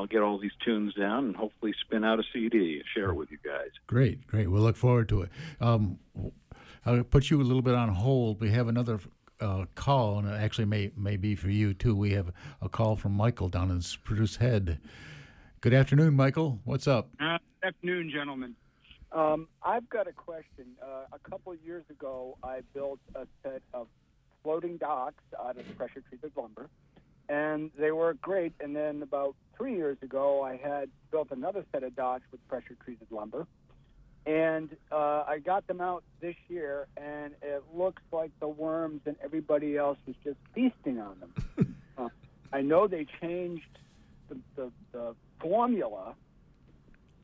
I'll 0.00 0.06
get 0.06 0.22
all 0.22 0.38
these 0.38 0.56
tunes 0.64 0.94
down 0.94 1.26
and 1.26 1.36
hopefully 1.36 1.74
spin 1.78 2.04
out 2.04 2.18
a 2.18 2.22
CD 2.32 2.76
and 2.76 2.84
share 2.94 3.10
it 3.10 3.14
with 3.14 3.30
you 3.30 3.36
guys. 3.44 3.68
great. 3.86 4.26
Great. 4.26 4.50
We'll 4.50 4.62
look 4.62 4.76
forward 4.76 5.10
to 5.10 5.22
it. 5.22 5.30
Um, 5.60 5.98
I'll 6.86 7.04
put 7.04 7.28
you 7.28 7.42
a 7.42 7.44
little 7.44 7.60
bit 7.60 7.74
on 7.74 7.90
hold. 7.90 8.40
We 8.40 8.50
have 8.50 8.68
another 8.68 8.98
uh, 9.40 9.66
call, 9.74 10.18
and 10.18 10.26
it 10.26 10.40
actually 10.40 10.64
may 10.64 10.90
may 10.96 11.18
be 11.18 11.34
for 11.34 11.50
you 11.50 11.74
too. 11.74 11.94
We 11.94 12.12
have 12.12 12.32
a 12.62 12.68
call 12.70 12.96
from 12.96 13.12
Michael 13.12 13.50
down 13.50 13.70
in 13.70 13.82
Spruce 13.82 14.36
Head. 14.36 14.80
Good 15.60 15.74
afternoon, 15.74 16.14
Michael. 16.14 16.60
What's 16.64 16.88
up? 16.88 17.10
Uh, 17.20 17.36
afternoon, 17.62 18.10
gentlemen. 18.10 18.56
Um, 19.12 19.48
I've 19.62 19.86
got 19.90 20.08
a 20.08 20.12
question. 20.12 20.64
Uh, 20.82 21.04
a 21.12 21.18
couple 21.28 21.52
of 21.52 21.58
years 21.62 21.84
ago, 21.90 22.38
I 22.42 22.60
built 22.72 23.00
a 23.14 23.26
set 23.42 23.60
of 23.74 23.86
floating 24.42 24.78
docks 24.78 25.24
out 25.38 25.58
of 25.58 25.76
pressure 25.76 26.02
treated 26.08 26.32
lumber, 26.34 26.70
and 27.30 27.70
they 27.78 27.92
were 27.92 28.14
great. 28.14 28.52
And 28.60 28.74
then 28.74 29.02
about 29.02 29.36
three 29.56 29.76
years 29.76 29.96
ago, 30.02 30.42
I 30.42 30.56
had 30.56 30.90
built 31.10 31.28
another 31.30 31.64
set 31.72 31.84
of 31.84 31.94
docks 31.94 32.24
with 32.32 32.46
pressure 32.48 32.76
treated 32.84 33.06
lumber, 33.10 33.46
and 34.26 34.76
uh, 34.90 35.24
I 35.26 35.38
got 35.38 35.66
them 35.66 35.80
out 35.80 36.02
this 36.20 36.34
year, 36.48 36.88
and 36.96 37.32
it 37.40 37.62
looks 37.72 38.02
like 38.12 38.32
the 38.40 38.48
worms 38.48 39.00
and 39.06 39.16
everybody 39.22 39.76
else 39.76 39.98
was 40.06 40.16
just 40.22 40.38
feasting 40.54 41.00
on 41.00 41.16
them. 41.20 41.76
uh, 41.98 42.08
I 42.52 42.62
know 42.62 42.86
they 42.88 43.06
changed 43.20 43.78
the, 44.28 44.36
the, 44.56 44.72
the 44.92 45.14
formula 45.40 46.14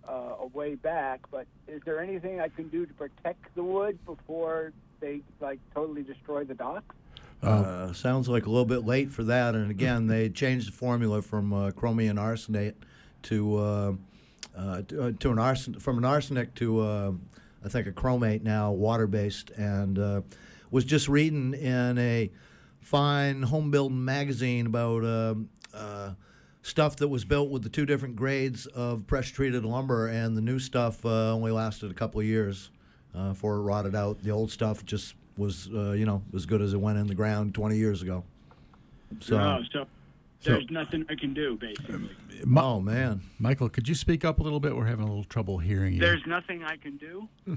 uh, 0.09 0.13
a 0.41 0.47
way 0.47 0.77
back, 0.77 1.21
but 1.31 1.47
is 1.67 1.83
there 1.85 2.01
anything 2.01 2.41
I 2.41 2.49
can 2.49 2.69
do 2.69 2.87
to 2.87 2.95
protect 2.95 3.55
the 3.57 3.65
wood 3.65 3.99
before 4.07 4.73
they 5.01 5.21
like 5.41 5.59
totally 5.75 6.03
destroy 6.03 6.45
the 6.45 6.55
dock? 6.55 6.95
Uh, 7.43 7.93
sounds 7.93 8.29
like 8.29 8.47
a 8.47 8.51
little 8.51 8.65
bit 8.65 8.85
late 8.85 9.11
for 9.11 9.23
that. 9.25 9.55
And 9.55 9.71
again, 9.71 10.07
they 10.07 10.29
changed 10.43 10.69
the 10.69 10.73
formula 10.73 11.23
from 11.23 11.53
uh, 11.53 11.71
chromium 11.73 12.17
arsenate 12.17 12.75
to 13.23 13.57
uh, 13.57 13.93
uh, 14.57 14.83
to, 14.83 15.03
uh, 15.03 15.13
to 15.21 15.31
an 15.31 15.37
arsen 15.37 15.81
from 15.81 15.99
an 15.99 16.05
arsenic 16.05 16.55
to 16.55 16.81
uh, 16.81 17.13
I 17.65 17.69
think 17.69 17.87
a 17.87 17.93
chromate 17.93 18.43
now 18.43 18.73
water 18.73 19.07
based 19.07 19.51
and 19.51 19.99
uh, 19.99 20.21
was 20.71 20.85
just 20.85 21.09
reading 21.09 21.55
in 21.55 21.99
a 21.99 22.31
fine 22.81 23.43
home 23.43 23.71
building 23.71 24.05
magazine 24.05 24.67
about 24.67 25.05
um, 25.05 25.49
uh, 25.75 26.13
stuff 26.63 26.97
that 26.97 27.09
was 27.09 27.25
built 27.25 27.51
with 27.51 27.63
the 27.63 27.69
two 27.69 27.85
different 27.85 28.17
grades 28.17 28.67
of 28.67 29.07
pressure 29.07 29.35
treated 29.35 29.65
lumber 29.65 30.09
and 30.09 30.37
the 30.37 30.41
new 30.41 30.59
stuff 30.59 31.05
uh, 31.05 31.33
only 31.33 31.51
lasted 31.51 31.91
a 31.91 31.95
couple 31.95 32.21
of 32.21 32.27
years 32.27 32.71
uh, 33.15 33.31
before 33.31 33.57
it 33.57 33.63
rotted 33.63 33.95
out. 33.95 34.23
The 34.23 34.31
old 34.31 34.51
stuff 34.51 34.85
just 34.85 35.15
was 35.37 35.69
uh, 35.75 35.93
you 35.93 36.05
know 36.07 36.23
as 36.35 36.47
good 36.47 36.63
as 36.63 36.73
it 36.75 36.81
went 36.81 36.99
in 36.99 37.07
the 37.07 37.15
ground 37.15 37.55
20 37.55 37.77
years 37.77 38.03
ago. 38.03 38.25
So. 39.21 39.37
No, 39.39 39.61
so 39.73 39.87
there's 40.43 40.71
nothing 40.71 41.05
I 41.09 41.15
can 41.15 41.33
do, 41.35 41.57
basically. 41.57 42.11
Oh 42.57 42.81
man, 42.81 43.23
Michael, 43.39 43.69
could 43.69 43.89
you 43.89 43.95
speak 43.95 44.25
up 44.25 44.39
a 44.39 44.43
little 44.43 44.61
bit? 44.61 44.77
We're 44.77 44.87
having 44.87 45.05
a 45.05 45.09
little 45.09 45.25
trouble 45.25 45.59
hearing 45.59 45.95
you. 45.95 46.01
There's 46.01 46.25
nothing 46.27 46.63
I 46.65 46.77
can 46.77 46.97
do. 46.97 47.29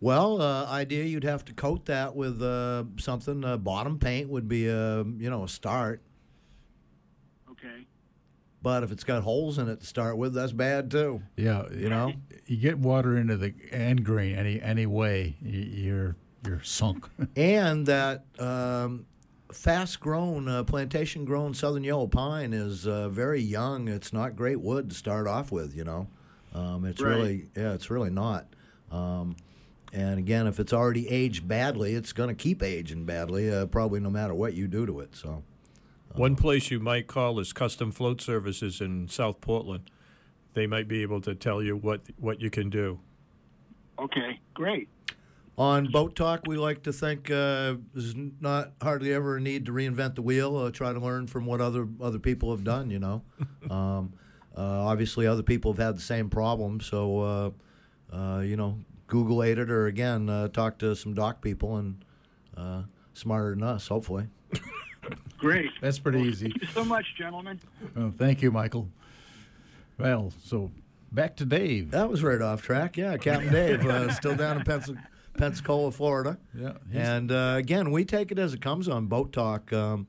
Well, 0.00 0.42
uh, 0.42 0.66
idea 0.66 1.04
you'd 1.04 1.22
have 1.22 1.44
to 1.44 1.52
coat 1.52 1.84
that 1.86 2.16
with 2.16 2.42
uh, 2.42 2.82
something. 2.98 3.44
Uh, 3.44 3.56
bottom 3.56 4.00
paint 4.00 4.28
would 4.30 4.48
be 4.48 4.66
a 4.66 5.04
you 5.04 5.30
know 5.30 5.44
a 5.44 5.48
start, 5.48 6.02
Okay. 7.52 7.86
but 8.60 8.82
if 8.82 8.90
it's 8.90 9.04
got 9.04 9.22
holes 9.22 9.58
in 9.58 9.68
it 9.68 9.78
to 9.78 9.86
start 9.86 10.16
with, 10.16 10.34
that's 10.34 10.50
bad 10.50 10.90
too. 10.90 11.22
yeah, 11.36 11.68
You 11.70 11.88
know, 11.88 12.14
you 12.46 12.56
get 12.56 12.80
water 12.80 13.16
into 13.16 13.36
the 13.36 13.54
end 13.70 14.04
grain 14.04 14.34
any 14.34 14.60
any 14.60 14.86
way, 14.86 15.36
you're 15.40 16.16
you're 16.46 16.62
sunk. 16.62 17.08
and 17.36 17.86
that 17.86 18.24
um, 18.38 19.06
fast-grown 19.52 20.48
uh, 20.48 20.64
plantation-grown 20.64 21.54
southern 21.54 21.84
yellow 21.84 22.06
pine 22.06 22.52
is 22.52 22.86
uh, 22.86 23.08
very 23.08 23.40
young. 23.40 23.88
It's 23.88 24.12
not 24.12 24.36
great 24.36 24.60
wood 24.60 24.90
to 24.90 24.94
start 24.96 25.26
off 25.26 25.52
with. 25.52 25.74
You 25.76 25.84
know, 25.84 26.08
um, 26.54 26.84
it's 26.84 27.00
Right. 27.00 27.10
really 27.16 27.48
yeah, 27.56 27.72
it's 27.72 27.90
really 27.90 28.10
not. 28.10 28.46
Um, 28.90 29.36
and 29.92 30.18
again, 30.18 30.46
if 30.46 30.58
it's 30.58 30.72
already 30.72 31.08
aged 31.08 31.46
badly, 31.46 31.94
it's 31.94 32.12
going 32.12 32.28
to 32.30 32.34
keep 32.34 32.62
aging 32.62 33.04
badly, 33.04 33.52
uh, 33.52 33.66
probably 33.66 34.00
no 34.00 34.08
matter 34.10 34.34
what 34.34 34.54
you 34.54 34.66
do 34.66 34.86
to 34.86 35.00
it. 35.00 35.14
So. 35.14 35.42
One 36.14 36.36
place 36.36 36.70
you 36.70 36.78
might 36.78 37.06
call 37.06 37.38
is 37.40 37.54
Custom 37.54 37.90
Float 37.90 38.20
Services 38.20 38.82
in 38.82 39.08
South 39.08 39.40
Portland. 39.40 39.90
They 40.52 40.66
might 40.66 40.86
be 40.86 41.00
able 41.00 41.22
to 41.22 41.34
tell 41.34 41.62
you 41.62 41.74
what 41.76 42.02
what 42.18 42.40
you 42.40 42.50
can 42.50 42.68
do. 42.68 43.00
Okay. 43.98 44.38
Great. 44.52 44.88
On 45.58 45.86
Boat 45.92 46.16
Talk, 46.16 46.46
we 46.46 46.56
like 46.56 46.82
to 46.84 46.92
think 46.92 47.30
uh, 47.30 47.74
there's 47.92 48.14
not 48.40 48.72
hardly 48.80 49.12
ever 49.12 49.36
a 49.36 49.40
need 49.40 49.66
to 49.66 49.72
reinvent 49.72 50.14
the 50.14 50.22
wheel. 50.22 50.56
Uh, 50.56 50.70
try 50.70 50.92
to 50.92 50.98
learn 50.98 51.26
from 51.26 51.44
what 51.44 51.60
other 51.60 51.86
other 52.00 52.18
people 52.18 52.50
have 52.52 52.64
done. 52.64 52.90
You 52.90 52.98
know, 52.98 53.22
um, 53.70 54.14
uh, 54.56 54.62
obviously 54.62 55.26
other 55.26 55.42
people 55.42 55.72
have 55.72 55.78
had 55.78 55.96
the 55.96 56.02
same 56.02 56.30
problem. 56.30 56.80
So, 56.80 57.20
uh, 57.20 57.50
uh, 58.16 58.40
you 58.40 58.56
know, 58.56 58.78
Google 59.08 59.42
ate 59.42 59.58
it, 59.58 59.70
or 59.70 59.86
again, 59.86 60.30
uh, 60.30 60.48
talk 60.48 60.78
to 60.78 60.96
some 60.96 61.12
doc 61.12 61.42
people 61.42 61.76
and 61.76 62.02
uh, 62.56 62.82
smarter 63.12 63.50
than 63.50 63.62
us, 63.62 63.88
hopefully. 63.88 64.28
Great. 65.38 65.70
That's 65.82 65.98
pretty 65.98 66.20
easy. 66.20 66.48
Thank 66.48 66.62
you 66.62 66.68
so 66.68 66.84
much, 66.84 67.04
gentlemen. 67.18 67.60
Oh, 67.96 68.10
thank 68.16 68.40
you, 68.40 68.50
Michael. 68.50 68.88
Well, 69.98 70.32
so 70.44 70.70
back 71.10 71.36
to 71.36 71.44
Dave. 71.44 71.90
That 71.90 72.08
was 72.08 72.22
right 72.22 72.40
off 72.40 72.62
track. 72.62 72.96
Yeah, 72.96 73.16
Captain 73.18 73.52
Dave, 73.52 73.84
uh, 73.84 74.12
still 74.14 74.34
down 74.34 74.56
in 74.56 74.62
Pensac- 74.64 75.02
Pensacola, 75.36 75.90
Florida. 75.92 76.38
Yeah, 76.54 76.72
And 76.92 77.32
uh, 77.32 77.54
again, 77.56 77.90
we 77.90 78.04
take 78.04 78.30
it 78.32 78.38
as 78.38 78.54
it 78.54 78.60
comes 78.60 78.88
on 78.88 79.06
Boat 79.06 79.32
Talk. 79.32 79.72
Um, 79.72 80.06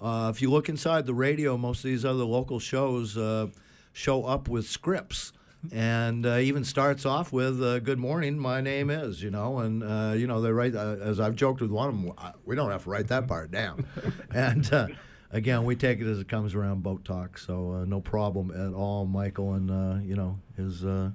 uh, 0.00 0.30
if 0.34 0.40
you 0.42 0.50
look 0.50 0.68
inside 0.68 1.06
the 1.06 1.14
radio, 1.14 1.56
most 1.56 1.78
of 1.78 1.84
these 1.84 2.04
other 2.04 2.24
local 2.24 2.58
shows 2.58 3.16
uh, 3.16 3.48
show 3.92 4.24
up 4.24 4.48
with 4.48 4.66
scripts. 4.66 5.32
And 5.72 6.26
uh, 6.26 6.36
even 6.36 6.62
starts 6.62 7.06
off 7.06 7.32
with 7.32 7.62
uh, 7.62 7.78
"Good 7.78 7.98
morning, 7.98 8.38
my 8.38 8.60
name 8.60 8.90
is," 8.90 9.22
you 9.22 9.30
know, 9.30 9.60
and 9.60 9.82
uh, 9.82 10.12
you 10.14 10.26
know 10.26 10.42
they 10.42 10.52
write. 10.52 10.74
Uh, 10.74 10.96
as 11.00 11.18
I've 11.18 11.36
joked 11.36 11.62
with 11.62 11.70
one 11.70 11.88
of 11.88 11.94
them, 11.94 12.12
"I- 12.18 12.32
we 12.44 12.54
don't 12.54 12.70
have 12.70 12.84
to 12.84 12.90
write 12.90 13.08
that 13.08 13.26
part 13.26 13.50
down. 13.50 13.86
and 14.34 14.70
uh, 14.74 14.88
again, 15.30 15.64
we 15.64 15.74
take 15.74 16.00
it 16.02 16.06
as 16.06 16.18
it 16.18 16.28
comes 16.28 16.54
around 16.54 16.82
boat 16.82 17.02
talk, 17.06 17.38
so 17.38 17.72
uh, 17.72 17.84
no 17.86 18.02
problem 18.02 18.50
at 18.50 18.74
all. 18.74 19.06
Michael 19.06 19.54
and 19.54 19.70
uh, 19.70 20.00
you 20.04 20.14
know 20.16 20.38
his 20.54 20.84
uh, 20.84 21.12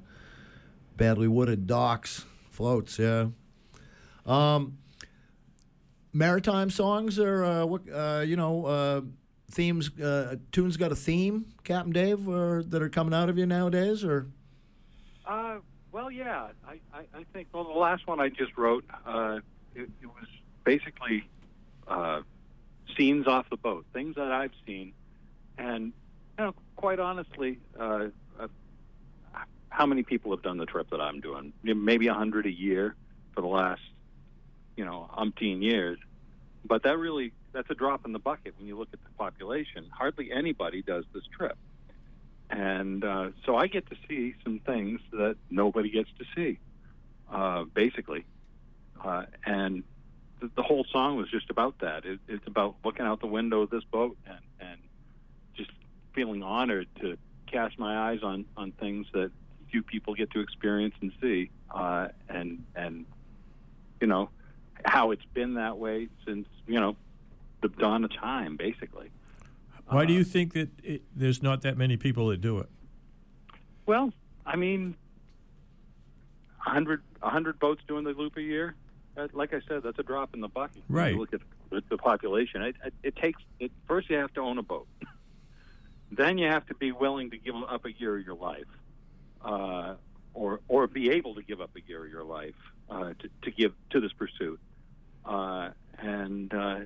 badly 0.98 1.28
wooded 1.28 1.68
docks, 1.68 2.26
floats, 2.64 3.00
yeah. 3.00 3.28
Um, 4.26 4.80
maritime 6.12 6.70
songs 6.70 7.18
are 7.18 7.46
uh, 7.46 7.66
what 7.66 7.84
uh, 7.90 8.22
you 8.26 8.36
know 8.36 8.66
uh, 8.66 9.02
themes. 9.50 9.90
Uh, 9.98 10.36
tunes 10.52 10.76
got 10.76 10.92
a 10.92 10.96
theme, 10.96 11.46
Captain 11.64 11.94
Dave, 11.94 12.28
or 12.28 12.62
that 12.64 12.82
are 12.82 12.90
coming 12.90 13.14
out 13.14 13.30
of 13.30 13.38
you 13.38 13.46
nowadays, 13.46 14.04
or 14.04 14.28
Uh, 15.26 15.60
well, 15.94 16.12
yeah. 16.12 16.50
I, 16.68 16.82
I, 16.94 17.00
I 17.20 17.24
think 17.32 17.48
well, 17.54 17.64
the 17.64 17.80
last 17.80 18.06
one 18.08 18.20
I 18.20 18.28
just 18.28 18.58
wrote, 18.58 18.84
uh, 19.06 19.40
it, 19.74 19.90
it 20.02 20.08
was 20.08 20.28
basically 20.66 21.30
uh, 21.88 22.24
scenes 22.98 23.26
off 23.26 23.50
the 23.50 23.58
boat, 23.58 23.86
things 23.94 24.16
that 24.16 24.34
I've 24.34 24.52
seen, 24.68 24.92
and 25.58 25.94
you 26.38 26.44
know, 26.44 26.56
quite 26.76 27.00
honestly, 27.00 27.60
how 29.80 29.86
many 29.86 30.04
people 30.04 30.32
have 30.32 30.42
done 30.42 30.58
the 30.58 30.66
trip 30.66 30.90
that 30.90 31.00
I'm 31.00 31.22
doing? 31.22 31.54
Maybe 31.64 32.08
a 32.08 32.14
hundred 32.14 32.46
a 32.46 32.52
year 32.52 32.96
for 33.34 33.40
the 33.40 33.48
last, 33.48 33.82
you 34.76 34.84
know, 34.84 35.10
umpteen 35.18 35.64
years. 35.64 35.98
But 36.66 36.84
that 36.84 36.98
really 36.98 37.32
that's 37.54 37.70
a 37.70 37.76
drop 37.76 38.06
in 38.06 38.12
the 38.12 38.20
bucket 38.20 38.56
when 38.58 38.68
you 38.68 38.78
look 38.78 38.90
at 38.92 39.02
the 39.02 39.10
population. 39.18 39.88
Hardly 39.90 40.34
anybody 40.34 40.82
does 40.82 41.06
this 41.14 41.24
trip. 41.36 41.58
And 42.50 43.06
uh, 43.06 43.30
so 43.46 43.56
I 43.56 43.68
get 43.68 43.90
to 43.90 43.96
see 44.10 44.36
some 44.44 44.60
things 44.60 45.00
that 45.14 45.38
nobody 45.50 45.90
gets 45.90 46.10
to 46.20 46.26
see, 46.36 46.60
uh, 47.32 47.64
basically. 47.64 48.26
Uh, 49.02 49.28
and 49.46 49.84
the, 50.42 50.52
the 50.58 50.62
whole 50.62 50.86
song 50.92 51.16
was 51.16 51.32
just 51.32 51.50
about 51.50 51.80
that. 51.80 52.04
It, 52.04 52.20
it's 52.28 52.48
about 52.48 52.76
looking 52.84 53.06
out 53.06 53.22
the 53.22 53.28
window 53.28 53.62
of 53.62 53.70
this 53.70 53.86
boat 53.86 54.18
and, 54.26 54.40
and 54.60 54.80
just 55.56 55.72
feeling 56.14 56.44
honored 56.44 56.88
to 57.00 57.18
cast 57.48 57.80
my 57.80 58.10
eyes 58.10 58.20
on, 58.24 58.44
on 58.58 58.74
things 58.74 59.08
that 59.14 59.32
few 59.72 59.84
people 59.84 60.14
get 60.16 60.32
to 60.32 60.40
experience 60.40 60.96
and 61.02 61.12
see. 61.22 61.50
Uh, 61.70 62.10
and, 62.28 62.64
and, 62.76 63.06
you 64.02 64.08
know, 64.08 64.30
how 64.86 65.12
it's 65.12 65.26
been 65.34 65.56
that 65.56 65.78
way 65.78 66.08
since, 66.26 66.48
you 66.68 66.80
know, 66.80 66.96
the 67.62 67.70
dawn 67.70 68.04
of 68.04 68.14
time, 68.14 68.58
basically. 68.58 69.12
Why 69.88 70.06
do 70.06 70.14
you 70.14 70.24
think 70.24 70.54
that 70.54 70.70
it, 70.84 71.02
there's 71.16 71.42
not 71.42 71.64
that 71.64 71.78
many 71.78 71.98
people 71.98 72.28
that 72.28 72.42
do 72.42 72.60
it? 72.60 72.70
Well, 73.86 74.14
I 74.46 74.56
mean, 74.56 74.96
a 76.66 76.70
hundred 76.70 77.02
a 77.22 77.30
hundred 77.30 77.60
boats 77.60 77.82
doing 77.88 78.04
the 78.04 78.12
loop 78.12 78.38
a 78.38 78.42
year. 78.42 78.76
Like 79.34 79.54
I 79.54 79.60
said, 79.68 79.84
that's 79.84 80.00
a 80.00 80.04
drop 80.04 80.34
in 80.34 80.42
the 80.42 80.48
bucket. 80.48 80.84
Right. 80.88 81.14
You 81.14 81.20
look 81.20 81.34
at 81.34 81.42
the, 81.72 81.98
population. 81.98 82.62
It, 82.62 82.76
it, 82.86 82.94
it 83.04 83.16
takes 83.18 83.42
it, 83.60 83.72
first. 83.88 84.10
You 84.10 84.18
have 84.18 84.34
to 84.36 84.42
own 84.42 84.60
a 84.60 84.64
boat. 84.64 84.88
then 86.12 86.38
you 86.38 86.48
have 86.48 86.66
to 86.68 86.76
be 86.76 86.92
willing 86.92 87.32
to 87.32 87.38
give 87.38 87.56
up 87.68 87.86
a 87.86 87.92
year 87.92 88.18
of 88.18 88.26
your 88.26 88.36
life, 88.36 88.66
uh, 89.44 89.96
or 90.34 90.60
or 90.68 90.88
be 90.88 91.12
able 91.12 91.36
to 91.36 91.44
give 91.44 91.62
up 91.62 91.72
a 91.76 91.82
year 91.88 92.06
of 92.06 92.12
your 92.12 92.24
life 92.24 92.56
uh, 92.90 93.14
to, 93.20 93.30
to 93.44 93.52
give 93.52 93.74
to 93.92 94.00
this 94.00 94.14
pursuit. 94.14 94.60
Uh, 95.26 95.70
and 95.98 96.54
uh, 96.54 96.80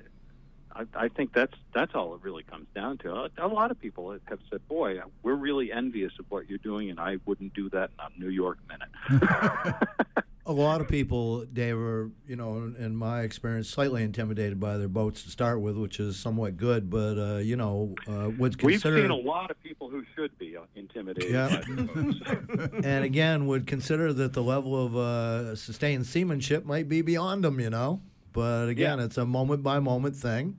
I, 0.72 0.86
I 0.94 1.08
think 1.08 1.32
that's 1.32 1.54
that's 1.74 1.94
all 1.94 2.14
it 2.14 2.22
really 2.22 2.42
comes 2.42 2.66
down 2.74 2.98
to. 2.98 3.12
A, 3.12 3.30
a 3.38 3.48
lot 3.48 3.70
of 3.70 3.80
people 3.80 4.18
have 4.26 4.40
said, 4.50 4.66
"Boy, 4.68 5.00
we're 5.22 5.34
really 5.34 5.72
envious 5.72 6.12
of 6.18 6.26
what 6.30 6.48
you're 6.48 6.58
doing, 6.58 6.90
and 6.90 6.98
I 6.98 7.18
wouldn't 7.24 7.54
do 7.54 7.70
that 7.70 7.90
in 7.98 8.22
a 8.22 8.24
New 8.24 8.30
York 8.30 8.58
minute." 8.68 8.90
a 10.46 10.52
lot 10.52 10.80
of 10.80 10.88
people, 10.88 11.44
Dave, 11.46 11.76
are 11.76 12.10
you 12.26 12.36
know, 12.36 12.56
in, 12.58 12.76
in 12.76 12.96
my 12.96 13.22
experience, 13.22 13.68
slightly 13.68 14.02
intimidated 14.02 14.60
by 14.60 14.76
their 14.76 14.88
boats 14.88 15.22
to 15.22 15.30
start 15.30 15.60
with, 15.60 15.76
which 15.76 15.98
is 16.00 16.18
somewhat 16.18 16.56
good. 16.56 16.90
But 16.90 17.18
uh, 17.18 17.36
you 17.38 17.56
know, 17.56 17.94
uh, 18.06 18.30
would 18.38 18.62
We've 18.62 18.80
seen 18.80 19.10
a 19.10 19.16
lot 19.16 19.50
of 19.50 19.62
people 19.62 19.88
who 19.88 20.04
should 20.14 20.36
be 20.38 20.56
uh, 20.56 20.62
intimidated. 20.76 21.30
Yeah. 21.30 21.48
by 21.48 21.74
the 21.74 21.82
boats. 21.82 22.72
and 22.84 23.04
again 23.04 23.46
would 23.46 23.66
consider 23.66 24.12
that 24.12 24.34
the 24.34 24.42
level 24.42 24.84
of 24.84 24.96
uh, 24.96 25.56
sustained 25.56 26.06
seamanship 26.06 26.64
might 26.66 26.88
be 26.88 27.00
beyond 27.00 27.44
them, 27.44 27.58
you 27.58 27.70
know. 27.70 28.00
But 28.32 28.68
again, 28.68 28.98
Yeah. 28.98 29.04
it's 29.04 29.16
a 29.16 29.24
moment 29.24 29.62
by 29.62 29.78
moment 29.80 30.16
thing. 30.16 30.56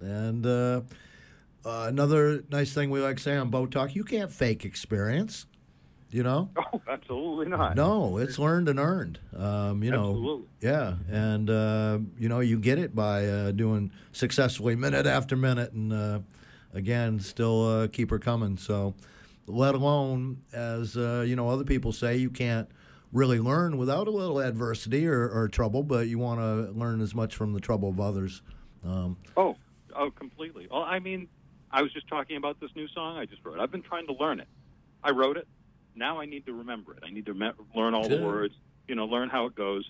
And 0.00 0.44
uh, 0.44 0.82
uh, 1.64 1.84
another 1.88 2.42
nice 2.50 2.74
thing 2.74 2.90
we 2.90 3.00
like 3.00 3.16
to 3.18 3.22
say 3.22 3.36
on 3.36 3.48
Boat 3.48 3.70
Talk: 3.70 3.94
you 3.94 4.04
can't 4.04 4.30
fake 4.30 4.64
experience. 4.64 5.46
You 6.12 6.22
know, 6.22 6.50
oh, 6.74 6.82
absolutely 6.88 7.46
not. 7.46 7.74
no, 7.74 8.18
it's 8.18 8.38
learned 8.38 8.68
and 8.68 8.78
earned. 8.78 9.18
Um, 9.34 9.82
you 9.82 9.90
know, 9.90 10.10
Absolutely. 10.10 10.46
yeah, 10.60 10.94
and 11.10 11.48
uh, 11.48 11.98
you 12.18 12.28
know 12.28 12.40
you 12.40 12.58
get 12.58 12.78
it 12.78 12.94
by 12.94 13.26
uh, 13.26 13.50
doing 13.52 13.90
successfully 14.12 14.76
minute 14.76 15.06
after 15.06 15.36
minute, 15.36 15.72
and 15.72 15.90
uh, 15.90 16.20
again, 16.74 17.18
still 17.18 17.66
uh, 17.66 17.88
keep 17.88 18.10
her 18.10 18.18
coming. 18.18 18.58
So, 18.58 18.94
let 19.46 19.74
alone 19.74 20.42
as 20.52 20.98
uh, 20.98 21.24
you 21.26 21.34
know, 21.34 21.48
other 21.48 21.64
people 21.64 21.92
say 21.92 22.16
you 22.16 22.28
can't 22.28 22.68
really 23.10 23.38
learn 23.38 23.78
without 23.78 24.06
a 24.06 24.10
little 24.10 24.38
adversity 24.38 25.06
or, 25.06 25.30
or 25.30 25.48
trouble, 25.48 25.82
but 25.82 26.08
you 26.08 26.18
want 26.18 26.40
to 26.40 26.78
learn 26.78 27.00
as 27.00 27.14
much 27.14 27.34
from 27.34 27.54
the 27.54 27.60
trouble 27.60 27.88
of 27.88 28.00
others. 28.00 28.42
Um, 28.84 29.16
Oh, 29.36 29.56
oh, 29.96 30.10
completely. 30.10 30.68
Well, 30.70 30.82
I 30.82 30.98
mean, 30.98 31.28
I 31.70 31.80
was 31.82 31.92
just 31.92 32.08
talking 32.08 32.36
about 32.36 32.60
this 32.60 32.70
new 32.74 32.88
song 32.88 33.16
I 33.16 33.24
just 33.24 33.44
wrote. 33.44 33.60
I've 33.60 33.70
been 33.70 33.82
trying 33.82 34.06
to 34.08 34.14
learn 34.14 34.40
it 34.40 34.48
I 35.04 35.10
wrote 35.10 35.36
it. 35.36 35.48
Now 35.94 36.20
I 36.20 36.26
need 36.26 36.46
to 36.46 36.52
remember 36.52 36.92
it. 36.94 37.00
I 37.06 37.10
need 37.10 37.26
to 37.26 37.34
me- 37.34 37.52
learn 37.74 37.94
all 37.94 38.08
the 38.08 38.22
words. 38.22 38.54
You 38.88 38.94
know, 38.94 39.06
learn 39.06 39.28
how 39.28 39.46
it 39.46 39.54
goes. 39.54 39.88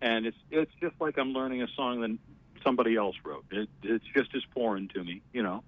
And 0.00 0.26
it's 0.26 0.36
it's 0.50 0.72
just 0.80 0.94
like 1.00 1.18
I'm 1.18 1.32
learning 1.32 1.62
a 1.62 1.68
song 1.76 2.00
that 2.00 2.16
somebody 2.64 2.96
else 2.96 3.16
wrote. 3.24 3.44
It, 3.50 3.68
it's 3.82 4.04
just 4.14 4.34
as 4.34 4.42
foreign 4.54 4.88
to 4.88 5.04
me. 5.04 5.22
You 5.32 5.42
know. 5.42 5.64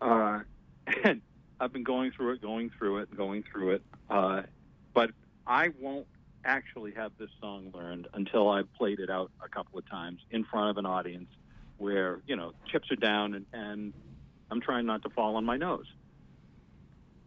Uh, 0.00 0.40
and 1.04 1.22
I've 1.58 1.72
been 1.72 1.84
going 1.84 2.12
through 2.12 2.32
it, 2.34 2.42
going 2.42 2.70
through 2.70 2.98
it, 2.98 3.16
going 3.16 3.44
through 3.50 3.72
it. 3.72 3.82
Uh, 4.10 4.42
but 4.94 5.10
I 5.46 5.68
won't 5.80 6.06
actually 6.44 6.92
have 6.92 7.12
this 7.18 7.30
song 7.40 7.70
learned 7.74 8.08
until 8.14 8.48
I've 8.48 8.72
played 8.74 9.00
it 9.00 9.10
out 9.10 9.30
a 9.44 9.48
couple 9.48 9.78
of 9.78 9.88
times 9.88 10.20
in 10.30 10.44
front 10.44 10.70
of 10.70 10.78
an 10.78 10.86
audience 10.86 11.28
where, 11.78 12.20
you 12.26 12.36
know, 12.36 12.52
chips 12.70 12.90
are 12.90 12.96
down 12.96 13.34
and, 13.34 13.46
and 13.52 13.92
I'm 14.50 14.60
trying 14.60 14.86
not 14.86 15.02
to 15.02 15.10
fall 15.10 15.36
on 15.36 15.44
my 15.44 15.56
nose. 15.56 15.86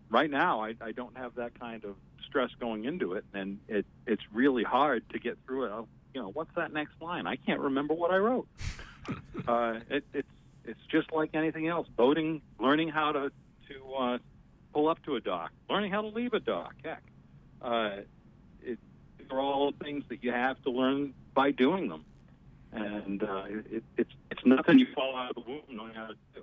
Right 0.10 0.30
now, 0.30 0.64
I, 0.64 0.74
I 0.82 0.92
don't 0.92 1.16
have 1.18 1.36
that 1.36 1.60
kind 1.60 1.84
of 1.84 1.96
stress 2.26 2.50
going 2.60 2.86
into 2.86 3.14
it, 3.14 3.26
and 3.34 3.60
it, 3.68 3.86
it's 4.08 4.24
really 4.32 4.64
hard 4.64 5.08
to 5.12 5.20
get 5.20 5.38
through 5.46 5.66
it. 5.66 5.72
I'll, 5.72 5.88
you 6.14 6.22
know, 6.22 6.30
what's 6.30 6.54
that 6.56 6.74
next 6.74 6.94
line? 7.02 7.28
I 7.28 7.36
can't 7.36 7.60
remember 7.60 7.94
what 7.94 8.12
I 8.12 8.18
wrote. 8.18 8.48
uh, 9.48 9.80
it, 9.90 10.04
it's 10.14 10.28
it's 10.66 10.80
just 10.92 11.12
like 11.12 11.32
anything 11.34 11.68
else. 11.68 11.88
Boating, 11.96 12.42
learning 12.60 12.90
how 12.90 13.12
to 13.12 13.32
to 13.68 13.94
uh, 13.94 14.18
pull 14.74 14.88
up 14.88 15.04
to 15.06 15.16
a 15.16 15.22
dock, 15.22 15.52
learning 15.70 15.92
how 15.92 16.02
to 16.02 16.08
leave 16.08 16.34
a 16.34 16.40
dock. 16.40 16.74
Heck, 16.84 17.04
uh, 17.62 17.98
it, 18.62 18.80
they're 19.30 19.40
all 19.40 19.74
things 19.82 20.04
that 20.10 20.24
you 20.24 20.32
have 20.32 20.62
to 20.64 20.72
learn 20.72 21.14
by 21.34 21.52
doing 21.52 21.88
them, 21.90 22.06
and 22.72 23.24
uh, 23.24 23.44
it, 23.48 23.84
it's 23.98 24.12
it's 24.30 24.46
nothing 24.46 24.80
you 24.80 24.88
fall 24.94 25.16
out 25.16 25.30
of 25.30 25.44
the 25.44 25.52
womb 25.52 25.62
knowing 25.70 25.94
how 25.94 26.08
to 26.08 26.16
do. 26.36 26.42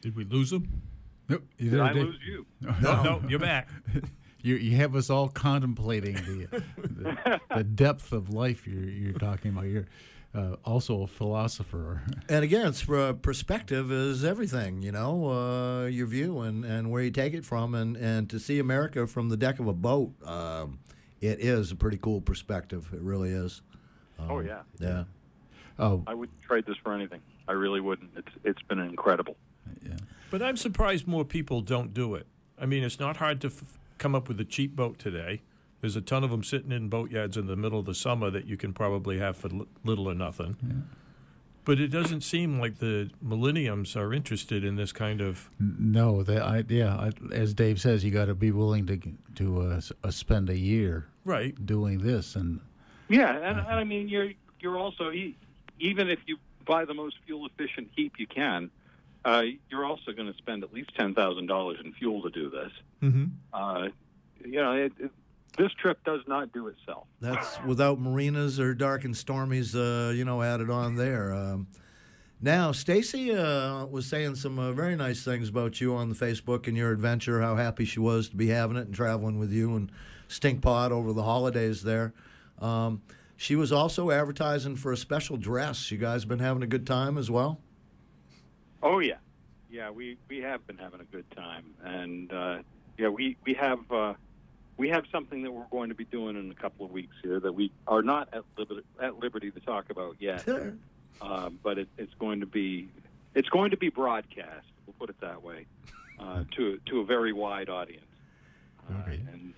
Did 0.00 0.16
we 0.16 0.24
lose 0.24 0.52
him? 0.52 0.82
Nope, 1.28 1.44
you 1.58 1.70
Did 1.70 1.80
I 1.80 1.92
Dave? 1.92 2.06
lose 2.06 2.18
you? 2.26 2.46
No, 2.60 3.02
no, 3.02 3.22
you're 3.28 3.38
back. 3.38 3.68
You, 4.42 4.56
you 4.56 4.76
have 4.76 4.96
us 4.96 5.10
all 5.10 5.28
contemplating 5.28 6.14
the, 6.14 6.62
the, 6.78 7.40
the 7.54 7.62
depth 7.62 8.10
of 8.12 8.30
life 8.32 8.66
you're, 8.66 8.84
you're 8.84 9.12
talking 9.18 9.50
about. 9.50 9.66
You're 9.66 9.86
uh, 10.34 10.56
also 10.64 11.02
a 11.02 11.06
philosopher. 11.06 12.02
And 12.30 12.42
again, 12.42 12.68
it's 12.68 12.88
uh, 12.88 13.12
perspective 13.20 13.92
is 13.92 14.24
everything, 14.24 14.80
you 14.80 14.92
know, 14.92 15.30
uh, 15.30 15.86
your 15.88 16.06
view 16.06 16.40
and, 16.40 16.64
and 16.64 16.90
where 16.90 17.02
you 17.02 17.10
take 17.10 17.34
it 17.34 17.44
from. 17.44 17.74
And, 17.74 17.96
and 17.98 18.30
to 18.30 18.38
see 18.38 18.58
America 18.58 19.06
from 19.06 19.28
the 19.28 19.36
deck 19.36 19.58
of 19.58 19.66
a 19.66 19.74
boat, 19.74 20.14
um, 20.24 20.78
it 21.20 21.40
is 21.40 21.70
a 21.70 21.76
pretty 21.76 21.98
cool 21.98 22.22
perspective. 22.22 22.88
It 22.94 23.02
really 23.02 23.30
is. 23.30 23.60
Oh 24.18 24.40
yeah, 24.40 24.60
Yeah. 24.78 25.04
Oh, 25.78 26.02
I 26.06 26.14
wouldn't 26.14 26.40
trade 26.42 26.64
this 26.66 26.76
for 26.82 26.94
anything. 26.94 27.20
I 27.48 27.52
really 27.52 27.80
wouldn't. 27.80 28.10
It's 28.16 28.32
it's 28.44 28.62
been 28.62 28.78
incredible. 28.78 29.36
But 30.30 30.42
I'm 30.42 30.56
surprised 30.56 31.06
more 31.08 31.24
people 31.24 31.60
don't 31.60 31.92
do 31.92 32.14
it. 32.14 32.26
I 32.60 32.66
mean, 32.66 32.84
it's 32.84 33.00
not 33.00 33.16
hard 33.16 33.40
to 33.40 33.48
f- 33.48 33.78
come 33.98 34.14
up 34.14 34.28
with 34.28 34.38
a 34.40 34.44
cheap 34.44 34.76
boat 34.76 34.98
today. 34.98 35.40
There's 35.80 35.96
a 35.96 36.00
ton 36.00 36.22
of 36.24 36.30
them 36.30 36.44
sitting 36.44 36.72
in 36.72 36.88
boatyards 36.88 37.36
in 37.36 37.46
the 37.46 37.56
middle 37.56 37.78
of 37.80 37.86
the 37.86 37.94
summer 37.94 38.30
that 38.30 38.46
you 38.46 38.56
can 38.56 38.72
probably 38.72 39.18
have 39.18 39.36
for 39.36 39.48
li- 39.48 39.66
little 39.82 40.08
or 40.08 40.14
nothing. 40.14 40.84
But 41.64 41.78
it 41.80 41.88
doesn't 41.88 42.20
seem 42.22 42.58
like 42.58 42.78
the 42.78 43.10
millenniums 43.22 43.94
are 43.96 44.12
interested 44.12 44.64
in 44.64 44.76
this 44.76 44.92
kind 44.92 45.20
of. 45.20 45.50
no, 45.58 46.22
that 46.22 46.42
I 46.42 46.64
yeah, 46.68 46.94
I, 46.96 47.10
as 47.34 47.52
Dave 47.54 47.80
says, 47.80 48.04
you 48.04 48.10
got 48.10 48.26
to 48.26 48.34
be 48.34 48.50
willing 48.50 48.86
to 48.86 48.98
to 49.36 49.60
uh, 49.62 49.80
uh, 50.04 50.10
spend 50.10 50.48
a 50.50 50.56
year 50.58 51.06
Right. 51.24 51.54
doing 51.66 51.98
this, 51.98 52.34
and 52.36 52.60
Yeah, 53.08 53.34
and, 53.36 53.58
and 53.58 53.68
I 53.68 53.84
mean, 53.84 54.08
you're 54.08 54.30
you're 54.60 54.78
also 54.78 55.10
e- 55.12 55.36
even 55.78 56.08
if 56.08 56.18
you 56.26 56.36
buy 56.66 56.84
the 56.84 56.94
most 56.94 57.16
fuel 57.26 57.46
efficient 57.46 57.88
heap 57.96 58.14
you 58.18 58.26
can, 58.26 58.70
uh, 59.24 59.42
you're 59.70 59.84
also 59.84 60.12
going 60.12 60.30
to 60.30 60.38
spend 60.38 60.64
at 60.64 60.72
least 60.72 60.90
ten 60.96 61.14
thousand 61.14 61.46
dollars 61.46 61.78
in 61.84 61.92
fuel 61.92 62.22
to 62.22 62.30
do 62.30 62.50
this. 62.50 62.72
Mm-hmm. 63.02 63.24
Uh, 63.52 63.88
you 64.44 64.60
know, 64.62 64.72
it, 64.72 64.92
it, 64.98 65.10
this 65.58 65.72
trip 65.72 66.02
does 66.04 66.20
not 66.26 66.52
do 66.52 66.68
itself. 66.68 67.06
That's 67.20 67.58
without 67.66 68.00
marinas 68.00 68.58
or 68.58 68.74
dark 68.74 69.04
and 69.04 69.14
stormies, 69.14 69.74
uh, 69.74 70.12
you 70.12 70.24
know, 70.24 70.42
added 70.42 70.70
on 70.70 70.96
there. 70.96 71.34
Um, 71.34 71.66
now, 72.40 72.72
Stacy 72.72 73.34
uh, 73.34 73.84
was 73.84 74.06
saying 74.06 74.36
some 74.36 74.58
uh, 74.58 74.72
very 74.72 74.96
nice 74.96 75.22
things 75.22 75.50
about 75.50 75.80
you 75.80 75.94
on 75.94 76.08
the 76.08 76.14
Facebook 76.14 76.66
and 76.66 76.76
your 76.76 76.90
adventure. 76.90 77.42
How 77.42 77.56
happy 77.56 77.84
she 77.84 78.00
was 78.00 78.30
to 78.30 78.36
be 78.36 78.48
having 78.48 78.78
it 78.78 78.86
and 78.86 78.94
traveling 78.94 79.38
with 79.38 79.52
you 79.52 79.76
and 79.76 79.92
Stinkpot 80.28 80.90
over 80.90 81.12
the 81.12 81.24
holidays 81.24 81.82
there. 81.82 82.14
Um, 82.58 83.02
she 83.36 83.56
was 83.56 83.72
also 83.72 84.10
advertising 84.10 84.76
for 84.76 84.92
a 84.92 84.96
special 84.96 85.36
dress. 85.36 85.90
You 85.90 85.98
guys 85.98 86.24
been 86.24 86.38
having 86.38 86.62
a 86.62 86.66
good 86.66 86.86
time 86.86 87.18
as 87.18 87.30
well. 87.30 87.58
Oh 88.82 88.98
yeah, 88.98 89.14
yeah. 89.70 89.90
We 89.90 90.16
we 90.28 90.38
have 90.38 90.66
been 90.66 90.78
having 90.78 91.00
a 91.00 91.04
good 91.04 91.30
time, 91.32 91.64
and 91.84 92.32
uh, 92.32 92.58
yeah, 92.98 93.08
we 93.08 93.36
we 93.44 93.54
have 93.54 93.80
uh, 93.92 94.14
we 94.76 94.88
have 94.88 95.04
something 95.12 95.42
that 95.42 95.50
we're 95.52 95.64
going 95.70 95.90
to 95.90 95.94
be 95.94 96.04
doing 96.04 96.36
in 96.36 96.50
a 96.50 96.54
couple 96.54 96.86
of 96.86 96.92
weeks 96.92 97.14
here 97.22 97.38
that 97.40 97.52
we 97.52 97.70
are 97.86 98.02
not 98.02 98.28
at 98.32 98.42
liberty, 98.56 98.82
at 99.00 99.18
liberty 99.18 99.50
to 99.50 99.60
talk 99.60 99.90
about 99.90 100.16
yet. 100.18 100.44
uh, 101.20 101.50
but 101.62 101.78
it, 101.78 101.88
it's 101.98 102.14
going 102.18 102.40
to 102.40 102.46
be 102.46 102.88
it's 103.34 103.48
going 103.50 103.70
to 103.72 103.76
be 103.76 103.90
broadcast. 103.90 104.66
We'll 104.86 104.94
put 104.98 105.10
it 105.10 105.20
that 105.20 105.42
way 105.42 105.66
uh, 106.18 106.44
to 106.56 106.78
to 106.86 107.00
a 107.00 107.04
very 107.04 107.32
wide 107.32 107.68
audience. 107.68 108.04
Uh, 108.88 108.94
Okay. 109.02 109.20
And 109.32 109.54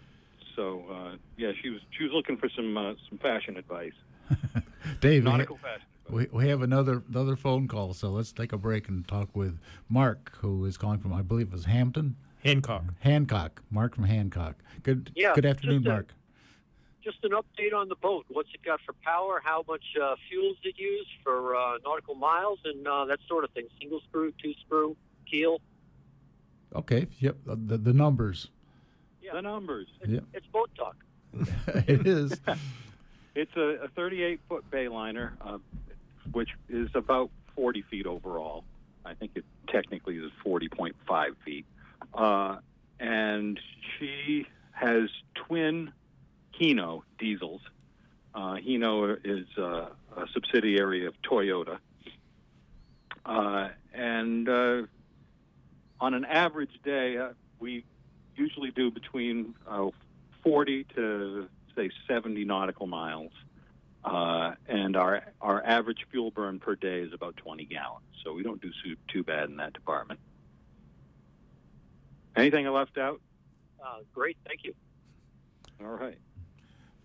so 0.57 0.85
uh, 0.93 1.17
yeah, 1.39 1.53
she 1.63 1.71
was 1.71 1.81
she 1.97 2.03
was 2.05 2.13
looking 2.13 2.37
for 2.37 2.49
some 2.51 2.77
uh, 2.77 2.95
some 3.09 3.19
fashion 3.19 3.57
advice, 3.57 3.95
Dave, 5.01 5.25
nautical 5.25 5.57
fashion. 5.57 5.87
We, 6.09 6.27
we 6.33 6.49
have 6.49 6.63
another 6.63 7.03
another 7.09 7.37
phone 7.37 7.69
call, 7.69 7.95
so 7.95 8.11
let's 8.11 8.33
take 8.33 8.53
a 8.53 8.59
break 8.59 8.89
and 8.89 9.07
talk 9.07 9.29
with 9.35 9.59
Mark, 9.89 10.37
who 10.41 10.65
is 10.65 10.77
calling 10.77 10.99
from 10.99 11.13
I 11.13 11.23
believe 11.23 11.49
it 11.49 11.53
was 11.53 11.65
Hampton, 11.67 12.17
Hancock. 12.45 12.85
Hancock. 13.01 13.63
Mark 13.71 13.95
from 13.95 14.05
Hancock. 14.05 14.57
Good 14.83 15.13
Yeah, 15.15 15.33
good 15.35 15.47
afternoon, 15.47 15.83
just 15.83 15.87
a- 15.87 15.93
Mark. 15.93 16.15
Just 17.03 17.19
an 17.25 17.33
update 17.33 17.75
on 17.75 17.89
the 17.89 17.97
boat. 17.97 18.27
What's 18.29 18.51
it 18.55 18.63
got 18.63 18.81
for 18.87 18.93
power? 19.05 19.41
How 19.43 19.65
much 19.67 19.83
uh, 20.01 20.15
fuel 20.29 20.51
does 20.51 20.59
it 20.73 20.79
use 20.79 21.07
for 21.25 21.57
uh, 21.57 21.79
nautical 21.85 22.15
miles 22.15 22.61
and 22.65 22.87
uh, 22.87 23.07
that 23.07 23.19
sort 23.27 23.43
of 23.43 23.51
thing? 23.51 23.67
Single 23.81 24.01
screw, 24.09 24.33
two 24.41 24.53
screw, 24.65 24.97
keel. 25.29 25.61
Okay, 26.77 27.09
yep, 27.19 27.37
uh, 27.51 27.57
the 27.67 27.77
the 27.77 27.93
numbers. 27.93 28.49
Yeah. 29.21 29.33
The 29.35 29.43
numbers. 29.43 29.89
Yep. 30.07 30.25
It's 30.33 30.47
boat 30.47 30.71
talk. 30.77 30.95
it 31.89 32.07
is. 32.07 32.41
It's 33.35 33.57
a, 33.57 33.85
a 33.85 33.89
38 33.89 34.41
foot 34.49 34.65
bayliner, 34.71 35.33
uh, 35.41 35.59
which 36.31 36.51
is 36.69 36.89
about 36.95 37.31
40 37.55 37.83
feet 37.83 38.07
overall. 38.07 38.65
I 39.05 39.15
think 39.15 39.33
it 39.35 39.45
technically 39.69 40.17
is 40.17 40.31
40.5 40.45 41.35
feet. 41.45 41.67
Uh, 42.15 42.59
and 43.01 43.59
she 43.99 44.47
has 44.73 45.11
twin 45.35 45.93
Hino 46.59 47.03
diesels. 47.19 47.61
Uh, 48.35 48.57
Hino 48.57 49.17
is 49.25 49.47
uh, 49.59 49.89
a 50.17 50.27
subsidiary 50.33 51.07
of 51.07 51.15
Toyota. 51.23 51.79
Uh, 53.25 53.69
and 53.93 54.49
uh, 54.49 54.83
on 56.01 56.15
an 56.15 56.25
average 56.25 56.81
day, 56.85 57.19
uh, 57.19 57.31
we 57.61 57.85
usually 58.37 58.71
do 58.71 58.91
between 58.91 59.55
uh, 59.69 59.89
40 60.43 60.85
to 60.97 61.49
say 61.77 61.91
70 62.09 62.45
nautical 62.45 62.87
miles, 62.87 63.33
uh, 64.05 64.55
and 64.67 64.97
our 64.97 65.23
our 65.41 65.65
average 65.65 66.07
fuel 66.11 66.31
burn 66.31 66.59
per 66.59 66.75
day 66.75 67.01
is 67.01 67.13
about 67.13 67.37
20 67.37 67.65
gallons. 67.67 68.05
So 68.25 68.33
we 68.33 68.43
don't 68.43 68.61
do 68.61 68.71
too, 68.85 68.97
too 69.09 69.23
bad 69.23 69.49
in 69.49 69.57
that 69.57 69.73
department. 69.73 70.21
Anything 72.37 72.67
I 72.67 72.71
left 72.71 72.99
out? 72.99 73.21
Uh, 73.85 73.99
great, 74.15 74.37
thank 74.47 74.65
you. 74.65 74.75
All 75.81 75.91
right. 75.91 76.19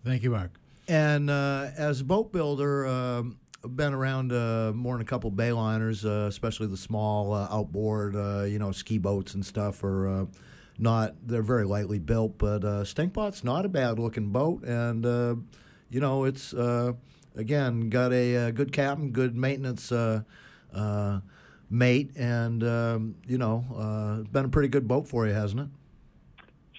Thank 0.06 0.24
you, 0.24 0.32
Mark. 0.32 0.52
And 0.88 1.30
uh, 1.30 1.72
as 1.76 2.02
a 2.02 2.04
boat 2.04 2.32
builder, 2.32 2.86
um, 2.88 3.40
I've 3.64 3.76
been 3.76 3.94
around 3.94 4.32
uh, 4.32 4.72
more 4.74 4.94
than 4.94 5.02
a 5.02 5.06
couple 5.06 5.32
bayliners, 5.32 6.06
uh, 6.06 6.28
especially 6.28 6.68
the 6.68 6.78
small 6.78 7.34
uh, 7.34 7.48
outboard, 7.52 8.16
uh, 8.16 8.44
you 8.44 8.60
know, 8.60 8.72
ski 8.72 8.98
boats 8.98 9.34
and 9.34 9.46
stuff 9.46 9.84
are 9.84 10.08
uh, 10.08 10.26
not, 10.78 11.16
they're 11.26 11.42
very 11.42 11.66
lightly 11.66 12.00
built, 12.00 12.38
but 12.38 12.64
uh, 12.64 12.84
Stinkpot's 12.84 13.44
not 13.44 13.66
a 13.66 13.70
bad 13.70 14.00
looking 14.00 14.30
boat. 14.30 14.64
And, 14.64 15.06
uh, 15.06 15.36
you 15.90 16.00
know, 16.00 16.26
it's, 16.26 16.54
uh, 16.54 16.94
again, 17.36 17.90
got 17.90 18.14
a, 18.14 18.36
uh 18.36 18.52
good 18.52 18.72
captain, 18.72 19.12
good 19.12 19.36
maintenance 19.36 19.92
uh, 19.92 20.22
uh, 20.74 21.20
mate, 21.70 22.12
and, 22.16 22.64
um, 22.64 23.16
you 23.28 23.38
know, 23.38 23.66
uh, 23.76 24.30
been 24.32 24.46
a 24.46 24.50
pretty 24.50 24.70
good 24.70 24.88
boat 24.88 25.08
for 25.08 25.28
you, 25.28 25.34
hasn't 25.34 25.62
it? 25.62 25.68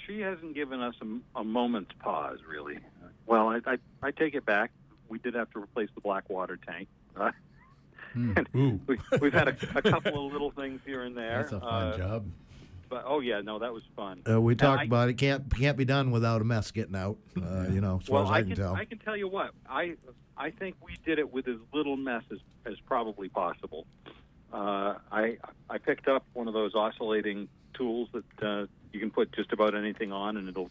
She 0.06 0.20
hasn't 0.20 0.54
given 0.54 0.80
us 0.80 0.94
a, 1.02 1.40
a 1.40 1.44
moment's 1.44 1.92
pause, 1.98 2.38
really. 2.48 2.78
Well, 3.26 3.48
I, 3.48 3.60
I, 3.66 3.78
I 4.02 4.10
take 4.10 4.34
it 4.34 4.46
back. 4.46 4.70
We 5.08 5.18
did 5.18 5.34
have 5.34 5.50
to 5.52 5.58
replace 5.58 5.90
the 5.94 6.00
black 6.00 6.30
water 6.30 6.58
tank. 6.66 6.88
Uh, 7.16 7.30
and 8.14 8.48
Ooh. 8.56 8.80
we, 8.86 8.98
we've 9.20 9.32
had 9.32 9.48
a, 9.48 9.56
a 9.74 9.82
couple 9.82 10.26
of 10.26 10.32
little 10.32 10.50
things 10.50 10.80
here 10.86 11.02
and 11.02 11.16
there. 11.16 11.42
That's 11.42 11.52
a 11.52 11.60
fun 11.60 11.92
uh, 11.92 11.96
job. 11.96 12.26
But 12.88 13.04
oh 13.06 13.20
yeah, 13.20 13.40
no, 13.40 13.58
that 13.58 13.72
was 13.72 13.82
fun. 13.94 14.22
Uh, 14.28 14.40
we 14.40 14.54
talked 14.54 14.82
I- 14.82 14.84
about 14.84 15.08
it. 15.08 15.14
Can't 15.14 15.54
can't 15.56 15.76
be 15.76 15.84
done 15.84 16.10
without 16.10 16.40
a 16.40 16.44
mess 16.44 16.70
getting 16.70 16.96
out. 16.96 17.18
Uh, 17.36 17.66
you 17.70 17.80
know, 17.80 17.98
as 18.00 18.06
far 18.08 18.24
as 18.24 18.30
I, 18.30 18.34
I 18.34 18.40
can, 18.40 18.48
can 18.48 18.56
tell. 18.56 18.74
I 18.74 18.84
can 18.84 18.98
tell 18.98 19.16
you 19.16 19.28
what 19.28 19.50
I 19.68 19.94
I 20.36 20.50
think 20.50 20.76
we 20.82 20.96
did 21.04 21.18
it 21.18 21.32
with 21.32 21.48
as 21.48 21.56
little 21.72 21.96
mess 21.96 22.22
as, 22.32 22.38
as 22.64 22.78
probably 22.80 23.28
possible. 23.28 23.86
uh, 24.52 24.94
I 25.12 25.38
I 25.68 25.78
picked 25.78 26.08
up 26.08 26.24
one 26.32 26.48
of 26.48 26.54
those 26.54 26.74
oscillating 26.74 27.48
tools 27.74 28.08
that 28.12 28.42
uh, 28.46 28.66
you 28.92 29.00
can 29.00 29.10
put 29.10 29.32
just 29.32 29.52
about 29.52 29.74
anything 29.74 30.10
on, 30.12 30.36
and 30.36 30.48
it'll 30.48 30.70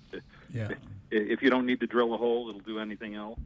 Yeah. 0.51 0.69
if 1.11 1.41
you 1.41 1.49
don't 1.49 1.65
need 1.65 1.79
to 1.81 1.87
drill 1.87 2.13
a 2.13 2.17
hole, 2.17 2.49
it'll 2.49 2.61
do 2.61 2.79
anything 2.79 3.15
else. 3.15 3.39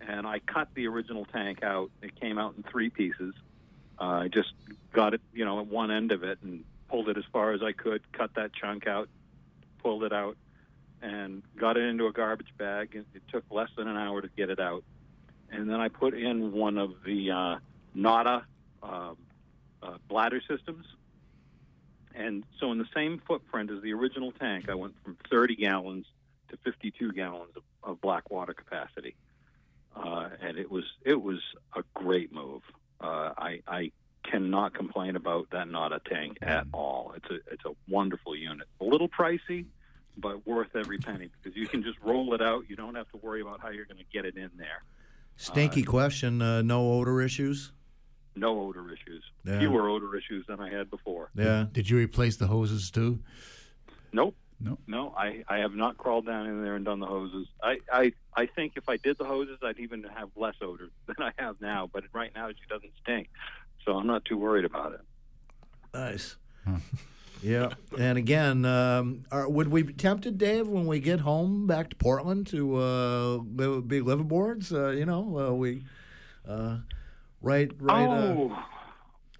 And 0.00 0.26
I 0.26 0.40
cut 0.40 0.68
the 0.74 0.86
original 0.88 1.24
tank 1.24 1.62
out. 1.62 1.90
It 2.02 2.18
came 2.20 2.36
out 2.36 2.54
in 2.56 2.64
three 2.64 2.90
pieces. 2.90 3.34
Uh, 4.00 4.04
I 4.24 4.28
just 4.28 4.52
got 4.92 5.14
it, 5.14 5.20
you 5.32 5.44
know, 5.44 5.60
at 5.60 5.66
one 5.68 5.90
end 5.92 6.10
of 6.12 6.24
it 6.24 6.38
and 6.42 6.64
pulled 6.92 7.08
it 7.08 7.16
as 7.16 7.24
far 7.32 7.52
as 7.52 7.62
I 7.62 7.72
could, 7.72 8.02
cut 8.12 8.34
that 8.34 8.52
chunk 8.52 8.86
out, 8.86 9.08
pulled 9.82 10.04
it 10.04 10.12
out, 10.12 10.36
and 11.00 11.42
got 11.56 11.78
it 11.78 11.84
into 11.84 12.06
a 12.06 12.12
garbage 12.12 12.52
bag. 12.58 12.90
It, 13.14 13.22
took 13.32 13.44
less 13.50 13.70
than 13.78 13.88
an 13.88 13.96
hour 13.96 14.20
to 14.20 14.28
get 14.36 14.50
it 14.50 14.60
out. 14.60 14.84
And 15.50 15.70
then 15.70 15.80
I 15.80 15.88
put 15.88 16.12
in 16.12 16.52
one 16.52 16.76
of 16.76 16.92
the 17.04 17.30
uh, 17.30 17.56
Nauta 17.96 18.44
um 18.82 19.16
uh, 19.82 19.96
bladder 20.08 20.40
systems. 20.46 20.84
And 22.14 22.44
so, 22.60 22.70
in 22.72 22.78
the 22.78 22.86
same 22.94 23.22
footprint 23.26 23.70
as 23.70 23.82
the 23.82 23.94
original 23.94 24.32
tank, 24.32 24.68
I 24.68 24.74
went 24.74 24.94
from 25.02 25.16
30 25.30 25.56
gallons 25.56 26.06
to 26.50 26.58
52 26.58 27.12
gallons 27.12 27.52
of, 27.56 27.62
of 27.82 28.00
black 28.02 28.30
water 28.30 28.52
capacity, 28.52 29.16
uh, 29.96 30.28
and 30.42 30.58
it 30.58 30.70
was 30.70 30.84
it 31.04 31.20
was 31.20 31.38
a 31.74 31.82
great 31.94 32.30
move. 32.32 32.62
Uh, 33.00 33.32
I, 33.36 33.60
I 33.66 33.92
cannot 34.22 34.74
complain 34.74 35.16
about 35.16 35.48
that 35.50 35.68
Nauta 35.68 36.02
tank 36.04 36.38
at 36.42 36.66
all. 36.72 37.12
It's 37.16 37.30
a 37.30 37.52
it's 37.52 37.64
a 37.64 37.72
wonderful 37.88 38.36
unit. 38.36 38.66
A 38.80 38.84
little 38.84 39.08
pricey, 39.08 39.66
but 40.16 40.46
worth 40.46 40.74
every 40.74 40.98
penny 40.98 41.30
because 41.42 41.56
you 41.56 41.66
can 41.66 41.82
just 41.82 41.98
roll 42.02 42.34
it 42.34 42.42
out. 42.42 42.64
You 42.68 42.76
don't 42.76 42.94
have 42.94 43.10
to 43.10 43.16
worry 43.18 43.40
about 43.40 43.60
how 43.60 43.70
you're 43.70 43.86
going 43.86 43.98
to 43.98 44.04
get 44.12 44.24
it 44.24 44.36
in 44.36 44.50
there. 44.56 44.82
Stinky 45.36 45.82
question. 45.82 46.42
Uh, 46.42 46.62
no 46.62 46.92
odor 46.92 47.20
issues. 47.20 47.72
No 48.34 48.60
odor 48.60 48.86
issues. 48.92 49.24
Yeah. 49.44 49.58
Fewer 49.58 49.88
odor 49.88 50.16
issues 50.16 50.46
than 50.46 50.60
I 50.60 50.70
had 50.70 50.90
before. 50.90 51.30
Yeah. 51.34 51.66
Did 51.70 51.90
you 51.90 51.98
replace 51.98 52.36
the 52.36 52.46
hoses 52.46 52.90
too? 52.90 53.20
Nope. 54.12 54.36
No. 54.60 54.78
No, 54.86 55.14
I, 55.16 55.42
I 55.48 55.58
have 55.58 55.74
not 55.74 55.98
crawled 55.98 56.24
down 56.26 56.46
in 56.46 56.62
there 56.62 56.76
and 56.76 56.84
done 56.84 57.00
the 57.00 57.06
hoses. 57.06 57.48
I, 57.62 57.78
I 57.92 58.12
I 58.34 58.46
think 58.46 58.74
if 58.76 58.88
I 58.88 58.96
did 58.96 59.18
the 59.18 59.24
hoses, 59.24 59.58
I'd 59.62 59.78
even 59.80 60.04
have 60.04 60.30
less 60.36 60.54
odor 60.62 60.88
than 61.06 61.16
I 61.18 61.32
have 61.36 61.60
now. 61.60 61.90
But 61.92 62.04
right 62.12 62.30
now, 62.34 62.48
she 62.48 62.66
doesn't 62.68 62.92
stink, 63.02 63.28
so 63.84 63.96
I'm 63.96 64.06
not 64.06 64.24
too 64.24 64.38
worried 64.38 64.64
about 64.64 64.92
it. 64.92 65.00
Nice. 65.94 66.36
Yeah, 67.42 67.70
and 67.98 68.18
again, 68.18 68.64
um, 68.64 69.24
are, 69.32 69.48
would 69.48 69.66
we 69.66 69.82
be 69.82 69.92
tempted, 69.92 70.38
Dave, 70.38 70.68
when 70.68 70.86
we 70.86 71.00
get 71.00 71.18
home 71.18 71.66
back 71.66 71.90
to 71.90 71.96
Portland 71.96 72.46
to 72.48 72.76
uh, 72.76 73.38
live, 73.56 73.88
be 73.88 74.00
liveaboards? 74.00 74.72
Uh, 74.72 74.90
you 74.90 75.04
know, 75.04 75.38
uh, 75.38 75.52
we 75.52 75.82
uh, 76.48 76.78
right, 77.40 77.68
right. 77.80 78.06
Oh, 78.08 78.56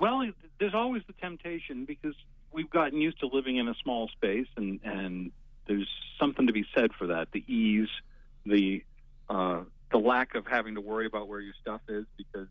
well, 0.01 0.29
there's 0.59 0.75
always 0.75 1.03
the 1.07 1.13
temptation 1.13 1.85
because 1.85 2.17
we've 2.51 2.71
gotten 2.71 3.01
used 3.01 3.21
to 3.21 3.29
living 3.29 3.57
in 3.57 3.69
a 3.69 3.75
small 3.85 4.09
space, 4.09 4.49
and 4.57 4.81
and 4.83 5.31
there's 5.69 5.89
something 6.19 6.49
to 6.49 6.53
be 6.53 6.67
said 6.75 6.91
for 6.99 7.07
that. 7.07 7.29
The 7.31 7.45
ease, 7.47 7.89
the 8.45 8.83
uh, 9.31 9.61
the 9.93 9.99
lack 9.99 10.35
of 10.35 10.47
having 10.47 10.75
to 10.75 10.81
worry 10.81 11.07
about 11.07 11.29
where 11.29 11.41
your 11.41 11.55
stuff 11.61 11.81
is 11.89 12.05
because 12.17 12.49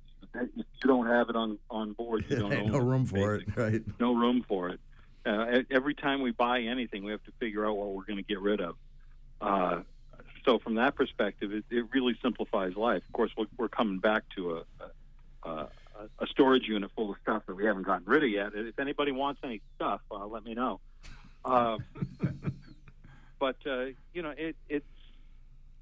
you 0.55 0.63
don't 0.83 1.07
have 1.07 1.29
it 1.29 1.35
on 1.35 1.57
on 1.69 1.93
board, 1.93 2.25
you 2.29 2.35
don't 2.39 2.67
no 2.67 2.77
it, 2.77 2.83
room 2.83 3.05
for 3.05 3.35
it, 3.35 3.43
right? 3.55 3.81
no 3.99 4.15
room 4.15 4.45
for 4.47 4.69
it. 4.69 4.79
Uh, 5.25 5.61
every 5.69 5.93
time 5.93 6.21
we 6.21 6.31
buy 6.31 6.61
anything, 6.61 7.03
we 7.03 7.11
have 7.11 7.23
to 7.23 7.31
figure 7.39 7.65
out 7.65 7.77
what 7.77 7.89
we're 7.89 8.05
going 8.05 8.17
to 8.17 8.23
get 8.23 8.39
rid 8.39 8.59
of. 8.61 8.75
Uh, 9.39 9.81
so 10.45 10.57
from 10.57 10.75
that 10.75 10.95
perspective, 10.95 11.53
it, 11.53 11.63
it 11.69 11.85
really 11.93 12.17
simplifies 12.23 12.75
life. 12.75 13.03
Of 13.07 13.13
course, 13.13 13.31
we're, 13.37 13.45
we're 13.57 13.69
coming 13.69 13.99
back 13.99 14.23
to 14.35 14.57
a, 14.57 15.47
a, 15.47 15.49
a, 15.49 15.69
a 16.19 16.27
storage 16.27 16.67
unit 16.67 16.89
full 16.95 17.11
of 17.11 17.17
stuff 17.21 17.43
that 17.45 17.55
we 17.55 17.65
haven't 17.65 17.83
gotten 17.83 18.05
rid 18.07 18.23
of 18.23 18.29
yet. 18.29 18.51
If 18.55 18.79
anybody 18.79 19.11
wants 19.11 19.41
any 19.43 19.61
stuff, 19.75 20.01
uh, 20.09 20.25
let 20.25 20.43
me 20.43 20.55
know. 20.55 20.79
Uh, 21.45 21.77
but 23.39 23.57
uh, 23.67 23.85
you 24.13 24.23
know, 24.23 24.33
it, 24.35 24.55
it's 24.69 24.85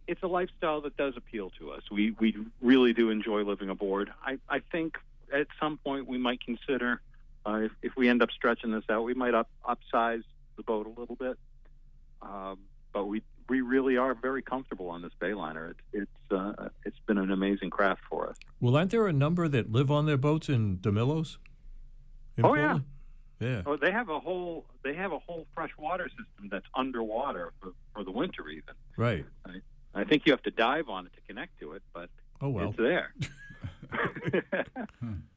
it's 0.10 0.24
a 0.24 0.28
lifestyle 0.28 0.82
that 0.82 0.98
does 0.98 1.13
appeal 1.15 1.52
to 1.60 1.72
us. 1.72 1.84
We 1.91 2.15
we 2.19 2.36
really 2.62 2.93
do 2.93 3.12
enjoy 3.12 3.43
living 3.43 3.69
aboard. 3.69 4.12
I, 4.26 4.39
I 4.50 4.60
think 4.72 4.98
at 5.32 5.48
some 5.60 5.78
point 5.78 6.08
we 6.08 6.17
might 6.17 6.43
consider 6.43 7.00
uh, 7.45 7.62
if, 7.65 7.72
if 7.84 7.95
we 7.95 8.10
end 8.10 8.24
up 8.24 8.32
stretching 8.32 8.72
this 8.72 8.84
out, 8.89 9.04
we 9.04 9.13
might 9.13 9.36
up 9.36 9.50
upsize 9.63 10.24
the 10.58 10.63
boat 10.63 10.88
a 10.88 11.00
little 11.00 11.15
bit. 11.15 11.38
Um, 12.24 12.58
but 12.91 13.06
we 13.06 13.22
we 13.48 13.62
really 13.62 13.98
are 13.98 14.15
very 14.15 14.41
comfortable 14.41 14.89
on 14.89 15.04
this 15.04 15.12
Bayliner. 15.22 15.72
It's 15.72 15.80
it's 15.93 16.32
uh, 16.32 16.69
it's 16.84 17.00
been 17.06 17.19
an 17.19 17.32
amazing 17.32 17.69
craft 17.69 18.02
for 18.10 18.28
us. 18.30 18.36
Well, 18.60 18.76
aren't 18.76 18.89
there 18.89 19.06
a 19.06 19.13
number 19.13 19.48
that 19.48 19.72
live 19.72 19.91
on 19.91 20.08
their 20.08 20.17
boats 20.17 20.50
in 20.50 20.78
DiMillos? 20.80 21.38
In 22.36 22.45
Oh, 22.45 22.56
yeah. 22.56 22.80
Yeah. 23.39 23.62
Oh, 23.65 23.78
they 23.78 23.91
have 23.91 24.10
a 24.10 24.19
whole 24.19 24.65
they 24.84 24.93
have 24.95 25.13
a 25.13 25.19
whole 25.19 25.48
freshwater 25.56 26.10
system 26.10 26.50
that's 26.52 26.65
underwater 26.76 27.54
for, 27.62 27.72
for 27.93 28.04
the 28.04 28.12
winter 28.12 28.50
even. 28.50 28.74
Right. 28.98 29.26
I 29.99 30.03
think 30.03 30.25
you 30.25 30.31
have 30.33 30.43
to 30.43 30.51
dive 30.51 30.89
on 30.89 31.05
it 31.05 31.13
to 31.13 31.21
connect 31.27 31.59
to 31.59 31.73
it, 31.73 31.83
but 31.93 32.09
Oh 32.41 32.49
well. 32.49 32.69
it's 32.69 32.77
there. 32.77 33.13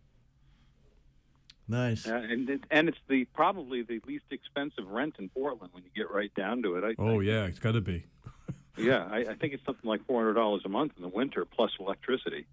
Nice. 1.69 2.07
Uh, 2.07 2.17
and 2.17 2.51
it, 2.51 2.65
and 2.71 2.89
it's 2.89 2.99
the 3.09 3.25
probably 3.27 3.83
the 3.83 4.01
least 4.07 4.27
expensive 4.31 4.87
rent 4.89 5.15
in 5.19 5.29
Portland 5.31 5.73
when 5.73 5.83
you 5.85 5.91
get 5.97 6.11
right 6.11 6.33
down 6.35 6.63
to 6.63 6.77
it. 6.77 6.85
I, 6.85 6.95
Oh 6.99 7.21
yeah, 7.21 7.45
it's 7.45 7.59
got 7.61 7.73
to 7.73 7.81
be. 7.81 8.05
yeah, 8.77 9.09
I, 9.11 9.19
I 9.21 9.35
think 9.37 9.55
it's 9.55 9.65
something 9.65 9.89
like 9.89 10.05
four 10.07 10.21
hundred 10.21 10.35
dollars 10.35 10.63
a 10.65 10.69
month 10.69 10.93
in 10.97 11.03
the 11.03 11.09
winter 11.09 11.45
plus 11.45 11.71
electricity. 11.81 12.47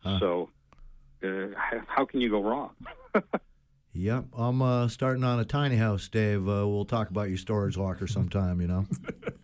Huh. 0.00 0.18
So 0.18 0.50
uh, 1.22 1.46
how 1.86 2.04
can 2.04 2.20
you 2.20 2.30
go 2.30 2.42
wrong? 2.42 2.70
Yep, 3.96 4.24
I'm 4.36 4.60
uh, 4.60 4.88
starting 4.88 5.22
on 5.22 5.38
a 5.38 5.44
tiny 5.44 5.76
house, 5.76 6.08
Dave. 6.08 6.48
Uh, 6.48 6.66
we'll 6.66 6.84
talk 6.84 7.10
about 7.10 7.28
your 7.28 7.38
storage 7.38 7.76
locker 7.76 8.06
sometime. 8.06 8.60
You 8.60 8.66
know. 8.68 8.86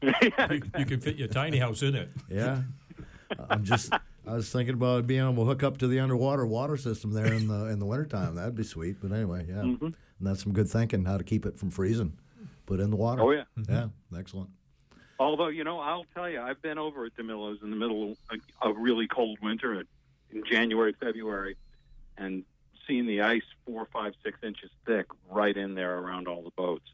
You, 0.02 0.62
you 0.78 0.86
can 0.86 1.00
fit 1.00 1.16
your 1.16 1.28
tiny 1.28 1.58
house 1.58 1.82
in 1.82 1.94
it. 1.94 2.08
Yeah. 2.28 2.62
I'm 3.50 3.64
just. 3.64 3.92
I 4.26 4.32
was 4.34 4.50
thinking 4.50 4.74
about 4.74 5.06
being 5.06 5.20
able 5.22 5.44
to 5.44 5.48
hook 5.50 5.62
up 5.62 5.78
to 5.78 5.86
the 5.88 6.00
underwater 6.00 6.46
water 6.46 6.76
system 6.76 7.12
there 7.12 7.32
in 7.32 7.48
the 7.48 7.66
in 7.66 7.78
the 7.78 7.86
wintertime. 7.86 8.34
That'd 8.34 8.54
be 8.54 8.64
sweet. 8.64 8.96
But 9.00 9.12
anyway, 9.12 9.46
yeah, 9.48 9.56
Mhm. 9.62 9.82
and 9.82 9.94
that's 10.20 10.42
some 10.42 10.52
good 10.52 10.68
thinking 10.68 11.04
how 11.04 11.16
to 11.18 11.24
keep 11.24 11.46
it 11.46 11.58
from 11.58 11.70
freezing. 11.70 12.18
Put 12.66 12.80
in 12.80 12.90
the 12.90 12.96
water. 12.96 13.22
Oh 13.22 13.30
yeah. 13.30 13.44
Yeah, 13.68 13.88
excellent. 14.16 14.50
Although 15.18 15.48
you 15.48 15.64
know, 15.64 15.78
I'll 15.78 16.06
tell 16.14 16.28
you, 16.28 16.40
I've 16.40 16.60
been 16.62 16.78
over 16.78 17.04
at 17.04 17.14
DiMillo's 17.16 17.62
in 17.62 17.70
the 17.70 17.76
middle 17.76 18.12
of 18.12 18.38
a, 18.62 18.70
a 18.70 18.72
really 18.72 19.06
cold 19.06 19.38
winter 19.42 19.84
in 20.30 20.42
January, 20.50 20.94
February, 20.98 21.56
and 22.18 22.42
seen 22.90 23.06
the 23.06 23.20
ice 23.20 23.42
four, 23.64 23.86
five, 23.92 24.12
six 24.24 24.38
inches 24.42 24.68
thick 24.84 25.06
right 25.30 25.56
in 25.56 25.74
there 25.76 25.98
around 25.98 26.26
all 26.26 26.42
the 26.42 26.50
boats. 26.56 26.86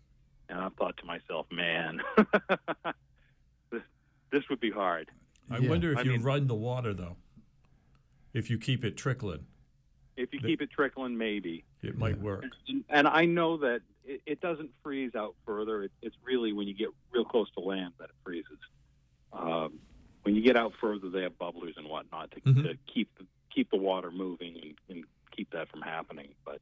And 0.48 0.58
I've 0.60 0.74
thought 0.74 0.96
to 0.98 1.06
myself, 1.06 1.46
man, 1.50 2.00
this, 3.72 3.82
this 4.30 4.42
would 4.50 4.60
be 4.60 4.70
hard. 4.70 5.08
I 5.50 5.58
Yeah. 5.58 5.70
wonder 5.70 5.92
if 5.92 5.98
I 5.98 6.02
you 6.02 6.12
mean- 6.12 6.22
run 6.22 6.46
the 6.46 6.54
water 6.54 6.92
though. 6.92 7.16
If 8.34 8.50
you 8.50 8.58
keep 8.58 8.84
it 8.84 8.96
trickling, 8.98 9.46
If 10.18 10.32
you 10.34 10.40
The- 10.40 10.48
keep 10.48 10.62
it 10.62 10.70
trickling, 10.70 11.16
maybe. 11.16 11.64
it 11.82 11.96
might 11.98 12.18
work. 12.18 12.44
And, 12.68 12.84
and 12.90 13.08
I 13.08 13.24
know 13.24 13.56
that 13.58 13.80
it, 14.04 14.20
it 14.26 14.40
doesn't 14.40 14.70
freeze 14.82 15.14
out 15.14 15.34
further. 15.46 15.84
It, 15.84 15.92
it's 16.02 16.16
really 16.24 16.52
when 16.52 16.66
you 16.68 16.74
get 16.74 16.88
real 17.12 17.24
close 17.24 17.50
to 17.52 17.60
land 17.60 17.94
that 17.98 18.04
it 18.10 18.16
freezes. 18.24 18.58
Um, 19.32 19.78
when 20.22 20.34
you 20.34 20.42
get 20.42 20.56
out 20.56 20.72
further, 20.80 21.08
they 21.10 21.22
have 21.22 21.38
bubblers 21.38 21.76
and 21.76 21.88
whatnot 21.88 22.30
to, 22.32 22.40
Mhm. 22.40 22.62
to 22.64 22.78
keep 22.92 23.08
the, 23.18 23.26
keep 23.54 23.70
the 23.70 23.76
water 23.78 24.10
moving 24.10 24.56
and, 24.60 24.74
and 24.90 25.04
keep 25.30 25.50
that 25.52 25.68
from 25.68 25.82
happening. 25.82 26.28
But 26.44 26.60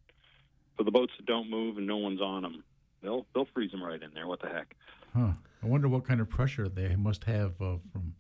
for 0.77 0.85
the 0.85 0.90
boats 0.90 1.12
that 1.18 1.27
don't 1.27 1.50
move 1.50 1.77
and 1.79 1.87
no 1.87 1.96
one's 1.96 2.20
on 2.20 2.42
them, 2.42 2.64
they'll 3.03 3.27
they'll 3.35 3.48
freeze 3.55 3.70
them 3.70 3.83
right 3.83 4.03
in 4.03 4.11
there. 4.14 4.27
What 4.27 4.40
the 4.40 4.48
heck? 4.48 4.74
Huh. 5.14 5.33
I 5.62 5.66
wonder 5.66 5.88
what 5.88 6.05
kind 6.05 6.20
of 6.20 6.29
pressure 6.29 6.68
they 6.68 6.94
must 6.96 7.24
have 7.24 7.53
uh, 7.61 7.77
from 7.92 8.14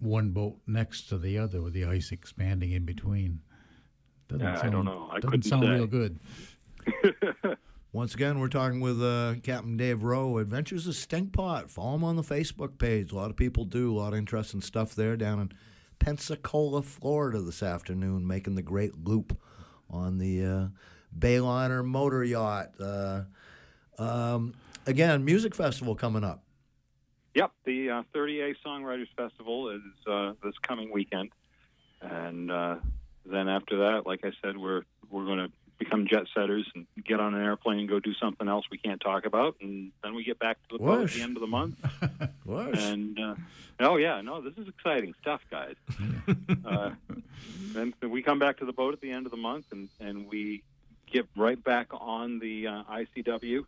one 0.00 0.30
boat 0.30 0.56
next 0.66 1.08
to 1.08 1.18
the 1.18 1.38
other 1.38 1.60
with 1.62 1.72
the 1.72 1.84
ice 1.84 2.10
expanding 2.10 2.72
in 2.72 2.84
between. 2.84 3.40
Doesn't 4.28 4.44
Yeah, 4.46 4.60
I 4.62 4.68
don't 4.68 4.84
know. 4.84 5.08
I 5.10 5.20
doesn't 5.20 5.30
couldn't 5.30 5.42
sound 5.48 5.64
say. 5.64 5.70
real 5.70 5.86
good. 5.86 6.18
Once 7.92 8.14
again, 8.14 8.38
we're 8.38 8.48
talking 8.48 8.80
with 8.80 9.02
uh, 9.02 9.34
Captain 9.42 9.76
Dave 9.76 10.02
Rowe, 10.02 10.38
Adventures 10.38 10.86
of 10.86 10.94
Stinkpot. 10.94 11.70
Follow 11.70 11.94
him 11.94 12.04
on 12.04 12.16
the 12.16 12.22
Facebook 12.22 12.78
page. 12.78 13.12
A 13.12 13.16
lot 13.16 13.30
of 13.30 13.36
people 13.36 13.64
do. 13.64 13.94
A 13.94 13.96
lot 13.96 14.12
of 14.12 14.18
interesting 14.18 14.60
stuff 14.60 14.94
there 14.94 15.16
down 15.16 15.40
in 15.40 15.52
Pensacola, 15.98 16.82
Florida 16.82 17.40
this 17.40 17.62
afternoon, 17.62 18.26
making 18.26 18.54
the 18.54 18.62
great 18.62 18.96
loop 19.04 19.38
on 19.90 20.18
the 20.18 20.44
uh, 20.44 20.66
Bayliner 21.16 21.84
motor 21.84 22.24
yacht. 22.24 22.72
Uh, 22.80 23.22
um, 23.98 24.54
again, 24.86 25.24
music 25.24 25.54
festival 25.54 25.94
coming 25.94 26.24
up. 26.24 26.42
Yep, 27.34 27.52
the 27.64 27.90
uh, 27.90 28.02
30A 28.14 28.54
Songwriters 28.66 29.08
Festival 29.16 29.70
is 29.70 29.82
uh, 30.10 30.32
this 30.42 30.54
coming 30.62 30.90
weekend, 30.92 31.30
and 32.00 32.50
uh, 32.50 32.76
then 33.24 33.48
after 33.48 33.76
that, 33.78 34.06
like 34.06 34.24
I 34.24 34.32
said, 34.42 34.56
we're 34.56 34.82
we're 35.10 35.24
going 35.24 35.38
to 35.38 35.52
become 35.78 36.06
jet 36.06 36.24
setters 36.34 36.68
and 36.74 36.86
get 37.04 37.20
on 37.20 37.34
an 37.34 37.42
airplane 37.42 37.80
and 37.80 37.88
go 37.88 38.00
do 38.00 38.12
something 38.14 38.48
else 38.48 38.64
we 38.70 38.78
can't 38.78 39.00
talk 39.00 39.24
about, 39.26 39.56
and 39.60 39.92
then 40.02 40.14
we 40.14 40.24
get 40.24 40.38
back 40.38 40.58
to 40.68 40.76
the 40.76 40.84
boat 40.84 41.04
at 41.04 41.10
the 41.10 41.22
end 41.22 41.36
of 41.36 41.40
the 41.40 41.46
month. 41.46 41.76
And 42.78 43.18
uh, 43.18 43.34
oh 43.80 43.96
yeah, 43.96 44.20
no, 44.20 44.40
this 44.40 44.54
is 44.56 44.68
exciting 44.68 45.14
stuff, 45.20 45.40
guys. 45.50 45.76
uh, 46.64 46.90
then 47.72 47.94
we 48.02 48.22
come 48.22 48.38
back 48.38 48.58
to 48.58 48.64
the 48.64 48.72
boat 48.72 48.94
at 48.94 49.00
the 49.00 49.12
end 49.12 49.26
of 49.26 49.30
the 49.30 49.38
month, 49.38 49.66
and 49.70 49.88
and 50.00 50.28
we 50.28 50.62
get 51.10 51.26
right 51.36 51.62
back 51.62 51.88
on 51.92 52.38
the 52.38 52.66
uh, 52.66 52.82
ICW 52.90 53.64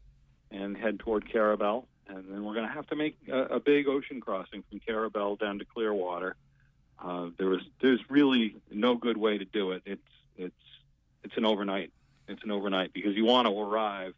and 0.50 0.76
head 0.76 0.98
toward 0.98 1.30
Carrabelle, 1.30 1.86
and 2.08 2.24
then 2.28 2.44
we're 2.44 2.54
going 2.54 2.66
to 2.66 2.72
have 2.72 2.86
to 2.88 2.96
make 2.96 3.16
a, 3.30 3.42
a 3.42 3.60
big 3.60 3.86
ocean 3.86 4.20
crossing 4.20 4.64
from 4.68 4.80
Carrabelle 4.80 5.36
down 5.36 5.58
to 5.58 5.64
Clearwater. 5.64 6.36
Uh, 6.98 7.30
there 7.38 7.48
was 7.48 7.62
there's 7.80 8.00
really 8.10 8.56
no 8.70 8.94
good 8.94 9.16
way 9.16 9.38
to 9.38 9.44
do 9.44 9.72
it. 9.72 9.82
It's 9.86 10.02
it's 10.36 10.54
it's 11.24 11.36
an 11.36 11.44
overnight. 11.44 11.92
It's 12.30 12.42
an 12.44 12.50
overnight 12.50 12.92
because 12.92 13.16
you 13.16 13.24
want 13.24 13.48
to 13.48 13.60
arrive 13.60 14.14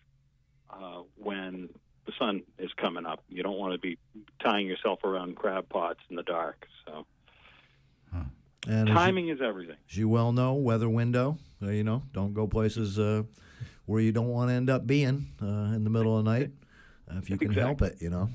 uh, 0.70 1.02
when 1.16 1.68
the 2.06 2.12
sun 2.18 2.42
is 2.58 2.70
coming 2.76 3.06
up. 3.06 3.22
You 3.28 3.42
don't 3.42 3.58
want 3.58 3.72
to 3.72 3.78
be 3.78 3.98
tying 4.42 4.66
yourself 4.66 5.02
around 5.04 5.36
crab 5.36 5.68
pots 5.68 6.00
in 6.10 6.16
the 6.16 6.22
dark. 6.22 6.66
So 6.86 7.06
And 8.68 8.88
as 8.88 8.94
timing 8.94 9.28
is 9.28 9.40
everything. 9.40 9.76
As 9.90 9.96
you 9.96 10.08
well 10.08 10.32
know, 10.32 10.54
weather 10.54 10.88
window. 10.88 11.38
Uh, 11.60 11.70
you 11.70 11.84
know, 11.84 12.02
don't 12.12 12.34
go 12.34 12.46
places 12.46 12.98
uh, 12.98 13.22
where 13.86 14.00
you 14.00 14.12
don't 14.12 14.28
want 14.28 14.50
to 14.50 14.54
end 14.54 14.70
up 14.70 14.86
being 14.86 15.26
uh, 15.40 15.74
in 15.74 15.84
the 15.84 15.90
middle 15.90 16.18
of 16.18 16.24
the 16.24 16.30
night 16.30 16.50
uh, 17.10 17.18
if 17.18 17.30
you 17.30 17.38
can 17.38 17.52
help 17.52 17.82
it. 17.82 17.96
You 18.00 18.10
know. 18.10 18.28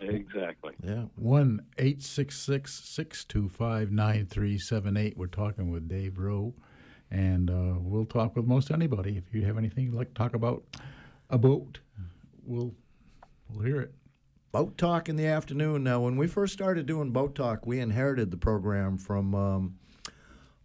Exactly. 0.00 0.74
Yeah. 0.82 1.04
One 1.16 1.64
eight 1.78 2.02
six 2.02 2.38
six 2.38 2.74
six 2.84 3.24
two 3.24 3.48
five 3.48 3.90
nine 3.90 4.26
three 4.26 4.58
seven 4.58 4.96
eight. 4.96 5.16
We're 5.16 5.26
talking 5.26 5.70
with 5.70 5.88
Dave 5.88 6.18
Rowe, 6.18 6.54
and 7.10 7.50
uh, 7.50 7.74
we'll 7.78 8.06
talk 8.06 8.36
with 8.36 8.46
most 8.46 8.70
anybody. 8.70 9.16
If 9.16 9.34
you 9.34 9.44
have 9.46 9.58
anything 9.58 9.84
you'd 9.84 9.94
like 9.94 10.08
to 10.08 10.14
talk 10.14 10.34
about 10.34 10.64
a 11.30 11.38
boat, 11.38 11.78
we'll 12.44 12.74
we'll 13.50 13.64
hear 13.64 13.80
it. 13.80 13.92
Boat 14.56 14.78
Talk 14.78 15.10
in 15.10 15.16
the 15.16 15.26
afternoon. 15.26 15.84
Now, 15.84 16.00
when 16.00 16.16
we 16.16 16.26
first 16.26 16.54
started 16.54 16.86
doing 16.86 17.10
Boat 17.10 17.34
Talk, 17.34 17.66
we 17.66 17.78
inherited 17.78 18.30
the 18.30 18.38
program 18.38 18.96
from, 18.96 19.34
um, 19.34 19.78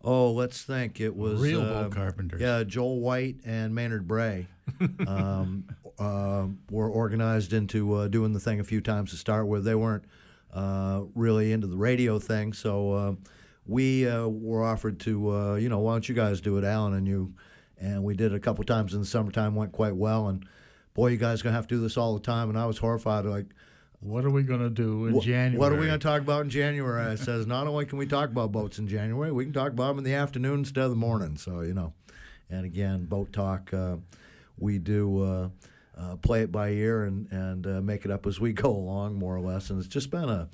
oh, 0.01 0.31
let's 0.31 0.61
think. 0.61 1.01
It 1.01 1.13
was 1.13 1.41
Real 1.41 1.61
uh, 1.61 1.83
boat 1.83 1.91
carpenters. 1.91 2.39
Yeah, 2.39 2.63
Joel 2.63 3.01
White 3.01 3.41
and 3.43 3.75
Maynard 3.75 4.07
Bray 4.07 4.47
um, 5.05 5.65
uh, 5.99 6.45
were 6.69 6.89
organized 6.89 7.51
into 7.51 7.93
uh, 7.95 8.07
doing 8.07 8.31
the 8.31 8.39
thing 8.39 8.61
a 8.61 8.63
few 8.63 8.79
times 8.79 9.11
to 9.11 9.17
start 9.17 9.47
with. 9.47 9.65
They 9.65 9.75
weren't 9.75 10.05
uh, 10.53 11.01
really 11.13 11.51
into 11.51 11.67
the 11.67 11.75
radio 11.75 12.17
thing, 12.17 12.53
so 12.53 12.93
uh, 12.93 13.13
we 13.65 14.07
uh, 14.07 14.27
were 14.27 14.63
offered 14.63 14.99
to, 15.01 15.31
uh, 15.31 15.55
you 15.55 15.69
know, 15.69 15.79
why 15.79 15.93
don't 15.93 16.07
you 16.09 16.15
guys 16.15 16.41
do 16.41 16.57
it, 16.57 16.63
Alan 16.63 16.93
and 16.93 17.07
you? 17.07 17.33
And 17.79 18.03
we 18.03 18.13
did 18.15 18.31
it 18.31 18.35
a 18.35 18.39
couple 18.39 18.63
times 18.63 18.93
in 18.93 18.99
the 18.99 19.05
summertime, 19.05 19.55
went 19.55 19.71
quite 19.71 19.95
well. 19.95 20.27
And 20.27 20.45
boy, 20.93 21.07
you 21.07 21.17
guys 21.17 21.41
gonna 21.41 21.55
have 21.55 21.67
to 21.67 21.75
do 21.75 21.81
this 21.81 21.97
all 21.97 22.13
the 22.13 22.19
time. 22.19 22.49
And 22.49 22.57
I 22.57 22.65
was 22.65 22.77
horrified, 22.77 23.25
like. 23.25 23.47
What 24.03 24.25
are 24.25 24.31
we 24.31 24.41
going 24.41 24.61
to 24.61 24.69
do 24.71 25.05
in 25.05 25.13
Wh- 25.19 25.23
January? 25.23 25.59
What 25.59 25.71
are 25.71 25.75
we 25.75 25.85
going 25.85 25.99
to 25.99 26.03
talk 26.03 26.21
about 26.21 26.41
in 26.41 26.49
January? 26.49 27.03
I 27.05 27.13
says, 27.13 27.45
not 27.45 27.67
only 27.67 27.85
can 27.85 27.99
we 27.99 28.07
talk 28.07 28.31
about 28.31 28.51
boats 28.51 28.79
in 28.79 28.87
January, 28.87 29.31
we 29.31 29.43
can 29.43 29.53
talk 29.53 29.73
about 29.73 29.89
them 29.89 29.99
in 29.99 30.03
the 30.03 30.15
afternoon 30.15 30.57
instead 30.61 30.85
of 30.85 30.89
the 30.89 30.95
morning. 30.95 31.37
So, 31.37 31.61
you 31.61 31.75
know, 31.75 31.93
and 32.49 32.65
again, 32.65 33.05
boat 33.05 33.31
talk, 33.31 33.71
uh, 33.71 33.97
we 34.57 34.79
do 34.79 35.21
uh, 35.21 35.49
uh, 35.95 36.15
play 36.15 36.41
it 36.41 36.51
by 36.51 36.69
ear 36.69 37.03
and, 37.03 37.31
and 37.31 37.67
uh, 37.67 37.79
make 37.81 38.03
it 38.03 38.09
up 38.09 38.25
as 38.25 38.39
we 38.39 38.53
go 38.53 38.71
along, 38.75 39.19
more 39.19 39.35
or 39.35 39.41
less. 39.41 39.69
And 39.69 39.77
it's 39.77 39.87
just 39.87 40.09
been 40.09 40.29
a 40.29 40.49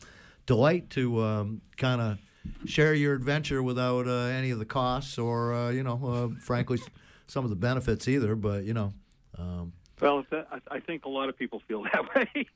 delight 0.46 0.90
to 0.90 1.24
um, 1.24 1.62
kind 1.78 2.02
of 2.02 2.18
share 2.66 2.94
your 2.94 3.14
adventure 3.14 3.62
without 3.64 4.08
uh, 4.08 4.26
any 4.26 4.52
of 4.52 4.60
the 4.60 4.66
costs 4.66 5.18
or, 5.18 5.54
uh, 5.54 5.70
you 5.70 5.84
know, 5.84 6.00
uh, 6.06 6.40
frankly, 6.40 6.80
some 7.28 7.44
of 7.44 7.50
the 7.50 7.56
benefits 7.56 8.08
either. 8.08 8.36
But, 8.36 8.64
you 8.64 8.74
know, 8.74 8.94
um, 9.38 9.74
Well, 10.02 10.26
that, 10.32 10.48
I, 10.52 10.76
I 10.76 10.80
think 10.80 11.06
a 11.06 11.10
lot 11.10 11.30
of 11.30 11.38
people 11.38 11.62
feel 11.68 11.84
that 11.94 12.16
way. 12.16 12.48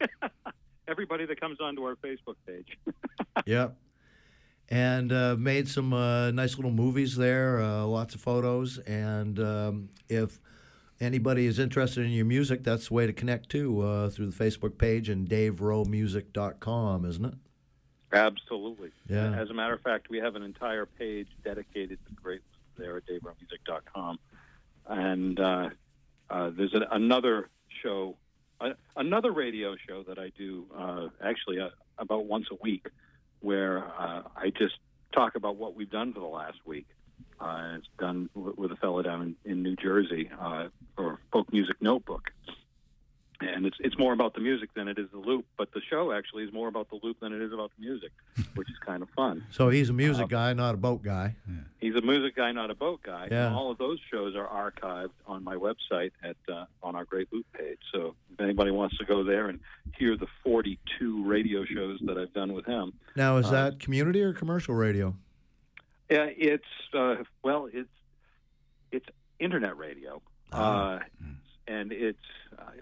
Everybody 0.87 1.25
that 1.25 1.39
comes 1.39 1.59
onto 1.61 1.83
our 1.83 1.95
Facebook 1.95 2.35
page. 2.45 2.77
yeah. 3.45 3.69
And 4.69 5.11
uh, 5.11 5.35
made 5.37 5.67
some 5.67 5.93
uh, 5.93 6.31
nice 6.31 6.55
little 6.55 6.71
movies 6.71 7.15
there, 7.17 7.61
uh, 7.61 7.83
lots 7.83 8.15
of 8.15 8.21
photos. 8.21 8.77
And 8.79 9.37
um, 9.39 9.89
if 10.07 10.39
anybody 11.01 11.45
is 11.45 11.59
interested 11.59 12.05
in 12.05 12.11
your 12.11 12.25
music, 12.25 12.63
that's 12.63 12.87
the 12.87 12.93
way 12.93 13.05
to 13.05 13.13
connect 13.13 13.49
too 13.49 13.81
uh, 13.81 14.09
through 14.09 14.27
the 14.31 14.43
Facebook 14.43 14.77
page 14.77 15.09
and 15.09 15.27
daverowemusic.com, 15.27 17.05
isn't 17.05 17.25
it? 17.25 17.33
Absolutely. 18.13 18.91
Yeah. 19.09 19.33
As 19.33 19.49
a 19.49 19.53
matter 19.53 19.73
of 19.73 19.81
fact, 19.81 20.09
we 20.09 20.17
have 20.19 20.35
an 20.35 20.43
entire 20.43 20.85
page 20.85 21.27
dedicated 21.43 21.99
to 22.07 22.13
great 22.13 22.41
there 22.77 22.97
at 22.97 23.03
daverowemusic.com. 23.05 24.19
And 24.87 25.39
uh, 25.39 25.69
uh, 26.29 26.51
there's 26.55 26.73
a, 26.73 26.81
another 26.91 27.49
show, 27.83 28.15
uh, 28.59 28.71
another 28.95 29.31
radio 29.31 29.75
show 29.87 30.03
that 30.03 30.19
I 30.19 30.31
do 30.37 30.65
uh, 30.77 31.07
actually 31.23 31.59
uh, 31.59 31.69
about 31.97 32.25
once 32.25 32.47
a 32.51 32.55
week 32.61 32.87
where 33.39 33.79
uh, 33.79 34.23
I 34.35 34.51
just 34.57 34.75
talk 35.13 35.35
about 35.35 35.55
what 35.55 35.75
we've 35.75 35.89
done 35.89 36.13
for 36.13 36.19
the 36.19 36.25
last 36.25 36.57
week. 36.65 36.87
Uh, 37.39 37.75
it's 37.77 37.87
done 37.99 38.29
w- 38.35 38.55
with 38.57 38.71
a 38.71 38.75
fellow 38.75 39.01
down 39.01 39.35
in, 39.45 39.51
in 39.51 39.63
New 39.63 39.75
Jersey 39.75 40.29
uh, 40.39 40.67
for 40.95 41.19
Folk 41.31 41.51
Music 41.51 41.75
Notebook 41.81 42.31
and 43.41 43.65
it's 43.65 43.77
it's 43.79 43.97
more 43.97 44.13
about 44.13 44.33
the 44.33 44.39
music 44.41 44.73
than 44.73 44.87
it 44.87 44.97
is 44.97 45.07
the 45.11 45.17
loop. 45.17 45.45
But 45.57 45.71
the 45.73 45.81
show 45.89 46.11
actually 46.11 46.43
is 46.43 46.53
more 46.53 46.67
about 46.67 46.89
the 46.89 46.99
loop 47.03 47.19
than 47.19 47.33
it 47.33 47.41
is 47.41 47.51
about 47.53 47.71
the 47.77 47.85
music, 47.85 48.11
which 48.55 48.69
is 48.69 48.77
kind 48.85 49.01
of 49.03 49.09
fun. 49.11 49.43
So 49.51 49.69
he's 49.69 49.89
a 49.89 49.93
music 49.93 50.25
Uh, 50.25 50.27
guy, 50.27 50.53
not 50.53 50.73
a 50.75 50.77
boat 50.77 51.03
guy. 51.03 51.35
He's 51.79 51.95
a 51.95 52.01
music 52.01 52.35
guy, 52.35 52.51
not 52.51 52.69
a 52.71 52.75
boat 52.75 53.01
guy. 53.03 53.27
Yeah. 53.31 53.47
And 53.47 53.55
all 53.55 53.71
of 53.71 53.77
those 53.77 53.99
shows 54.11 54.35
are 54.35 54.47
archived 54.47 55.11
on 55.25 55.43
my 55.43 55.55
website 55.55 56.11
at 56.23 56.37
uh, 56.51 56.65
on 56.83 56.95
our 56.95 57.05
Great 57.05 57.27
Loop 57.33 57.45
page. 57.53 57.79
So 57.93 58.15
if 58.33 58.39
anybody 58.39 58.71
wants 58.71 58.97
to 58.97 59.05
go 59.05 59.23
there 59.23 59.47
and 59.47 59.59
hear 59.97 60.15
the 60.17 60.27
42 60.43 61.23
radio 61.25 61.65
shows 61.65 61.99
that 62.05 62.17
I've 62.17 62.33
done 62.33 62.53
with 62.53 62.65
him, 62.65 62.93
Now, 63.15 63.37
is 63.37 63.47
Uh, 63.47 63.51
that 63.51 63.79
community 63.79 64.21
or 64.21 64.33
commercial 64.33 64.75
radio? 64.75 65.15
yeah, 66.09 66.27
it's 66.37 66.63
uh, 66.93 67.15
well, 67.43 67.67
it's 67.71 67.89
it's 68.91 69.05
internet 69.39 69.77
radio, 69.77 70.21
Ah. 70.51 70.95
uh, 70.95 70.99
and 71.67 71.91
it's 71.91 72.19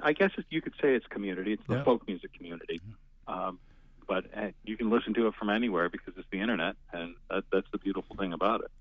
I 0.01 0.13
guess 0.13 0.32
it, 0.38 0.45
you 0.49 0.61
could 0.61 0.74
say 0.82 0.95
it's 0.95 1.05
community. 1.07 1.53
It's 1.53 1.63
the 1.67 1.76
Yeah. 1.78 1.84
folk 1.84 2.07
music 2.07 2.34
community, 2.34 2.82
um, 3.28 3.59
but 4.07 4.26
uh, 4.36 4.47
you 4.63 4.78
can 4.78 4.89
listen 4.89 5.13
to 5.15 5.28
it 5.28 5.36
from 5.36 5.49
anywhere 5.49 5.89
because 5.89 6.13
it's 6.17 6.28
the 6.32 6.39
internet, 6.41 6.76
and 6.93 7.15
that, 7.30 7.43
that's 7.51 7.67
the 7.72 7.78
beautiful 7.78 8.15
thing 8.15 8.34
about 8.34 8.61
it. 8.61 8.72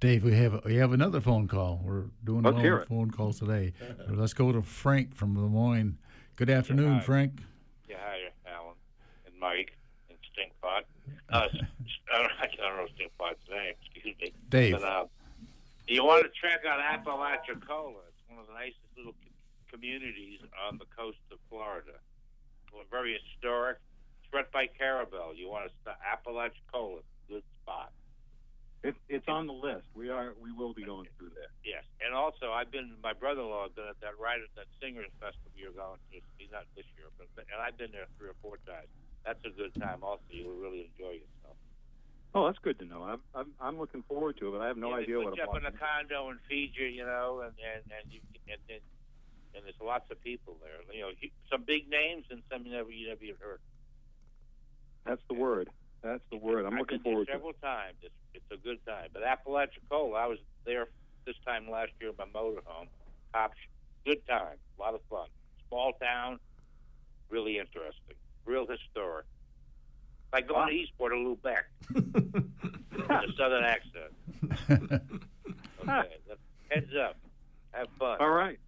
Dave, 0.00 0.22
we 0.24 0.34
have 0.36 0.64
we 0.64 0.76
have 0.76 0.92
another 0.92 1.20
phone 1.20 1.48
call. 1.48 1.80
We're 1.84 2.04
doing 2.24 2.42
Let's 2.42 2.54
well 2.54 2.62
hear 2.62 2.78
with 2.78 2.88
phone 2.88 3.10
calls 3.10 3.38
today. 3.40 3.72
Let's 4.08 4.32
go 4.34 4.52
to 4.52 4.62
Frank 4.62 5.14
from 5.16 5.34
Des 5.34 5.40
Moines. 5.40 5.98
Good 6.36 6.50
afternoon, 6.50 6.94
hi. 6.98 7.00
Frank. 7.00 7.42
Yeah, 7.88 7.96
hi, 8.00 8.18
Alan 8.52 8.74
and 9.26 9.34
Mike 9.40 9.72
and 10.08 10.18
Stinkpot. 10.30 10.82
Uh, 11.30 11.48
s- 11.52 11.66
I 12.14 12.18
don't, 12.22 12.30
I 12.40 12.46
don't 12.56 12.76
know 12.76 12.86
Stinkpot's 12.96 13.40
name. 13.50 13.74
Excuse 13.94 14.14
me. 14.20 14.32
Dave. 14.48 14.74
But, 14.74 14.82
uh, 14.84 15.04
you 15.88 16.04
want 16.04 16.24
to 16.24 16.30
check 16.40 16.60
out 16.64 16.78
Apalachicola? 16.80 17.94
It's 18.08 18.22
one 18.28 18.38
of 18.38 18.46
the 18.46 18.52
nicest 18.54 18.78
little 18.96 19.12
co- 19.14 19.27
communities 19.70 20.40
on 20.68 20.78
the 20.78 20.86
coast 20.96 21.22
of 21.32 21.38
Florida. 21.48 22.00
Very 22.90 23.18
historic. 23.18 23.78
It's 24.22 24.32
right 24.32 24.50
by 24.52 24.66
Carrabelle. 24.66 25.34
You 25.34 25.48
want 25.48 25.68
to 25.68 25.72
stop 25.82 25.98
Apalachicola? 26.04 27.00
Good 27.28 27.44
spot. 27.62 27.92
It, 28.84 28.94
it's 29.08 29.26
on 29.26 29.46
the 29.46 29.52
list. 29.52 29.90
We 29.94 30.08
are 30.08 30.38
we 30.38 30.52
will 30.54 30.72
be 30.72 30.84
going 30.84 31.10
through 31.18 31.34
there. 31.34 31.50
Yes, 31.66 31.82
and 31.98 32.14
also 32.14 32.54
I've 32.54 32.70
been. 32.70 32.94
My 33.02 33.12
brother-in-law 33.12 33.66
has 33.66 33.74
been 33.74 33.90
at 33.90 33.98
that 34.06 34.14
writer, 34.22 34.46
that 34.54 34.70
singers 34.78 35.10
festival 35.18 35.50
you're 35.58 35.74
going 35.74 35.98
to. 35.98 36.22
He's 36.38 36.52
not 36.54 36.62
this 36.78 36.86
year, 36.94 37.10
but 37.18 37.26
and 37.36 37.58
I've 37.58 37.74
been 37.74 37.90
there 37.90 38.06
three 38.16 38.30
or 38.30 38.38
four 38.38 38.62
times. 38.62 38.86
That's 39.26 39.42
a 39.42 39.50
good 39.50 39.74
time. 39.82 40.06
Also, 40.06 40.22
you'll 40.30 40.54
really 40.62 40.86
enjoy 40.94 41.18
yourself. 41.18 41.58
Oh, 42.38 42.46
that's 42.46 42.62
good 42.62 42.78
to 42.78 42.86
know. 42.86 43.02
I'm 43.02 43.20
I'm, 43.34 43.50
I'm 43.58 43.76
looking 43.82 44.06
forward 44.06 44.38
to 44.38 44.48
it, 44.48 44.52
but 44.52 44.62
I 44.62 44.68
have 44.68 44.78
no 44.78 44.94
yeah, 44.94 45.02
idea 45.02 45.18
what 45.18 45.34
put 45.34 45.42
you 45.42 45.44
up 45.44 45.56
in 45.58 45.66
a 45.66 45.74
condo 45.74 46.30
and 46.30 46.38
feed 46.48 46.70
you, 46.78 46.86
you 46.86 47.04
know, 47.04 47.42
and 47.42 47.58
and 47.58 47.82
and 47.90 48.12
you 48.12 48.20
and 48.46 48.60
then 48.68 48.78
and 49.58 49.66
there's 49.66 49.74
lots 49.82 50.08
of 50.10 50.22
people 50.22 50.56
there. 50.62 50.78
You 50.94 51.02
know, 51.02 51.10
some 51.50 51.64
big 51.66 51.90
names 51.90 52.24
and 52.30 52.42
some 52.50 52.64
you 52.64 52.72
never 52.72 52.90
you 52.90 53.08
never 53.08 53.22
even 53.24 53.36
heard. 53.40 53.60
That's 55.04 55.20
the 55.28 55.34
word. 55.34 55.68
That's 56.02 56.22
the 56.30 56.36
word. 56.38 56.64
I'm 56.64 56.74
I've 56.74 56.78
looking 56.78 56.98
been 56.98 57.04
there 57.04 57.12
forward 57.12 57.26
to. 57.26 57.32
it. 57.32 57.34
several 57.34 57.52
times. 57.60 57.96
It's 58.02 58.14
it's 58.34 58.50
a 58.52 58.56
good 58.56 58.78
time. 58.86 59.08
But 59.12 59.24
Apalachicola, 59.24 60.16
I 60.16 60.26
was 60.26 60.38
there 60.64 60.86
this 61.26 61.34
time 61.44 61.68
last 61.68 61.90
year 62.00 62.10
in 62.10 62.16
my 62.18 62.24
motorhome. 62.26 62.86
Top, 63.34 63.52
good 64.06 64.24
time, 64.28 64.56
a 64.78 64.80
lot 64.80 64.94
of 64.94 65.00
fun. 65.10 65.26
Small 65.68 65.92
town, 66.00 66.38
really 67.30 67.58
interesting, 67.58 68.16
real 68.46 68.66
historic. 68.66 69.26
Like 70.32 70.46
going 70.46 70.68
to 70.68 70.74
Eastport 70.74 71.12
or 71.12 71.16
Lubec 71.16 71.64
with 71.94 73.10
a 73.10 73.32
southern 73.36 73.64
accent. 73.64 75.02
Okay, 75.80 76.16
heads 76.70 76.90
up, 77.02 77.16
have 77.72 77.86
fun. 77.98 78.18
All 78.20 78.28
right. 78.28 78.58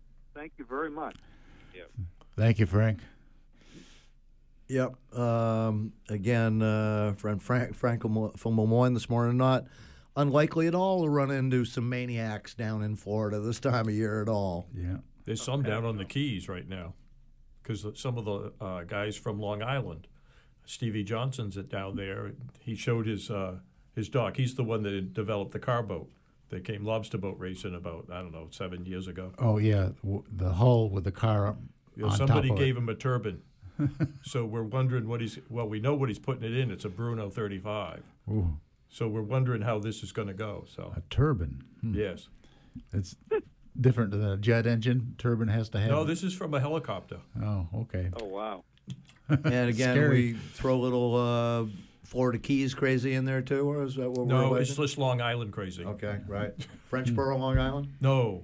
Thank 0.41 0.55
you 0.57 0.65
very 0.65 0.89
much. 0.89 1.17
Yeah. 1.75 1.83
Thank 2.35 2.61
you, 2.61 2.65
Frank. 2.65 3.01
Yep. 4.69 4.95
Um, 5.15 5.93
again, 6.09 6.63
uh, 6.63 7.13
friend 7.19 7.43
Frank, 7.43 7.75
Frank 7.75 8.01
from 8.01 8.57
Des 8.57 8.67
Moines 8.67 8.95
this 8.95 9.11
morning. 9.11 9.37
Not 9.37 9.67
unlikely 10.17 10.67
at 10.67 10.75
all 10.75 11.03
to 11.03 11.11
run 11.11 11.31
into 11.31 11.67
some 11.67 11.91
maniacs 11.91 12.55
down 12.55 12.83
in 12.83 12.97
Florida 12.97 13.39
this 13.41 13.61
time 13.61 13.87
of 13.87 13.93
year 13.93 14.23
at 14.23 14.31
all. 14.31 14.67
Yeah. 14.75 14.97
There's 15.27 15.43
some 15.43 15.63
down 15.63 15.85
on 15.85 15.99
the 15.99 16.07
Keys 16.07 16.49
right 16.49 16.67
now 16.67 16.95
because 17.63 17.85
some 18.01 18.17
of 18.17 18.25
the 18.25 18.53
uh, 18.63 18.85
guys 18.85 19.19
from 19.19 19.41
Long 19.41 19.63
Island, 19.63 20.07
Stevie 20.65 21.05
Johnson's 21.05 21.57
down 21.57 21.97
there. 21.97 22.33
He 22.61 22.77
showed 22.77 23.07
his 23.07 23.31
uh, 23.31 23.57
his 23.95 24.09
dock. 24.09 24.39
He's 24.39 24.55
the 24.55 24.65
one 24.65 24.85
that 24.85 25.13
developed 25.13 25.53
the 25.53 25.59
car 25.59 25.83
boat 25.83 26.11
They 26.51 26.61
came 26.61 26.85
lobster 26.85 27.17
boat 27.19 27.37
racing 27.39 27.75
about 27.75 28.07
I 28.13 28.21
don't 28.21 28.33
know 28.33 28.49
seven 28.51 28.85
years 28.85 29.07
ago. 29.07 29.33
Oh 29.39 29.59
yeah, 29.59 29.91
the 30.33 30.53
hull 30.53 30.91
with 30.91 31.05
the 31.05 31.13
car 31.13 31.47
up 31.47 31.59
You 31.97 32.07
on 32.07 32.17
somebody 32.17 32.49
top 32.49 32.59
of 32.59 32.63
gave 32.65 32.77
it. 32.77 32.79
him 32.81 32.89
a 32.89 32.95
turbine, 32.95 33.43
so 34.23 34.45
we're 34.45 34.63
wondering 34.65 35.09
what 35.09 35.21
he's. 35.21 35.39
Well, 35.49 35.69
we 35.69 35.81
know 35.81 35.95
what 35.95 36.09
he's 36.09 36.19
putting 36.19 36.45
it 36.45 36.57
in. 36.57 36.71
It's 36.71 36.85
a 36.85 36.89
Bruno 36.89 37.31
35. 37.31 38.03
Ooh, 38.31 38.59
So 38.89 39.09
we're 39.09 39.23
wondering 39.23 39.63
how 39.63 39.79
this 39.79 40.03
is 40.03 40.13
going 40.13 40.29
to 40.29 40.35
go. 40.35 40.65
So 40.69 40.93
a 40.97 41.01
turbine. 41.09 41.63
Hmm. 41.81 41.95
yes, 41.95 42.29
It's 42.93 43.17
different 43.81 44.11
than 44.11 44.23
a 44.25 44.37
jet 44.37 44.67
engine. 44.67 45.15
Turbine 45.19 45.49
has 45.49 45.69
to 45.71 45.79
have. 45.81 45.91
no, 45.91 46.05
this 46.05 46.23
is 46.23 46.35
from 46.35 46.53
a 46.55 46.61
helicopter. 46.61 47.19
Oh, 47.43 47.69
okay. 47.83 48.11
Oh 48.21 48.25
wow. 48.27 48.65
And 49.29 49.69
again, 49.71 49.95
Scary. 49.95 50.09
we 50.09 50.33
throw 50.55 50.75
a 50.75 50.83
little 50.83 51.15
uh, 51.15 51.65
Florida 52.11 52.39
Keys 52.41 52.75
crazy 52.75 53.15
in 53.15 53.25
there 53.25 53.41
too, 53.41 53.71
or 53.71 53.85
is 53.85 53.95
that 53.95 54.11
what 54.11 54.27
No, 54.27 54.51
we're 54.51 54.59
it's 54.63 54.75
just 54.75 54.99
Long 54.99 55.21
Island 55.21 55.53
crazy. 55.53 55.85
Okay, 55.85 56.19
right. 56.27 56.53
Frenchboro, 56.91 57.39
Long 57.39 57.57
Island. 57.57 57.93
No, 58.01 58.43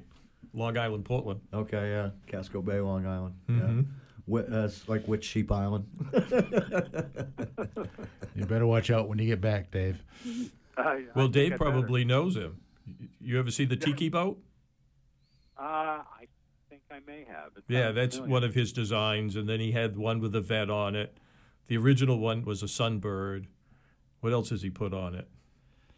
Long 0.55 0.79
Island, 0.79 1.05
Portland. 1.05 1.41
Okay, 1.53 1.91
yeah. 1.91 2.11
Casco 2.29 2.63
Bay, 2.63 2.79
Long 2.79 3.05
Island. 3.07 3.35
Mhm. 3.49 3.87
Yeah. 4.29 4.43
Wh- 4.45 4.53
uh, 4.53 4.69
like 4.87 5.09
Witch 5.09 5.25
Sheep 5.25 5.51
Island. 5.51 5.85
You 8.37 8.45
better 8.45 8.67
watch 8.67 8.91
out 8.91 9.09
when 9.09 9.19
you 9.19 9.27
get 9.27 9.41
back, 9.41 9.71
Dave. 9.71 10.03
I- 10.77 10.83
I 10.83 11.05
Well, 11.15 11.25
think 11.27 11.33
Dave 11.35 11.47
I 11.47 11.57
better. 11.57 11.71
probably 11.71 12.05
knows 12.05 12.37
him. 12.37 12.61
You 13.21 13.39
ever 13.39 13.51
see 13.51 13.65
the 13.65 13.77
Tiki 13.77 14.09
boat? 14.11 14.39
Uh, 15.59 15.63
I 15.63 16.27
think 16.69 16.83
I 16.91 17.01
may 17.07 17.25
have. 17.25 17.53
It 17.57 17.65
Yeah, 17.67 17.91
that's 17.93 18.17
familiar. 18.17 18.33
one 18.33 18.45
of 18.45 18.55
his 18.55 18.73
designs, 18.73 19.35
and 19.37 19.49
then 19.49 19.59
he 19.59 19.73
had 19.73 19.97
one 19.97 20.21
with 20.21 20.37
a 20.37 20.41
vet 20.43 20.69
on 20.71 20.95
it. 20.95 21.17
The 21.69 21.79
original 21.79 22.19
one 22.19 22.45
was 22.45 22.63
a 22.63 22.67
sunbird. 22.67 23.47
What 24.27 24.33
else 24.33 24.51
has 24.51 24.63
he 24.63 24.71
put 24.71 24.93
on 24.93 25.15
it? 25.15 25.29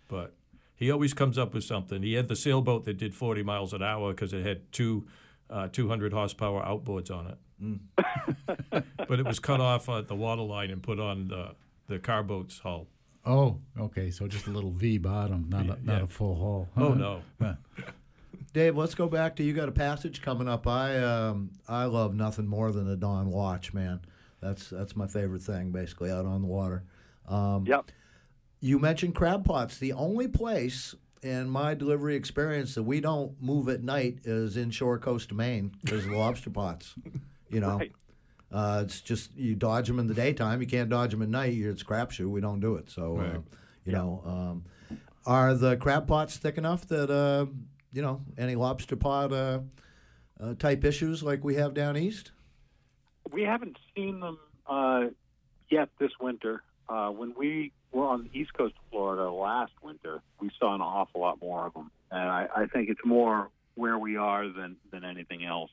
But 0.07 0.35
he 0.77 0.91
always 0.91 1.15
comes 1.15 1.39
up 1.39 1.55
with 1.55 1.65
something. 1.65 2.03
He 2.03 2.13
had 2.13 2.29
the 2.29 2.37
sailboat 2.37 2.85
that 2.85 2.99
did 2.99 3.15
40 3.15 3.43
miles 3.43 3.73
an 3.73 3.83
hour 3.83 4.11
because 4.13 4.35
it 4.35 4.45
had 4.45 4.71
two 4.71 5.07
uh, 5.49 5.69
200 5.69 6.13
horsepower 6.13 6.63
outboards 6.63 7.11
on 7.11 7.27
it. 7.29 7.39
Mm. 7.65 8.85
but 9.09 9.19
it 9.19 9.25
was 9.25 9.39
cut 9.39 9.63
off 9.63 9.89
at 9.89 10.09
the 10.09 10.15
waterline 10.15 10.71
and 10.71 10.83
put 10.83 11.01
on 11.01 11.29
the, 11.29 11.53
the 11.87 11.99
car 11.99 12.23
boat's 12.23 12.59
hull. 12.59 12.87
Oh, 13.25 13.61
okay. 13.81 14.11
So 14.11 14.29
just 14.29 14.47
a 14.47 14.51
little 14.51 14.73
V 14.73 14.99
bottom, 14.99 15.47
not 15.49 15.63
a, 15.65 15.69
not 15.69 15.79
Yeah. 15.87 16.03
a 16.03 16.07
full 16.07 16.37
hull. 16.37 16.69
Oh, 16.77 16.93
no. 16.93 17.23
Huh. 17.41 17.55
Dave, 18.53 18.77
let's 18.77 18.95
go 18.95 19.09
back 19.09 19.37
to 19.37 19.43
you. 19.43 19.55
Got 19.55 19.71
a 19.71 19.73
passage 19.73 20.21
coming 20.21 20.49
up. 20.51 20.67
I 20.67 20.99
um, 20.99 21.53
I 21.67 21.85
love 21.87 22.15
nothing 22.15 22.47
more 22.47 22.73
than 22.73 22.91
a 22.91 22.97
dawn 22.97 23.31
watch, 23.31 23.73
man. 23.73 24.01
That's 24.43 24.69
that's 24.69 24.95
my 24.95 25.07
favorite 25.07 25.41
thing, 25.41 25.71
basically, 25.73 26.11
out 26.11 26.27
on 26.27 26.43
the 26.43 26.49
water. 26.49 26.85
Um, 27.27 27.65
Yep. 27.67 27.91
You 28.61 28.79
mentioned 28.79 29.15
crab 29.15 29.45
pots. 29.45 29.79
The 29.79 29.93
only 29.93 30.29
place 30.29 30.95
in 31.23 31.49
my 31.49 31.75
delivery 31.75 32.17
experience 32.17 32.75
that 32.75 32.83
we 32.85 33.01
don't 33.01 33.41
move 33.41 33.69
at 33.69 33.83
night 33.83 34.21
is 34.25 34.57
inshore 34.57 34.99
coast 34.99 35.31
of 35.31 35.37
Maine 35.37 35.73
because 35.85 36.05
of 36.05 36.11
the 36.11 36.17
lobster 36.17 36.51
pots. 36.51 36.95
You 37.51 37.61
know, 37.61 37.79
Right. 37.79 37.93
uh, 38.53 38.83
it's 38.85 39.01
just 39.01 39.35
you 39.37 39.55
dodge 39.55 39.87
them 39.89 39.99
in 39.99 40.07
the 40.07 40.15
daytime. 40.15 40.61
You 40.61 40.67
can't 40.67 40.89
dodge 40.91 41.13
them 41.13 41.23
at 41.23 41.29
night. 41.29 41.55
It's 41.57 41.83
crapshoot. 41.83 42.29
We 42.31 42.41
don't 42.41 42.61
do 42.61 42.75
it. 42.77 42.91
So, 42.91 43.17
uh, 43.17 43.21
Right. 43.21 43.41
you 43.85 43.93
know, 43.93 44.23
um, 44.25 44.65
are 45.27 45.55
the 45.55 45.77
crab 45.77 46.07
pots 46.09 46.37
thick 46.37 46.59
enough 46.59 46.87
that 46.89 47.11
uh, 47.11 47.47
you 47.93 48.03
know 48.03 48.23
any 48.37 48.55
lobster 48.55 48.97
pot 48.97 49.33
uh, 49.33 49.61
uh, 50.41 50.55
type 50.55 50.85
issues 50.85 51.23
like 51.23 51.43
we 51.45 51.55
have 51.57 51.75
down 51.75 51.97
east? 51.97 52.33
We 53.33 53.43
haven't 53.43 53.77
seen 53.95 54.21
them 54.21 54.39
uh, 54.67 55.07
yet 55.71 55.91
this 55.99 56.13
winter. 56.21 56.63
Uh, 56.89 57.11
when 57.11 57.35
we 57.37 57.73
were 57.93 58.07
on 58.07 58.25
the 58.25 58.39
east 58.39 58.53
coast 58.55 58.75
of 58.77 58.91
Florida 58.91 59.31
last 59.31 59.73
winter, 59.83 60.21
we 60.41 60.51
saw 60.59 60.75
an 60.75 60.81
awful 60.81 61.21
lot 61.21 61.41
more 61.41 61.67
of 61.67 61.75
them, 61.75 61.91
and 62.11 62.29
I, 62.29 62.49
I 62.55 62.67
think 62.67 62.89
it's 62.89 63.05
more 63.05 63.51
where 63.75 63.99
we 63.99 64.17
are 64.17 64.49
than 64.49 64.77
than 64.91 65.05
anything 65.05 65.45
else. 65.45 65.71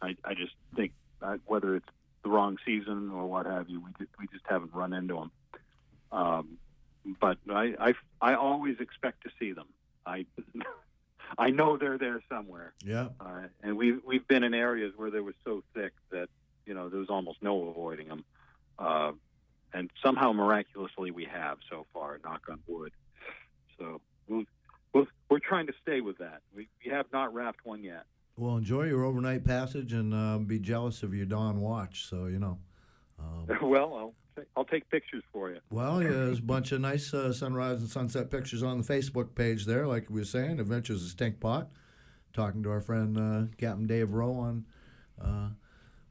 I, 0.00 0.16
I 0.24 0.34
just 0.34 0.52
think 0.76 0.92
uh, 1.22 1.38
whether 1.46 1.76
it's 1.76 1.88
the 2.22 2.28
wrong 2.28 2.58
season 2.64 3.10
or 3.10 3.26
what 3.26 3.46
have 3.46 3.68
you, 3.68 3.80
we 3.80 3.90
just, 3.98 4.10
we 4.18 4.26
just 4.32 4.44
haven't 4.46 4.72
run 4.74 4.92
into 4.92 5.14
them. 5.14 5.30
Um, 6.12 6.58
but 7.20 7.38
I, 7.50 7.74
I 7.78 7.94
I 8.20 8.34
always 8.34 8.80
expect 8.80 9.24
to 9.24 9.30
see 9.38 9.52
them. 9.52 9.66
I 10.06 10.26
I 11.38 11.50
know 11.50 11.76
they're 11.76 11.98
there 11.98 12.22
somewhere. 12.28 12.72
Yeah. 12.84 13.08
Uh, 13.20 13.42
and 13.62 13.76
we've 13.76 14.00
we've 14.06 14.26
been 14.26 14.44
in 14.44 14.54
areas 14.54 14.92
where 14.96 15.10
they 15.10 15.20
were 15.20 15.34
so 15.44 15.62
thick 15.74 15.92
that 16.10 16.28
you 16.66 16.74
know 16.74 16.88
there 16.88 17.00
was 17.00 17.10
almost 17.10 17.42
no 17.42 17.68
avoiding 17.68 18.08
them, 18.08 18.24
uh, 18.78 19.12
and 19.72 19.90
somehow 20.02 20.32
miraculously 20.32 21.10
we 21.10 21.24
have 21.24 21.58
so 21.70 21.86
far. 21.92 22.18
Knock 22.24 22.42
on 22.50 22.60
wood. 22.66 22.92
So 23.78 24.00
we'll, 24.28 24.44
we'll, 24.92 25.06
we're 25.30 25.38
trying 25.38 25.66
to 25.66 25.72
stay 25.82 26.00
with 26.00 26.18
that. 26.18 26.40
We, 26.54 26.68
we 26.84 26.90
have 26.90 27.06
not 27.12 27.32
wrapped 27.34 27.64
one 27.64 27.82
yet. 27.82 28.04
Well, 28.36 28.56
enjoy 28.56 28.84
your 28.84 29.04
overnight 29.04 29.44
passage 29.44 29.92
and 29.92 30.14
um, 30.14 30.44
be 30.44 30.58
jealous 30.60 31.02
of 31.02 31.12
your 31.12 31.26
dawn 31.26 31.60
watch. 31.60 32.06
So 32.08 32.26
you 32.26 32.38
know. 32.38 32.58
Um, 33.18 33.46
well, 33.68 33.94
I'll 33.94 34.14
I'll 34.56 34.64
take 34.64 34.88
pictures 34.90 35.24
for 35.32 35.50
you. 35.50 35.58
Well, 35.70 36.02
yeah, 36.02 36.10
there's 36.10 36.38
a 36.38 36.42
bunch 36.42 36.72
of 36.72 36.80
nice 36.80 37.12
uh, 37.12 37.32
sunrise 37.32 37.80
and 37.80 37.88
sunset 37.88 38.30
pictures 38.30 38.62
on 38.62 38.78
the 38.80 38.84
Facebook 38.84 39.34
page 39.34 39.66
there, 39.66 39.86
like 39.86 40.08
we 40.08 40.20
were 40.20 40.24
saying, 40.24 40.60
Adventures 40.60 41.02
of 41.02 41.10
Stink 41.10 41.40
Pot. 41.40 41.68
Talking 42.32 42.62
to 42.62 42.70
our 42.70 42.80
friend 42.80 43.18
uh, 43.18 43.46
Captain 43.56 43.86
Dave 43.86 44.12
Rowe 44.12 44.34
on 44.34 44.66
uh, 45.20 45.48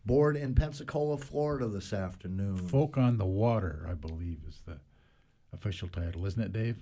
board 0.08 0.38
in 0.38 0.55
Pensacola, 0.55 1.18
Florida 1.18 1.68
this 1.68 1.93
afternoon. 1.93 2.58
Folk 2.58 2.97
on 2.97 3.18
the 3.18 3.26
Water, 3.26 3.86
I 3.89 3.93
believe, 3.93 4.39
is 4.47 4.62
the 4.66 4.80
official 5.53 5.89
title, 5.89 6.26
isn't 6.26 6.41
it, 6.41 6.53
Dave? 6.53 6.78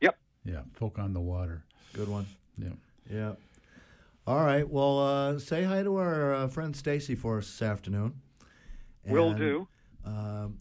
Yep. 0.00 0.16
Yeah, 0.44 0.62
Folk 0.74 0.98
on 0.98 1.12
the 1.12 1.20
Water. 1.20 1.64
Good 1.92 2.08
one. 2.08 2.26
Yeah. 2.56 2.68
Yeah. 3.10 3.32
All 4.26 4.44
right. 4.44 4.68
Well, 4.68 4.98
uh, 5.00 5.38
say 5.38 5.64
hi 5.64 5.82
to 5.82 5.96
our 5.96 6.32
uh, 6.34 6.48
friend 6.48 6.74
Stacy 6.76 7.14
for 7.16 7.38
us 7.38 7.46
this 7.46 7.62
afternoon. 7.62 8.14
Will 9.06 9.32
do. 9.34 9.66
um, 10.04 10.58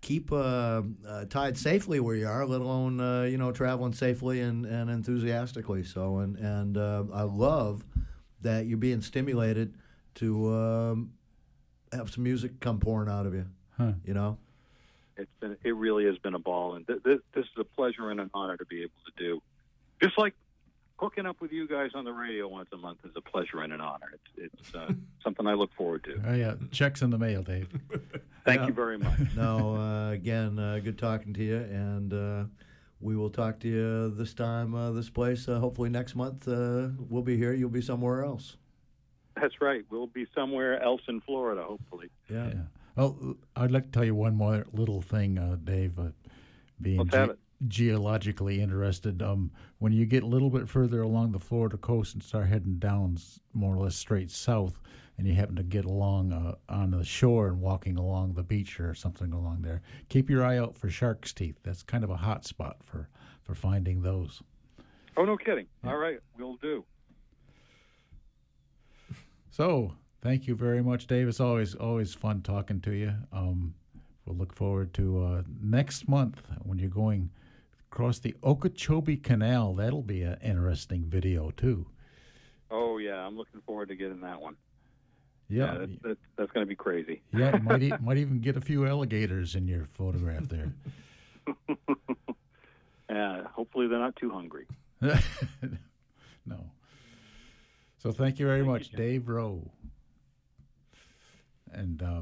keep 0.00 0.32
uh, 0.32 0.82
uh, 1.06 1.24
tied 1.26 1.56
safely 1.56 2.00
where 2.00 2.16
you 2.16 2.26
are, 2.26 2.44
let 2.44 2.60
alone 2.60 2.98
uh, 3.00 3.22
you 3.22 3.38
know 3.38 3.52
traveling 3.52 3.92
safely 3.92 4.40
and, 4.40 4.66
and 4.66 4.90
enthusiastically. 4.90 5.84
So, 5.84 6.18
and 6.18 6.36
and 6.36 6.76
uh, 6.76 7.04
I 7.12 7.22
love 7.22 7.84
that 8.40 8.66
you're 8.66 8.78
being 8.78 9.00
stimulated 9.02 9.76
to 10.16 10.52
um, 10.54 11.12
have 11.94 12.10
some 12.10 12.24
music 12.24 12.60
come 12.60 12.78
pouring 12.78 13.08
out 13.08 13.26
of 13.26 13.34
you. 13.34 13.46
Huh. 13.78 13.92
You 14.04 14.14
know, 14.14 14.38
It's 15.16 15.30
been 15.40 15.56
it 15.64 15.74
really 15.74 16.04
has 16.06 16.18
been 16.18 16.34
a 16.34 16.38
ball, 16.38 16.74
and 16.74 16.86
th- 16.86 17.02
th- 17.02 17.20
this 17.34 17.44
is 17.44 17.50
a 17.58 17.64
pleasure 17.64 18.10
and 18.10 18.20
an 18.20 18.30
honor 18.34 18.56
to 18.56 18.64
be 18.66 18.82
able 18.82 18.92
to 19.06 19.22
do. 19.24 19.42
Just 20.02 20.18
like 20.18 20.34
hooking 20.98 21.26
up 21.26 21.40
with 21.40 21.50
you 21.52 21.66
guys 21.66 21.90
on 21.94 22.04
the 22.04 22.12
radio 22.12 22.46
once 22.46 22.68
a 22.72 22.76
month 22.76 22.98
is 23.04 23.10
a 23.16 23.20
pleasure 23.20 23.60
and 23.62 23.72
an 23.72 23.80
honor. 23.80 24.12
It's 24.36 24.52
it's 24.62 24.74
uh, 24.74 24.92
something 25.24 25.46
I 25.46 25.54
look 25.54 25.72
forward 25.74 26.04
to. 26.04 26.20
Oh, 26.26 26.34
yeah. 26.34 26.54
Checks 26.70 27.02
in 27.02 27.10
the 27.10 27.18
mail, 27.18 27.42
Dave. 27.42 27.68
Thank 28.44 28.60
Yeah. 28.60 28.66
you 28.68 28.72
very 28.72 28.98
much. 29.08 29.18
no, 29.36 29.76
uh, 29.76 30.10
again, 30.10 30.58
uh, 30.58 30.78
good 30.82 30.98
talking 30.98 31.32
to 31.34 31.42
you, 31.42 31.56
and 31.56 32.12
uh, 32.12 32.44
we 33.00 33.16
will 33.16 33.30
talk 33.30 33.58
to 33.60 33.68
you 33.68 34.10
this 34.10 34.34
time, 34.34 34.74
uh, 34.74 34.92
this 34.92 35.10
place. 35.10 35.48
Uh, 35.48 35.58
hopefully 35.58 35.90
next 35.90 36.14
month 36.14 36.46
uh, 36.46 36.88
we'll 37.08 37.22
be 37.22 37.36
here. 37.36 37.52
You'll 37.52 37.70
be 37.70 37.82
somewhere 37.82 38.24
else. 38.24 38.56
That's 39.44 39.60
right. 39.60 39.84
We'll 39.90 40.06
be 40.06 40.26
somewhere 40.34 40.82
else 40.82 41.02
in 41.06 41.20
Florida, 41.20 41.62
hopefully. 41.62 42.08
Yeah. 42.30 42.46
Yeah. 42.46 42.62
Well, 42.96 43.36
I'd 43.54 43.70
like 43.70 43.82
to 43.82 43.90
tell 43.90 44.04
you 44.04 44.14
one 44.14 44.34
more 44.34 44.64
little 44.72 45.02
thing, 45.02 45.36
uh, 45.36 45.58
Dave. 45.62 45.98
Uh, 45.98 46.12
being 46.80 47.00
Let's 47.00 47.14
have 47.14 47.30
it. 47.30 47.38
geologically 47.68 48.62
interested, 48.62 49.20
um, 49.20 49.50
when 49.80 49.92
you 49.92 50.06
get 50.06 50.22
a 50.22 50.26
little 50.26 50.48
bit 50.48 50.66
further 50.66 51.02
along 51.02 51.32
the 51.32 51.38
Florida 51.38 51.76
coast 51.76 52.14
and 52.14 52.22
start 52.22 52.46
heading 52.46 52.78
down 52.78 53.18
more 53.52 53.74
or 53.74 53.84
less 53.84 53.96
straight 53.96 54.30
south, 54.30 54.80
and 55.18 55.26
you 55.26 55.34
happen 55.34 55.56
to 55.56 55.62
get 55.62 55.84
along 55.84 56.32
uh, 56.32 56.54
on 56.70 56.92
the 56.92 57.04
shore 57.04 57.48
and 57.48 57.60
walking 57.60 57.98
along 57.98 58.32
the 58.32 58.42
beach 58.42 58.80
or 58.80 58.94
something 58.94 59.30
along 59.30 59.60
there, 59.60 59.82
keep 60.08 60.30
your 60.30 60.42
eye 60.42 60.56
out 60.56 60.78
for 60.78 60.88
shark's 60.88 61.34
teeth. 61.34 61.58
That's 61.62 61.82
kind 61.82 62.02
of 62.02 62.08
a 62.08 62.16
hot 62.16 62.46
spot 62.46 62.78
for 62.82 63.10
for 63.42 63.54
finding 63.54 64.00
those. 64.00 64.42
Oh, 65.18 65.26
no 65.26 65.36
kidding. 65.36 65.66
All 65.84 65.98
right, 65.98 66.18
we'll 66.38 66.56
do. 66.56 66.82
So, 69.56 69.92
thank 70.20 70.48
you 70.48 70.56
very 70.56 70.82
much, 70.82 71.06
Dave. 71.06 71.28
It's 71.28 71.38
always 71.38 71.76
always 71.76 72.12
fun 72.12 72.42
talking 72.42 72.80
to 72.80 72.90
you. 72.90 73.14
Um, 73.32 73.74
we'll 74.26 74.36
look 74.36 74.52
forward 74.52 74.92
to 74.94 75.22
uh, 75.22 75.42
next 75.62 76.08
month 76.08 76.42
when 76.64 76.80
you're 76.80 76.90
going 76.90 77.30
across 77.92 78.18
the 78.18 78.34
Okeechobee 78.42 79.18
Canal. 79.18 79.74
That'll 79.74 80.02
be 80.02 80.22
an 80.22 80.38
interesting 80.42 81.04
video 81.04 81.52
too. 81.52 81.86
Oh 82.68 82.98
yeah, 82.98 83.24
I'm 83.24 83.36
looking 83.36 83.60
forward 83.60 83.90
to 83.90 83.94
getting 83.94 84.22
that 84.22 84.40
one. 84.40 84.56
Yeah, 85.48 85.76
that's, 85.78 85.92
that's, 86.02 86.20
that's 86.36 86.50
going 86.50 86.66
to 86.66 86.68
be 86.68 86.74
crazy. 86.74 87.22
yeah. 87.32 87.56
Might 87.58 87.84
e- 87.84 87.92
might 88.02 88.18
even 88.18 88.40
get 88.40 88.56
a 88.56 88.60
few 88.60 88.88
alligators 88.88 89.54
in 89.54 89.68
your 89.68 89.84
photograph 89.84 90.48
there. 90.48 90.72
Uh, 93.06 93.44
hopefully 93.52 93.86
they're 93.86 93.98
not 93.98 94.16
too 94.16 94.30
hungry. 94.30 94.66
no. 96.46 96.64
So 98.04 98.12
thank 98.12 98.38
you 98.38 98.44
very 98.44 98.62
much, 98.62 98.90
Dave 98.90 99.30
Rowe. 99.30 99.70
And 101.72 102.02
uh, 102.02 102.20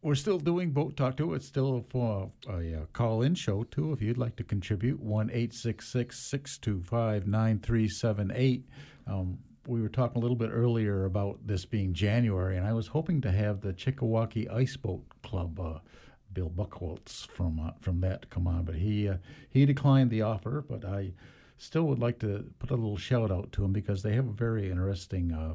we're 0.00 0.14
still 0.14 0.38
doing 0.38 0.70
Boat 0.70 0.96
Talk 0.96 1.16
too. 1.16 1.34
It's 1.34 1.44
still 1.44 1.84
for 1.90 2.30
a, 2.48 2.82
uh 2.82 2.86
call 2.92 3.22
in 3.22 3.34
show 3.34 3.64
too. 3.64 3.92
If 3.92 4.00
you'd 4.00 4.16
like 4.16 4.36
to 4.36 4.44
contribute, 4.44 5.00
1 5.00 5.28
625 5.50 7.26
9378. 7.26 8.64
Um, 9.08 9.38
we 9.66 9.82
were 9.82 9.88
talking 9.88 10.18
a 10.18 10.20
little 10.20 10.36
bit 10.36 10.50
earlier 10.52 11.04
about 11.04 11.44
this 11.44 11.64
being 11.64 11.94
January, 11.94 12.56
and 12.56 12.64
I 12.64 12.72
was 12.72 12.86
hoping 12.86 13.20
to 13.22 13.32
have 13.32 13.60
the 13.60 13.72
Chickawaukie 13.72 14.48
Ice 14.54 14.76
Boat 14.76 15.02
Club, 15.24 15.58
uh, 15.58 15.80
Bill 16.32 16.48
Buckwaltz 16.48 17.26
from 17.26 17.58
uh, 17.58 17.72
from 17.80 18.02
that 18.02 18.30
come 18.30 18.46
on, 18.46 18.62
but 18.62 18.76
he 18.76 19.08
uh, 19.08 19.16
he 19.50 19.66
declined 19.66 20.10
the 20.10 20.22
offer. 20.22 20.64
But 20.66 20.84
I 20.84 21.14
still 21.58 21.84
would 21.84 21.98
like 21.98 22.18
to 22.20 22.50
put 22.58 22.70
a 22.70 22.74
little 22.74 22.96
shout 22.96 23.30
out 23.30 23.52
to 23.52 23.62
them 23.62 23.72
because 23.72 24.02
they 24.02 24.14
have 24.14 24.28
a 24.28 24.32
very 24.32 24.70
interesting 24.70 25.32
uh, 25.32 25.54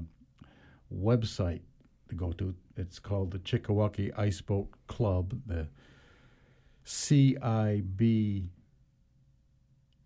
website 0.94 1.62
to 2.10 2.16
go 2.16 2.32
to. 2.34 2.54
It's 2.78 3.00
called 3.00 3.32
the 3.32 3.40
Chickawaukie 3.40 4.12
Ice 4.18 4.42
Boat 4.42 4.70
Club, 4.88 5.40
the 5.46 5.68
CIB. 6.86 8.50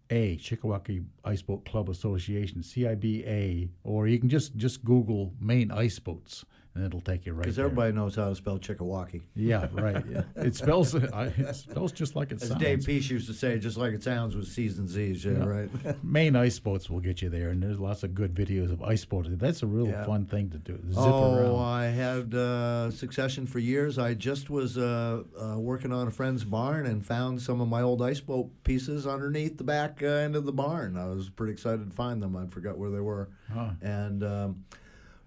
A 0.10 0.38
Chickawaukie 0.38 1.04
Ice 1.26 1.42
Boat 1.42 1.66
Club 1.66 1.90
Association, 1.90 2.62
CIBA, 2.62 3.68
or 3.84 4.08
you 4.08 4.18
can 4.18 4.30
just 4.30 4.56
just 4.56 4.86
Google 4.86 5.34
Maine 5.42 5.70
ice 5.70 6.00
boats, 6.00 6.46
and 6.78 6.86
it'll 6.86 7.02
take 7.02 7.26
you 7.26 7.34
right. 7.34 7.42
Because 7.42 7.58
everybody 7.58 7.92
knows 7.92 8.16
how 8.16 8.30
to 8.30 8.36
spell 8.36 8.60
Chickawaukie. 8.60 9.24
Yeah, 9.36 9.68
right. 9.74 10.04
Yeah. 10.08 10.22
It 10.36 10.56
spells 10.56 10.94
it 10.94 11.56
spells 11.56 11.92
just 11.92 12.16
like 12.16 12.32
it 12.32 12.40
As 12.40 12.50
sounds. 12.50 12.62
Dave 12.62 12.86
Peace 12.86 13.10
used 13.10 13.26
to 13.28 13.34
say, 13.34 13.58
just 13.58 13.78
like 13.78 13.94
it 13.94 14.04
sounds 14.04 14.36
with 14.36 14.48
C's 14.48 14.78
and 14.78 14.88
Z's. 14.88 15.26
Yeah, 15.26 15.32
Yeah. 15.32 15.46
right. 15.46 16.04
Maine 16.04 16.36
ice 16.36 16.60
boats 16.60 16.88
will 16.88 17.00
get 17.00 17.24
you 17.24 17.30
there, 17.30 17.50
and 17.50 17.64
there's 17.64 17.80
lots 17.80 18.04
of 18.04 18.14
good 18.14 18.36
videos 18.36 18.72
of 18.72 18.84
ice 18.84 19.04
boating. 19.06 19.38
That's 19.38 19.64
a 19.64 19.68
real 19.68 19.88
Yeah. 19.88 20.06
fun 20.06 20.28
thing 20.28 20.52
to 20.52 20.60
do. 20.60 20.78
Zip 20.90 20.98
oh, 20.98 21.34
around. 21.36 21.56
I 21.66 21.86
had 21.88 22.36
uh, 22.36 22.92
Succession 22.92 23.48
for 23.48 23.58
years. 23.58 23.98
I 23.98 24.14
just 24.14 24.52
was 24.52 24.78
uh, 24.78 25.24
uh, 25.42 25.58
working 25.58 25.92
on 25.92 26.08
a 26.08 26.12
friend's 26.12 26.44
barn 26.44 26.86
and 26.86 27.04
found 27.04 27.42
some 27.42 27.60
of 27.60 27.68
my 27.68 27.82
old 27.82 28.04
ice 28.04 28.20
boat 28.20 28.52
pieces 28.64 29.08
underneath 29.08 29.58
the 29.58 29.64
back 29.64 30.04
uh, 30.04 30.06
end 30.06 30.36
of 30.36 30.46
the 30.46 30.54
barn. 30.54 30.96
I 30.96 31.08
was 31.08 31.30
pretty 31.32 31.54
excited 31.54 31.90
to 31.90 31.96
find 31.96 32.22
them. 32.22 32.36
I 32.36 32.46
forgot 32.46 32.78
where 32.78 32.92
they 32.92 33.00
were. 33.00 33.30
Huh. 33.52 33.72
And 33.82 34.24
um, 34.24 34.66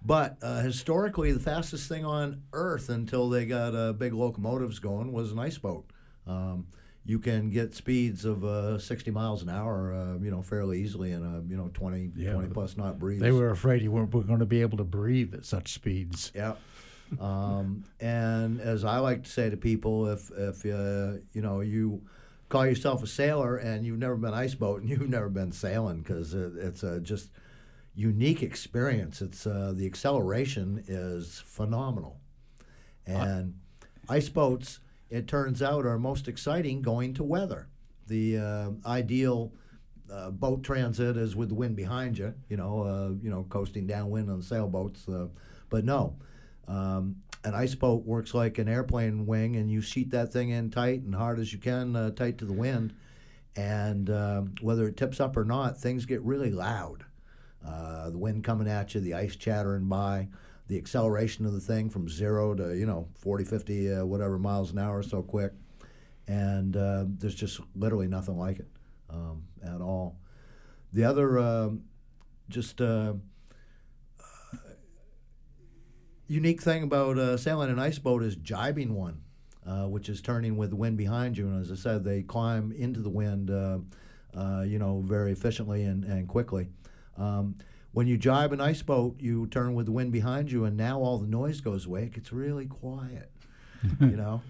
but 0.02 0.38
uh, 0.42 0.60
historically, 0.62 1.32
the 1.32 1.40
fastest 1.40 1.88
thing 1.88 2.04
on 2.04 2.42
Earth 2.52 2.88
until 2.88 3.28
they 3.28 3.46
got 3.46 3.74
uh, 3.74 3.92
big 3.92 4.12
locomotives 4.12 4.78
going 4.78 5.12
was 5.12 5.32
an 5.32 5.38
ice 5.38 5.58
boat. 5.58 5.84
Um, 6.26 6.66
you 7.04 7.18
can 7.18 7.50
get 7.50 7.74
speeds 7.74 8.24
of 8.24 8.44
uh, 8.44 8.78
60 8.78 9.10
miles 9.10 9.42
an 9.42 9.48
hour, 9.48 9.92
uh, 9.92 10.22
you 10.22 10.30
know, 10.30 10.42
fairly 10.42 10.80
easily 10.82 11.12
in 11.12 11.22
a 11.24 11.40
you 11.50 11.56
know 11.56 11.70
20, 11.74 12.12
Yeah. 12.14 12.32
20 12.34 12.48
plus 12.48 12.76
knot 12.76 12.98
breeze. 12.98 13.20
They 13.20 13.32
were 13.32 13.50
afraid 13.50 13.82
you 13.82 13.90
weren't 13.90 14.10
going 14.10 14.38
to 14.38 14.46
be 14.46 14.60
able 14.60 14.78
to 14.78 14.84
breathe 14.84 15.34
at 15.34 15.44
such 15.44 15.72
speeds. 15.72 16.30
Yeah. 16.34 16.54
Um, 17.18 17.84
and 18.00 18.60
as 18.60 18.84
I 18.84 18.98
like 18.98 19.24
to 19.24 19.30
say 19.30 19.50
to 19.50 19.56
people, 19.56 20.06
if 20.08 20.30
if 20.36 20.64
uh, 20.64 21.18
you 21.32 21.42
know 21.42 21.60
you 21.60 22.02
call 22.48 22.66
yourself 22.66 23.02
a 23.02 23.06
sailor 23.06 23.56
and 23.56 23.84
you've 23.84 23.98
never 23.98 24.16
been 24.16 24.34
ice 24.34 24.54
boat 24.54 24.80
and 24.80 24.88
you've 24.90 25.08
never 25.08 25.28
been 25.28 25.52
sailing, 25.52 25.98
because 26.02 26.34
it, 26.34 26.52
it's 26.56 26.82
a 26.84 27.00
just 27.00 27.30
unique 28.00 28.42
experience. 28.42 29.20
It's 29.20 29.46
uh, 29.46 29.72
the 29.76 29.86
acceleration 29.86 30.82
is 30.88 31.42
phenomenal, 31.44 32.18
and 33.06 33.54
ice 34.08 34.28
boats. 34.28 34.80
It 35.10 35.26
turns 35.26 35.60
out 35.60 35.84
are 35.84 35.98
most 35.98 36.28
exciting 36.28 36.82
going 36.82 37.14
to 37.14 37.24
weather. 37.24 37.68
The 38.06 38.38
uh, 38.38 38.70
ideal 38.88 39.52
uh, 40.10 40.30
boat 40.30 40.62
transit 40.62 41.16
is 41.16 41.36
with 41.36 41.50
the 41.50 41.54
wind 41.54 41.76
behind 41.76 42.16
you, 42.16 42.34
you 42.48 42.56
know, 42.56 42.82
uh, 42.82 43.10
you 43.22 43.30
know, 43.30 43.44
coasting 43.48 43.86
downwind 43.86 44.30
on 44.30 44.40
sailboats. 44.40 45.08
Uh, 45.08 45.28
but 45.68 45.84
no, 45.84 46.16
um, 46.68 47.16
an 47.44 47.54
ice 47.54 47.74
boat 47.74 48.04
works 48.04 48.32
like 48.34 48.58
an 48.58 48.68
airplane 48.68 49.26
wing, 49.26 49.56
and 49.56 49.70
you 49.70 49.80
sheet 49.80 50.10
that 50.10 50.32
thing 50.32 50.50
in 50.50 50.70
tight 50.70 51.02
and 51.02 51.14
hard 51.14 51.38
as 51.38 51.52
you 51.52 51.58
can, 51.58 51.94
uh, 51.96 52.10
tight 52.10 52.38
to 52.38 52.44
the 52.44 52.52
wind. 52.52 52.94
And 53.56 54.08
um, 54.08 54.54
whether 54.60 54.86
it 54.86 54.96
tips 54.96 55.20
up 55.20 55.36
or 55.36 55.44
not, 55.44 55.76
things 55.76 56.06
get 56.06 56.22
really 56.22 56.50
loud. 56.50 57.04
Uh, 57.66 58.10
the 58.10 58.18
wind 58.18 58.44
coming 58.44 58.68
at 58.68 58.94
you, 58.94 59.00
the 59.00 59.14
ice 59.14 59.36
chattering 59.36 59.86
by, 59.86 60.28
the 60.68 60.78
acceleration 60.78 61.44
of 61.46 61.52
the 61.52 61.60
thing 61.60 61.90
from 61.90 62.08
zero 62.08 62.54
to, 62.54 62.76
you 62.76 62.86
know, 62.86 63.08
40, 63.18 63.44
50, 63.44 63.92
uh, 63.92 64.04
whatever 64.04 64.38
miles 64.38 64.72
an 64.72 64.78
hour 64.78 65.02
so 65.02 65.22
quick. 65.22 65.52
And 66.28 66.76
uh, 66.76 67.04
there's 67.06 67.34
just 67.34 67.60
literally 67.74 68.06
nothing 68.06 68.38
like 68.38 68.60
it 68.60 68.68
um, 69.10 69.42
at 69.64 69.80
all. 69.80 70.18
The 70.92 71.04
other, 71.04 71.38
um, 71.38 71.82
just 72.48 72.80
uh, 72.80 73.14
uh, 74.20 74.56
unique 76.26 76.62
thing 76.62 76.82
about 76.82 77.40
sailing 77.40 77.70
an 77.70 77.78
ice 77.78 77.98
boat 77.98 78.22
is 78.22 78.36
jibing 78.36 78.94
one, 78.94 79.22
uh, 79.66 79.86
which 79.86 80.08
is 80.08 80.20
turning 80.20 80.56
with 80.56 80.70
the 80.70 80.76
wind 80.76 80.96
behind 80.96 81.38
you. 81.38 81.46
And 81.46 81.60
as 81.60 81.70
I 81.70 81.76
said, 81.76 82.04
they 82.04 82.22
climb 82.22 82.72
into 82.72 83.00
the 83.00 83.10
wind, 83.10 83.50
uh, 83.50 83.78
uh, 84.36 84.62
you 84.62 84.78
know, 84.78 85.02
very 85.04 85.32
efficiently 85.32 85.84
and, 85.84 86.04
and 86.04 86.28
quickly. 86.28 86.68
Um, 87.20 87.56
when 87.92 88.06
you 88.06 88.16
jibe 88.16 88.52
an 88.52 88.60
ice 88.60 88.82
boat, 88.82 89.16
you 89.18 89.46
turn 89.48 89.74
with 89.74 89.86
the 89.86 89.92
wind 89.92 90.12
behind 90.12 90.50
you, 90.50 90.64
and 90.64 90.76
now 90.76 91.00
all 91.00 91.18
the 91.18 91.26
noise 91.26 91.60
goes 91.60 91.86
away. 91.86 92.04
It 92.04 92.12
gets 92.14 92.32
really 92.32 92.66
quiet, 92.66 93.30
you 94.00 94.16
know. 94.16 94.42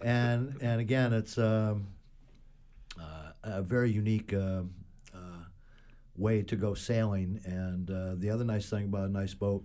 And 0.00 0.56
and 0.60 0.80
again, 0.80 1.12
it's 1.12 1.38
um, 1.38 1.86
uh, 3.00 3.32
a 3.42 3.62
very 3.62 3.90
unique 3.90 4.32
uh, 4.32 4.62
uh, 5.14 5.18
way 6.16 6.42
to 6.42 6.56
go 6.56 6.74
sailing. 6.74 7.40
And 7.44 7.90
uh, 7.90 8.14
the 8.16 8.30
other 8.30 8.44
nice 8.44 8.68
thing 8.68 8.84
about 8.84 9.08
an 9.08 9.16
ice 9.16 9.34
boat 9.34 9.64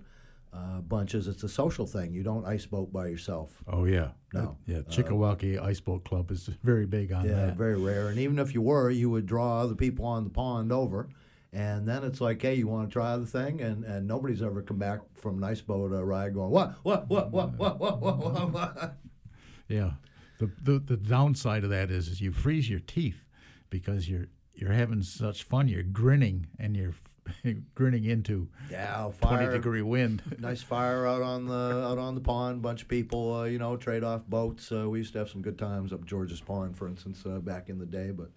uh, 0.54 0.80
bunch 0.82 1.14
is 1.14 1.28
it's 1.28 1.44
a 1.44 1.50
social 1.50 1.86
thing. 1.86 2.14
You 2.14 2.24
don't 2.24 2.46
ice 2.46 2.66
boat 2.66 2.94
by 2.94 3.08
yourself. 3.08 3.62
Oh 3.68 3.84
yeah, 3.86 4.12
No. 4.34 4.58
yeah. 4.66 4.78
Uh, 4.78 4.82
Chickawaukie 4.84 5.62
Ice 5.62 5.82
Boat 5.82 6.06
Club 6.06 6.32
is 6.32 6.50
very 6.64 6.86
big 6.86 7.12
on 7.12 7.26
Yeah, 7.26 7.48
that. 7.48 7.58
very 7.58 7.76
rare. 7.80 8.08
And 8.08 8.18
even 8.20 8.40
if 8.40 8.54
you 8.54 8.62
were, 8.62 8.90
you 8.90 9.10
would 9.10 9.26
draw 9.26 9.60
other 9.62 9.76
people 9.76 10.06
on 10.06 10.24
the 10.24 10.30
pond 10.30 10.72
over. 10.72 11.10
And 11.58 11.88
then 11.88 12.04
it's 12.04 12.22
like, 12.22 12.40
hey, 12.40 12.54
you 12.54 12.68
want 12.68 12.88
to 12.88 12.94
try 12.94 13.18
the 13.18 13.26
thing? 13.26 13.62
And 13.62 13.84
and 13.84 14.08
nobody's 14.08 14.44
ever 14.44 14.62
come 14.62 14.78
back 14.78 15.00
from 15.16 15.38
an 15.38 15.44
ice 15.44 15.60
boat 15.60 15.92
uh, 15.92 16.04
ride 16.04 16.36
going, 16.36 16.52
what, 16.52 16.76
what, 16.84 17.10
what, 17.10 17.32
what, 17.32 17.58
what, 17.58 17.80
what, 17.80 18.00
what, 18.00 18.20
what, 18.20 18.54
what? 18.54 18.98
Yeah. 19.68 19.94
The, 20.38 20.52
the 20.62 20.78
the 20.78 20.98
downside 20.98 21.64
of 21.64 21.72
that 21.72 21.90
is, 21.90 22.10
is 22.10 22.22
you 22.22 22.32
freeze 22.32 22.70
your 22.70 22.80
teeth 22.80 23.26
because 23.72 24.08
you're 24.08 24.28
you're 24.54 24.72
having 24.72 25.02
such 25.02 25.44
fun. 25.46 25.68
You're 25.68 25.82
grinning 25.82 26.46
and 26.60 26.78
you're 26.78 26.94
grinning 27.76 28.06
into 28.06 28.50
Yeah, 28.70 29.10
twenty 29.20 29.48
degree 29.52 29.82
wind. 29.82 30.22
nice 30.40 30.62
fire 30.62 31.08
out 31.08 31.24
on 31.24 31.48
the 31.48 31.84
out 31.88 31.98
on 31.98 32.14
the 32.14 32.22
pond. 32.22 32.62
Bunch 32.62 32.84
of 32.84 32.88
people, 32.88 33.34
uh, 33.34 33.44
you 33.46 33.58
know, 33.58 33.76
trade 33.78 34.04
off 34.04 34.28
boats. 34.28 34.72
Uh, 34.72 34.88
we 34.88 35.00
used 35.00 35.14
to 35.14 35.20
have 35.20 35.30
some 35.30 35.42
good 35.42 35.58
times 35.58 35.92
up 35.92 36.06
George's 36.06 36.40
Pond, 36.40 36.78
for 36.78 36.88
instance, 36.88 37.24
uh, 37.26 37.40
back 37.40 37.68
in 37.70 37.80
the 37.80 37.86
day. 37.88 38.12
But 38.12 38.30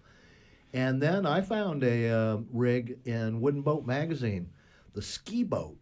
and 0.73 1.01
then 1.01 1.25
I 1.25 1.41
found 1.41 1.83
a 1.83 2.09
uh, 2.09 2.37
rig 2.51 2.99
in 3.05 3.41
Wooden 3.41 3.61
Boat 3.61 3.85
magazine, 3.85 4.49
the 4.93 5.01
ski 5.01 5.43
boat. 5.43 5.77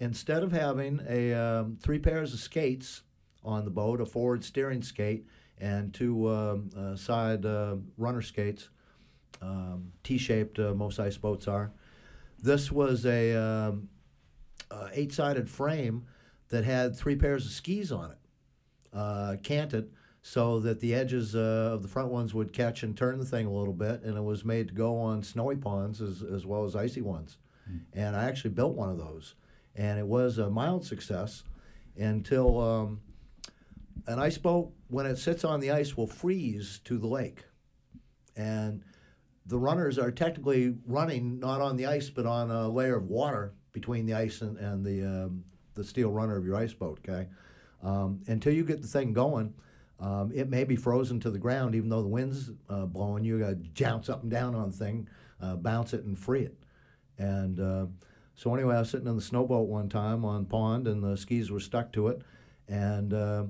Instead 0.00 0.42
of 0.42 0.52
having 0.52 1.00
a 1.08 1.32
um, 1.32 1.78
three 1.80 1.98
pairs 1.98 2.34
of 2.34 2.40
skates 2.40 3.02
on 3.44 3.64
the 3.64 3.70
boat, 3.70 4.00
a 4.00 4.06
forward 4.06 4.44
steering 4.44 4.82
skate 4.82 5.26
and 5.58 5.94
two 5.94 6.28
um, 6.28 6.70
uh, 6.76 6.96
side 6.96 7.46
uh, 7.46 7.76
runner 7.96 8.22
skates, 8.22 8.68
um, 9.40 9.92
T-shaped. 10.02 10.58
Uh, 10.58 10.74
most 10.74 10.98
ice 10.98 11.16
boats 11.16 11.46
are. 11.48 11.72
This 12.40 12.72
was 12.72 13.06
a 13.06 13.34
um, 13.34 13.88
uh, 14.70 14.88
eight-sided 14.92 15.48
frame 15.48 16.06
that 16.48 16.64
had 16.64 16.96
three 16.96 17.16
pairs 17.16 17.46
of 17.46 17.52
skis 17.52 17.92
on 17.92 18.10
it, 18.10 18.18
uh, 18.92 19.36
canted, 19.42 19.90
so 20.22 20.60
that 20.60 20.78
the 20.80 20.94
edges 20.94 21.34
uh, 21.34 21.70
of 21.72 21.82
the 21.82 21.88
front 21.88 22.08
ones 22.08 22.32
would 22.32 22.52
catch 22.52 22.84
and 22.84 22.96
turn 22.96 23.18
the 23.18 23.24
thing 23.24 23.44
a 23.46 23.52
little 23.52 23.74
bit, 23.74 24.02
and 24.02 24.16
it 24.16 24.22
was 24.22 24.44
made 24.44 24.68
to 24.68 24.74
go 24.74 24.96
on 24.96 25.22
snowy 25.22 25.56
ponds 25.56 26.00
as, 26.00 26.22
as 26.22 26.46
well 26.46 26.64
as 26.64 26.76
icy 26.76 27.02
ones. 27.02 27.38
And 27.92 28.16
I 28.16 28.24
actually 28.24 28.50
built 28.50 28.74
one 28.74 28.88
of 28.88 28.98
those, 28.98 29.34
and 29.74 29.98
it 29.98 30.06
was 30.06 30.38
a 30.38 30.48
mild 30.50 30.84
success 30.84 31.42
until 31.96 32.60
um, 32.60 33.00
an 34.06 34.18
ice 34.18 34.38
boat, 34.38 34.72
when 34.88 35.06
it 35.06 35.16
sits 35.16 35.44
on 35.44 35.60
the 35.60 35.70
ice, 35.70 35.96
will 35.96 36.06
freeze 36.06 36.80
to 36.84 36.98
the 36.98 37.06
lake, 37.06 37.44
and 38.36 38.82
the 39.46 39.58
runners 39.58 39.98
are 39.98 40.10
technically 40.10 40.74
running 40.86 41.38
not 41.40 41.60
on 41.60 41.76
the 41.76 41.86
ice 41.86 42.08
but 42.10 42.26
on 42.26 42.50
a 42.50 42.68
layer 42.68 42.96
of 42.96 43.08
water 43.08 43.54
between 43.72 44.06
the 44.06 44.14
ice 44.14 44.40
and, 44.40 44.56
and 44.58 44.84
the 44.84 45.02
um, 45.04 45.44
the 45.74 45.84
steel 45.84 46.10
runner 46.10 46.36
of 46.36 46.44
your 46.44 46.56
ice 46.56 46.74
boat. 46.74 47.00
Okay, 47.08 47.28
um, 47.82 48.20
until 48.26 48.52
you 48.52 48.64
get 48.64 48.82
the 48.82 48.88
thing 48.88 49.12
going, 49.12 49.54
um, 50.02 50.32
it 50.34 50.50
may 50.50 50.64
be 50.64 50.74
frozen 50.74 51.20
to 51.20 51.30
the 51.30 51.38
ground 51.38 51.74
even 51.74 51.88
though 51.88 52.02
the 52.02 52.08
wind's 52.08 52.50
uh, 52.68 52.86
blowing. 52.86 53.24
You 53.24 53.38
got 53.38 53.48
to 53.50 53.54
jounce 53.54 54.08
up 54.08 54.22
and 54.22 54.30
down 54.30 54.54
on 54.54 54.70
the 54.70 54.76
thing, 54.76 55.08
uh, 55.40 55.56
bounce 55.56 55.94
it, 55.94 56.04
and 56.04 56.18
free 56.18 56.42
it. 56.42 56.56
And 57.18 57.60
uh, 57.60 57.86
so 58.34 58.52
anyway, 58.54 58.74
I 58.74 58.80
was 58.80 58.90
sitting 58.90 59.06
in 59.06 59.14
the 59.14 59.22
snowboat 59.22 59.66
one 59.66 59.88
time 59.88 60.24
on 60.24 60.44
pond, 60.44 60.88
and 60.88 61.02
the 61.02 61.16
skis 61.16 61.50
were 61.50 61.60
stuck 61.60 61.92
to 61.92 62.08
it, 62.08 62.22
and. 62.68 63.14
Uh, 63.14 63.44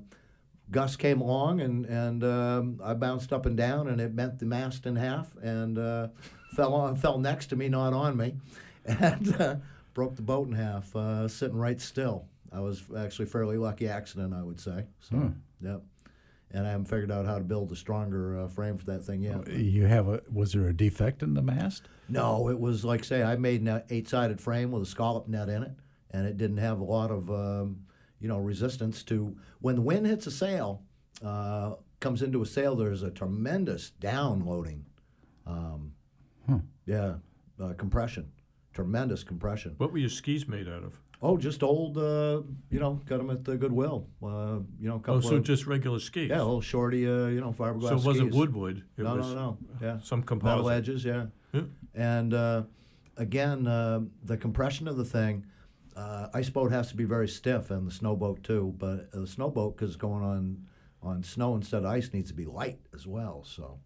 Gus 0.70 0.96
came 0.96 1.20
along 1.20 1.60
and 1.60 1.84
and 1.84 2.24
um, 2.24 2.80
I 2.82 2.94
bounced 2.94 3.30
up 3.32 3.44
and 3.44 3.56
down 3.56 3.88
and 3.88 4.00
it 4.00 4.16
bent 4.16 4.38
the 4.38 4.46
mast 4.46 4.86
in 4.86 4.96
half 4.96 5.28
and 5.42 5.76
uh, 5.78 6.08
fell 6.56 6.72
on 6.72 6.96
fell 6.96 7.18
next 7.18 7.48
to 7.48 7.56
me, 7.56 7.68
not 7.68 7.92
on 7.92 8.16
me, 8.16 8.36
and 8.86 9.36
uh, 9.38 9.56
broke 9.92 10.16
the 10.16 10.22
boat 10.22 10.48
in 10.48 10.54
half, 10.54 10.94
uh, 10.96 11.28
sitting 11.28 11.58
right 11.58 11.78
still. 11.78 12.24
I 12.50 12.60
was 12.60 12.82
actually 12.96 13.26
a 13.26 13.28
fairly 13.28 13.58
lucky 13.58 13.86
accident, 13.86 14.32
I 14.32 14.42
would 14.42 14.60
say. 14.60 14.86
So 15.00 15.16
Hmm. 15.16 15.28
Yep. 15.60 15.82
And 16.54 16.66
I 16.66 16.70
haven't 16.70 16.86
figured 16.86 17.10
out 17.10 17.24
how 17.24 17.38
to 17.38 17.44
build 17.44 17.72
a 17.72 17.76
stronger 17.76 18.38
uh, 18.40 18.46
frame 18.46 18.76
for 18.76 18.84
that 18.86 19.02
thing 19.04 19.22
yet. 19.22 19.48
You 19.48 19.86
have 19.86 20.08
a 20.08 20.20
was 20.30 20.52
there 20.52 20.68
a 20.68 20.74
defect 20.74 21.22
in 21.22 21.32
the 21.32 21.40
mast? 21.40 21.88
No, 22.08 22.48
it 22.48 22.60
was 22.60 22.84
like 22.84 23.04
say 23.04 23.22
I 23.22 23.36
made 23.36 23.62
an 23.62 23.82
eight-sided 23.88 24.40
frame 24.40 24.70
with 24.70 24.82
a 24.82 24.86
scallop 24.86 25.28
net 25.28 25.48
in 25.48 25.62
it, 25.62 25.72
and 26.10 26.26
it 26.26 26.36
didn't 26.36 26.58
have 26.58 26.80
a 26.80 26.84
lot 26.84 27.10
of 27.10 27.30
um, 27.30 27.86
you 28.20 28.28
know 28.28 28.38
resistance 28.38 29.02
to 29.04 29.34
when 29.60 29.76
the 29.76 29.80
wind 29.80 30.06
hits 30.06 30.26
a 30.26 30.30
sail, 30.30 30.82
uh, 31.24 31.74
comes 32.00 32.20
into 32.22 32.42
a 32.42 32.46
sail. 32.46 32.76
There's 32.76 33.02
a 33.02 33.10
tremendous 33.10 33.90
downloading, 33.90 34.84
um, 35.46 35.94
yeah, 36.84 37.14
uh, 37.58 37.72
compression, 37.78 38.30
tremendous 38.74 39.24
compression. 39.24 39.74
What 39.78 39.90
were 39.92 39.98
your 39.98 40.10
skis 40.10 40.46
made 40.46 40.68
out 40.68 40.84
of? 40.84 41.00
Oh, 41.24 41.36
just 41.36 41.62
old, 41.62 41.96
uh, 41.98 42.42
you 42.68 42.80
know, 42.80 43.00
got 43.06 43.18
them 43.18 43.30
at 43.30 43.44
the 43.44 43.56
Goodwill. 43.56 44.08
Uh, 44.20 44.58
you 44.80 44.88
know, 44.88 44.96
a 44.96 44.98
couple 44.98 45.18
Oh, 45.18 45.20
so 45.20 45.36
of, 45.36 45.44
just 45.44 45.68
regular 45.68 46.00
skis? 46.00 46.28
yeah, 46.30 46.38
a 46.38 46.44
little 46.44 46.60
shorty, 46.60 47.06
uh, 47.06 47.26
you 47.26 47.40
know, 47.40 47.52
fiberglass. 47.52 47.90
So 47.90 47.96
it 47.96 48.04
wasn't 48.04 48.30
skis. 48.30 48.34
woodwood, 48.40 48.82
it 48.96 49.02
no, 49.04 49.14
was 49.14 49.28
no, 49.28 49.34
no. 49.34 49.58
Yeah, 49.80 49.98
some 50.02 50.24
metal 50.42 50.68
edges. 50.68 51.04
Yeah, 51.04 51.26
Yeah. 51.52 51.62
and 51.94 52.34
uh, 52.34 52.64
again, 53.16 53.68
uh, 53.68 54.00
the 54.24 54.36
compression 54.36 54.88
of 54.88 54.96
the 54.96 55.04
thing. 55.04 55.46
Uh, 55.94 56.26
ice 56.34 56.48
boat 56.50 56.72
has 56.72 56.88
to 56.88 56.96
be 56.96 57.04
very 57.04 57.28
stiff, 57.28 57.70
and 57.70 57.86
the 57.86 57.92
snow 57.92 58.16
boat 58.16 58.42
too. 58.42 58.74
But 58.78 59.12
the 59.12 59.26
snow 59.26 59.48
boat, 59.50 59.76
because 59.76 59.90
it's 59.90 59.96
going 60.00 60.24
on 60.24 60.66
on 61.02 61.22
snow 61.22 61.54
instead 61.54 61.84
of 61.84 61.86
ice, 61.86 62.12
needs 62.12 62.30
to 62.30 62.34
be 62.36 62.46
light 62.46 62.80
as 62.94 63.06
well. 63.06 63.44
So 63.44 63.78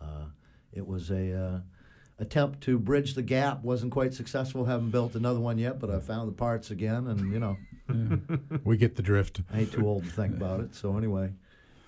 uh, 0.00 0.26
it 0.72 0.86
was 0.86 1.10
a 1.10 1.32
uh, 1.32 1.60
attempt 2.18 2.60
to 2.62 2.78
bridge 2.78 3.14
the 3.14 3.22
gap. 3.22 3.62
wasn't 3.62 3.92
quite 3.92 4.14
successful. 4.14 4.64
Haven't 4.64 4.90
built 4.90 5.14
another 5.14 5.40
one 5.40 5.58
yet, 5.58 5.78
but 5.78 5.90
I 5.90 6.00
found 6.00 6.28
the 6.28 6.32
parts 6.32 6.70
again, 6.70 7.06
and 7.06 7.32
you 7.32 7.38
know. 7.38 7.56
We 8.64 8.76
get 8.76 8.96
the 8.96 9.02
drift. 9.02 9.40
I 9.52 9.60
ain't 9.60 9.72
too 9.72 9.86
old 9.86 10.04
to 10.04 10.10
think 10.10 10.34
about 10.34 10.60
it. 10.60 10.74
So 10.74 10.98
anyway, 10.98 11.32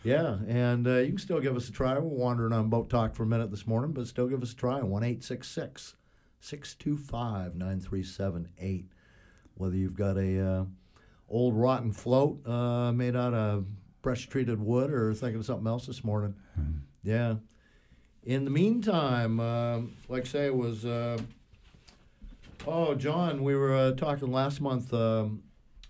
yeah, 0.03 0.39
and 0.49 0.87
uh, 0.87 0.99
you 0.99 1.09
can 1.09 1.19
still 1.19 1.41
give 1.41 1.57
us 1.57 1.69
a 1.69 1.73
try. 1.73 1.95
We're 1.95 2.01
wandering 2.03 2.53
on 2.55 2.71
boat 2.71 2.89
talk 2.89 3.15
for 3.15 3.25
a 3.25 3.27
minute 3.27 3.51
this 3.51 3.67
morning, 3.67 3.93
but 3.93 4.07
still 4.07 4.27
give 4.27 4.43
us 4.43 4.53
a 4.53 4.57
try. 4.57 4.81
One 4.81 5.03
eight 5.03 5.23
six 5.23 5.49
six 5.49 5.97
six 6.41 6.75
two 6.75 6.97
five 6.97 7.55
nine 7.55 7.81
three 7.81 8.03
seven 8.03 8.49
eight. 8.59 8.87
Whether 9.55 9.77
you've 9.77 9.97
got 9.97 10.17
a 10.17 10.41
uh, 10.41 10.65
old 11.29 11.55
rotten 11.55 11.93
float 11.93 12.47
uh, 12.47 12.93
made 12.93 13.15
out 13.15 13.35
of 13.35 13.67
pressure 14.01 14.31
treated 14.31 14.59
wood, 14.59 14.91
or 14.91 15.13
thinking 15.13 15.41
of 15.41 15.45
something 15.45 15.67
else 15.67 15.87
this 15.87 16.03
morning. 16.03 16.35
Yeah. 17.03 17.35
In 18.25 18.45
the 18.45 18.51
meantime, 18.51 19.41
um 19.41 19.97
like 20.09 20.23
I 20.23 20.27
say, 20.29 20.47
it 20.47 20.55
was. 20.55 20.85
Uh, 20.85 21.19
oh, 22.67 22.95
John, 22.95 23.43
we 23.43 23.55
were 23.55 23.75
uh, 23.75 23.93
talking 23.93 24.31
last 24.31 24.61
month. 24.61 24.93
Um, 24.93 25.43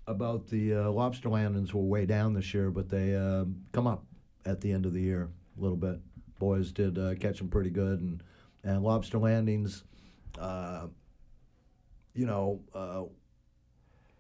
about 0.07 0.49
the 0.49 0.75
uh, 0.75 0.91
lobster 0.91 1.29
landings 1.29 1.73
were 1.73 1.83
way 1.83 2.05
down 2.05 2.35
this 2.35 2.53
year, 2.53 2.71
but 2.73 2.89
they 2.89 3.15
uh, 3.15 3.45
come 3.71 3.87
up 3.87 4.05
at 4.45 4.61
the 4.61 4.73
end 4.73 4.85
of 4.85 4.93
the 4.93 5.01
year 5.01 5.29
a 5.57 5.61
little 5.61 5.77
bit. 5.77 6.01
Boys 6.41 6.73
did 6.73 6.99
uh, 6.99 7.15
catch 7.15 7.39
them 7.39 7.49
pretty 7.49 7.71
good, 7.71 8.01
and 8.01 8.23
and 8.65 8.83
lobster 8.83 9.19
landings, 9.19 9.85
uh, 10.39 10.87
you 12.15 12.27
know, 12.27 12.61
uh, 12.75 13.05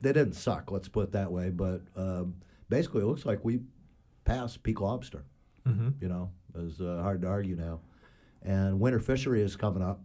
they 0.00 0.12
didn't 0.12 0.34
suck. 0.34 0.70
Let's 0.70 0.88
put 0.88 1.04
it 1.08 1.12
that 1.12 1.30
way. 1.32 1.50
But 1.50 1.82
um, 1.96 2.36
basically, 2.68 3.02
it 3.02 3.06
looks 3.06 3.26
like 3.26 3.44
we 3.44 3.60
passed 4.24 4.62
peak 4.62 4.80
lobster. 4.80 5.24
Mhm. 5.66 5.94
You 6.00 6.08
know, 6.08 6.30
it's 6.54 6.80
uh, 6.80 7.00
hard 7.02 7.22
to 7.22 7.28
argue 7.28 7.56
now. 7.56 7.80
And 8.42 8.80
winter 8.80 9.00
fishery 9.00 9.42
is 9.42 9.56
coming 9.56 9.82
up, 9.82 10.00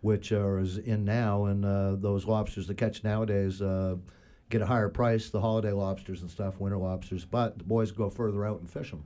which 0.00 0.32
uh, 0.32 0.56
is 0.56 0.78
in 0.78 1.04
now, 1.04 1.44
and 1.44 1.64
uh, 1.64 1.96
those 1.96 2.26
lobsters 2.26 2.66
that 2.66 2.76
catch 2.76 3.04
nowadays 3.04 3.62
uh, 3.62 3.96
get 4.48 4.62
a 4.62 4.66
higher 4.66 4.88
price. 4.88 5.30
The 5.30 5.40
holiday 5.40 5.72
lobsters 5.72 6.22
and 6.22 6.30
stuff, 6.30 6.58
winter 6.58 6.78
lobsters, 6.78 7.24
but 7.24 7.58
the 7.58 7.64
boys 7.64 7.92
go 7.92 8.10
further 8.10 8.44
out 8.44 8.60
and 8.60 8.68
fish 8.68 8.90
them. 8.90 9.04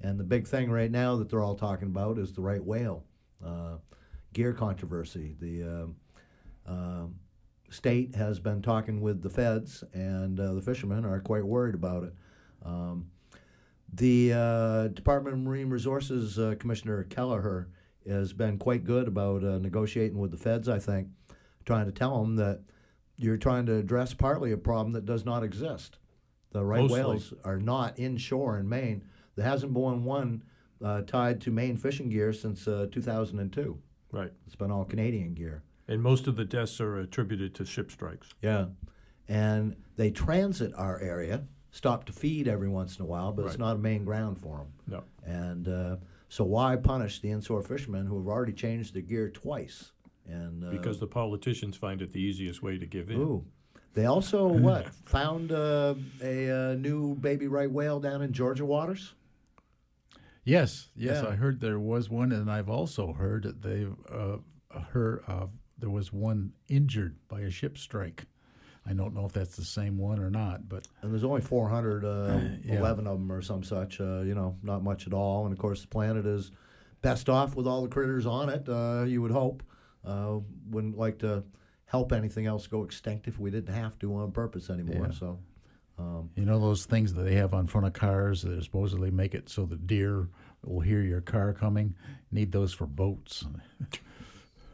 And 0.00 0.18
the 0.18 0.24
big 0.24 0.46
thing 0.46 0.70
right 0.70 0.90
now 0.90 1.16
that 1.16 1.28
they're 1.28 1.42
all 1.42 1.56
talking 1.56 1.88
about 1.88 2.18
is 2.18 2.32
the 2.32 2.40
right 2.40 2.64
whale 2.64 3.04
uh, 3.44 3.76
gear 4.32 4.52
controversy. 4.52 5.34
The 5.40 5.62
um 5.62 5.96
um 6.66 7.14
state 7.70 8.14
has 8.14 8.38
been 8.40 8.62
talking 8.62 9.00
with 9.00 9.22
the 9.22 9.28
feds, 9.28 9.84
and 9.92 10.38
uh, 10.40 10.54
the 10.54 10.62
fishermen 10.62 11.04
are 11.04 11.20
quite 11.20 11.44
worried 11.44 11.74
about 11.74 12.04
it. 12.04 12.14
Um, 12.64 13.10
the 13.92 14.32
uh, 14.32 14.88
Department 14.88 15.34
of 15.34 15.42
Marine 15.42 15.68
Resources 15.68 16.38
uh, 16.38 16.54
Commissioner 16.58 17.04
Keliher 17.04 17.66
has 18.08 18.32
been 18.32 18.58
quite 18.58 18.84
good 18.84 19.08
about 19.08 19.44
uh, 19.44 19.58
negotiating 19.58 20.18
with 20.18 20.30
the 20.30 20.36
feds, 20.36 20.68
I 20.68 20.78
think, 20.78 21.08
trying 21.64 21.86
to 21.86 21.92
tell 21.92 22.20
them 22.22 22.36
that 22.36 22.60
you're 23.16 23.36
trying 23.36 23.66
to 23.66 23.76
address 23.76 24.14
partly 24.14 24.52
a 24.52 24.56
problem 24.56 24.92
that 24.92 25.04
does 25.04 25.24
not 25.24 25.42
exist. 25.42 25.98
The 26.52 26.64
right 26.64 26.80
Mostly. 26.82 27.00
whales 27.00 27.34
are 27.44 27.58
not 27.58 27.98
inshore 27.98 28.58
in 28.58 28.68
Maine. 28.68 29.04
There 29.36 29.44
hasn't 29.44 29.74
been 29.74 30.04
one 30.04 30.42
uh, 30.82 31.02
tied 31.02 31.40
to 31.42 31.50
Maine 31.50 31.76
fishing 31.76 32.08
gear 32.08 32.32
since 32.32 32.66
uh, 32.66 32.86
2002. 32.90 33.78
Right. 34.12 34.32
It's 34.46 34.56
been 34.56 34.70
all 34.70 34.84
Canadian 34.84 35.34
gear. 35.34 35.62
And 35.86 36.02
most 36.02 36.26
of 36.26 36.36
the 36.36 36.44
deaths 36.44 36.80
are 36.80 36.98
attributed 36.98 37.54
to 37.56 37.64
ship 37.64 37.90
strikes. 37.90 38.34
Yeah. 38.42 38.66
And 39.28 39.76
they 39.96 40.10
transit 40.10 40.72
our 40.76 41.00
area, 41.00 41.44
stop 41.70 42.04
to 42.06 42.12
feed 42.12 42.48
every 42.48 42.68
once 42.68 42.98
in 42.98 43.04
a 43.04 43.06
while, 43.06 43.32
but 43.32 43.44
it's 43.46 43.58
not 43.58 43.76
a 43.76 43.78
main 43.78 44.04
ground 44.04 44.38
for 44.38 44.58
them. 44.58 44.72
No. 44.86 45.04
And 45.24 45.68
uh, 45.68 45.96
so 46.28 46.44
why 46.44 46.76
punish 46.76 47.20
the 47.20 47.30
inshore 47.30 47.62
fishermen 47.62 48.06
who 48.06 48.18
have 48.18 48.26
already 48.28 48.52
changed 48.52 48.94
their 48.94 49.02
gear 49.02 49.28
twice? 49.30 49.92
And 50.26 50.64
uh, 50.64 50.70
Because 50.70 51.00
the 51.00 51.06
politicians 51.06 51.76
find 51.76 52.02
it 52.02 52.12
the 52.12 52.20
easiest 52.20 52.62
way 52.62 52.78
to 52.78 52.86
give 52.86 53.10
in. 53.10 53.16
ooh, 53.18 53.44
they 53.94 54.04
also 54.04 54.46
what 54.68 54.92
found 55.04 55.52
uh, 55.52 55.94
a 56.22 56.50
uh, 56.50 56.74
new 56.74 57.14
baby 57.14 57.48
right 57.48 57.70
whale 57.70 57.98
down 58.00 58.22
in 58.22 58.32
Georgia 58.32 58.66
waters. 58.66 59.14
Yes, 60.44 60.88
yes, 60.96 61.22
Yeah. 61.22 61.30
I 61.30 61.34
heard 61.34 61.60
there 61.60 61.78
was 61.78 62.08
one, 62.08 62.32
and 62.32 62.50
I've 62.50 62.70
also 62.70 63.12
heard 63.12 63.42
that 63.42 63.60
they 63.62 63.86
uh, 64.10 64.38
heard 64.92 65.22
uh, 65.26 65.46
there 65.78 65.90
was 65.90 66.12
one 66.12 66.52
injured 66.68 67.16
by 67.28 67.40
a 67.40 67.50
ship 67.50 67.76
strike. 67.76 68.26
I 68.88 68.94
don't 68.94 69.14
know 69.14 69.26
if 69.26 69.32
that's 69.32 69.56
the 69.56 69.64
same 69.64 69.98
one 69.98 70.18
or 70.18 70.30
not, 70.30 70.68
but 70.68 70.88
And 71.02 71.12
there's 71.12 71.24
only 71.24 71.42
411 71.42 72.62
yeah. 72.64 72.80
of 72.80 72.96
them 72.96 73.30
or 73.30 73.42
some 73.42 73.62
such. 73.62 74.00
Uh, 74.00 74.20
you 74.20 74.34
know, 74.34 74.56
not 74.62 74.82
much 74.82 75.06
at 75.06 75.12
all. 75.12 75.44
And 75.44 75.52
of 75.52 75.58
course, 75.58 75.82
the 75.82 75.88
planet 75.88 76.24
is 76.24 76.50
best 77.02 77.28
off 77.28 77.54
with 77.54 77.66
all 77.66 77.82
the 77.82 77.88
critters 77.88 78.24
on 78.24 78.48
it. 78.48 78.68
Uh, 78.68 79.04
you 79.06 79.20
would 79.20 79.30
hope. 79.30 79.62
Uh, 80.04 80.38
wouldn't 80.70 80.96
like 80.96 81.18
to 81.18 81.44
help 81.84 82.12
anything 82.12 82.46
else 82.46 82.66
go 82.66 82.82
extinct 82.82 83.28
if 83.28 83.38
we 83.38 83.50
didn't 83.50 83.74
have 83.74 83.98
to 83.98 84.14
on 84.14 84.32
purpose 84.32 84.70
anymore. 84.70 85.08
Yeah. 85.10 85.18
So, 85.18 85.38
um, 85.98 86.30
you 86.34 86.44
know 86.44 86.58
those 86.60 86.84
things 86.86 87.14
that 87.14 87.22
they 87.24 87.34
have 87.34 87.52
on 87.52 87.66
front 87.66 87.86
of 87.86 87.92
cars 87.92 88.42
that 88.42 88.62
supposedly 88.62 89.10
make 89.10 89.34
it 89.34 89.48
so 89.48 89.66
the 89.66 89.76
deer 89.76 90.28
will 90.64 90.80
hear 90.80 91.02
your 91.02 91.20
car 91.20 91.52
coming. 91.52 91.94
Need 92.30 92.52
those 92.52 92.72
for 92.72 92.86
boats. 92.86 93.44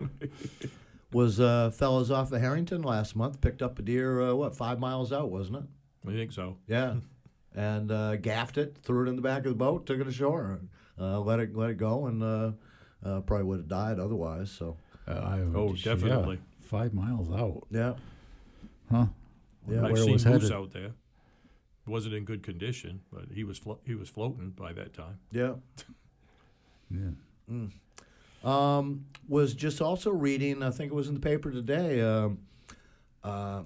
was 1.15 1.41
uh, 1.41 1.71
fellas 1.71 2.11
off 2.11 2.33
of 2.33 2.41
Harrington 2.41 2.83
last 2.83 3.17
month 3.17 3.41
picked 3.41 3.63
up 3.63 3.79
a 3.79 3.83
deer? 3.83 4.21
Uh, 4.21 4.35
what 4.35 4.55
five 4.57 4.79
miles 4.79 5.13
out, 5.13 5.31
wasn't 5.31 5.59
it? 5.59 5.65
I 6.09 6.13
think 6.13 6.33
so. 6.33 6.59
Yeah, 6.69 6.97
and 7.55 7.91
uh, 7.91 8.17
gaffed 8.17 8.59
it, 8.59 8.77
threw 8.83 9.07
it 9.07 9.09
in 9.09 9.17
the 9.17 9.23
back 9.23 9.39
of 9.47 9.53
the 9.53 9.55
boat, 9.55 9.87
took 9.87 10.01
it 10.01 10.07
ashore, 10.07 10.61
uh, 11.01 11.21
let 11.21 11.41
it 11.41 11.57
let 11.57 11.71
it 11.71 11.79
go, 11.79 12.07
and 12.07 12.23
uh, 12.23 12.53
uh, 13.05 13.21
probably 13.21 13.45
would 13.47 13.61
have 13.61 13.69
died 13.69 13.99
otherwise. 13.99 14.51
So. 14.51 14.77
Uh, 15.07 15.13
I, 15.13 15.41
Oh, 15.55 15.75
yeah, 15.75 15.93
definitely. 15.95 16.39
five 16.63 16.95
miles 16.95 17.31
out, 17.31 17.67
Yeah. 17.71 17.93
huh? 18.91 19.07
Yeah. 19.69 19.77
I've 19.77 19.83
Where 19.83 19.93
it 19.93 19.97
seen 19.99 20.13
was 20.15 20.25
moose 20.25 20.43
headed. 20.45 20.53
out 20.53 20.71
there. 20.73 20.93
Wasn't 21.87 22.15
in 22.15 22.25
good 22.25 22.43
condition, 22.43 23.03
but 23.13 23.27
he 23.35 23.45
was 23.45 23.59
flo- 23.59 23.81
he 23.85 23.95
was 23.95 24.09
floating 24.09 24.49
by 24.53 24.73
that 24.73 24.95
time. 24.95 25.19
Yeah. 25.31 25.57
Yeah. 26.91 27.11
Um, 28.45 29.07
was 29.27 29.55
just 29.55 29.81
also 29.81 30.11
reading, 30.11 30.63
I 30.63 30.71
think 30.71 30.93
it 30.93 30.95
was 30.95 31.09
in 31.09 31.15
the 31.15 31.21
paper 31.21 31.51
today, 31.51 32.03
um, 32.03 32.39
uh, 33.23 33.63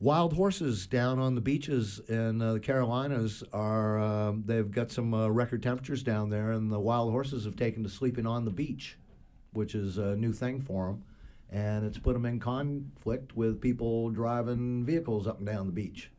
wild 0.00 0.32
horses 0.32 0.88
down 0.88 1.20
on 1.20 1.36
the 1.36 1.40
beaches 1.40 2.00
in 2.08 2.42
uh, 2.42 2.54
the 2.54 2.60
Carolinas 2.60 3.44
are, 3.52 3.98
um, 3.98 4.42
they've 4.44 4.70
got 4.70 4.90
some 4.90 5.14
uh, 5.14 5.28
record 5.28 5.62
temperatures 5.62 6.02
down 6.02 6.30
there, 6.30 6.50
and 6.50 6.70
the 6.70 6.80
wild 6.80 7.12
horses 7.12 7.44
have 7.44 7.54
taken 7.54 7.84
to 7.84 7.88
sleeping 7.88 8.26
on 8.26 8.44
the 8.44 8.50
beach, 8.50 8.98
which 9.52 9.76
is 9.76 9.98
a 9.98 10.16
new 10.16 10.32
thing 10.32 10.60
for 10.60 10.88
them. 10.88 11.04
And 11.48 11.86
it's 11.86 11.98
put 11.98 12.14
them 12.14 12.26
in 12.26 12.40
conflict 12.40 13.36
with 13.36 13.60
people 13.60 14.10
driving 14.10 14.84
vehicles 14.84 15.28
up 15.28 15.38
and 15.38 15.46
down 15.46 15.66
the 15.66 15.72
beach. 15.72 16.10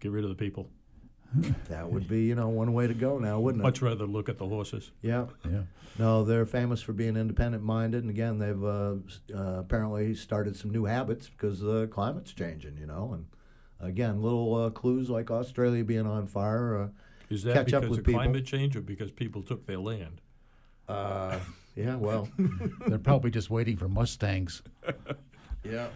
Get 0.00 0.10
rid 0.10 0.24
of 0.24 0.30
the 0.30 0.36
people. 0.36 0.68
That 1.68 1.90
would 1.90 2.08
be, 2.08 2.22
you 2.24 2.34
know, 2.34 2.48
one 2.48 2.72
way 2.74 2.86
to 2.86 2.94
go 2.94 3.18
now, 3.18 3.40
wouldn't 3.40 3.62
it? 3.62 3.64
Much 3.66 3.80
rather 3.82 4.06
look 4.06 4.28
at 4.28 4.38
the 4.38 4.46
horses. 4.46 4.90
Yeah. 5.00 5.26
Yeah. 5.50 5.62
No, 5.98 6.24
they're 6.24 6.46
famous 6.46 6.80
for 6.82 6.92
being 6.92 7.16
independent 7.16 7.62
minded, 7.62 8.02
and 8.02 8.10
again, 8.10 8.38
they've 8.38 8.64
uh, 8.64 8.94
uh, 9.34 9.58
apparently 9.60 10.14
started 10.14 10.56
some 10.56 10.70
new 10.70 10.84
habits 10.86 11.28
because 11.28 11.60
the 11.60 11.86
climate's 11.88 12.32
changing, 12.32 12.76
you 12.78 12.86
know. 12.86 13.12
And 13.12 13.26
again, 13.90 14.22
little 14.22 14.54
uh, 14.54 14.70
clues 14.70 15.10
like 15.10 15.30
Australia 15.30 15.84
being 15.84 16.06
on 16.06 16.26
fire. 16.26 16.82
Uh, 16.82 16.88
Is 17.28 17.42
that 17.44 17.54
catch 17.54 17.74
up 17.74 17.82
because 17.82 17.90
with 17.90 17.98
of 18.00 18.04
people. 18.06 18.20
climate 18.22 18.46
change 18.46 18.74
or 18.76 18.80
because 18.80 19.10
people 19.12 19.42
took 19.42 19.66
their 19.66 19.78
land? 19.78 20.20
Uh, 20.88 21.38
yeah, 21.76 21.96
well, 21.96 22.28
They're 22.86 22.98
probably 22.98 23.30
just 23.30 23.50
waiting 23.50 23.76
for 23.76 23.88
Mustangs. 23.88 24.62
yeah. 25.64 25.88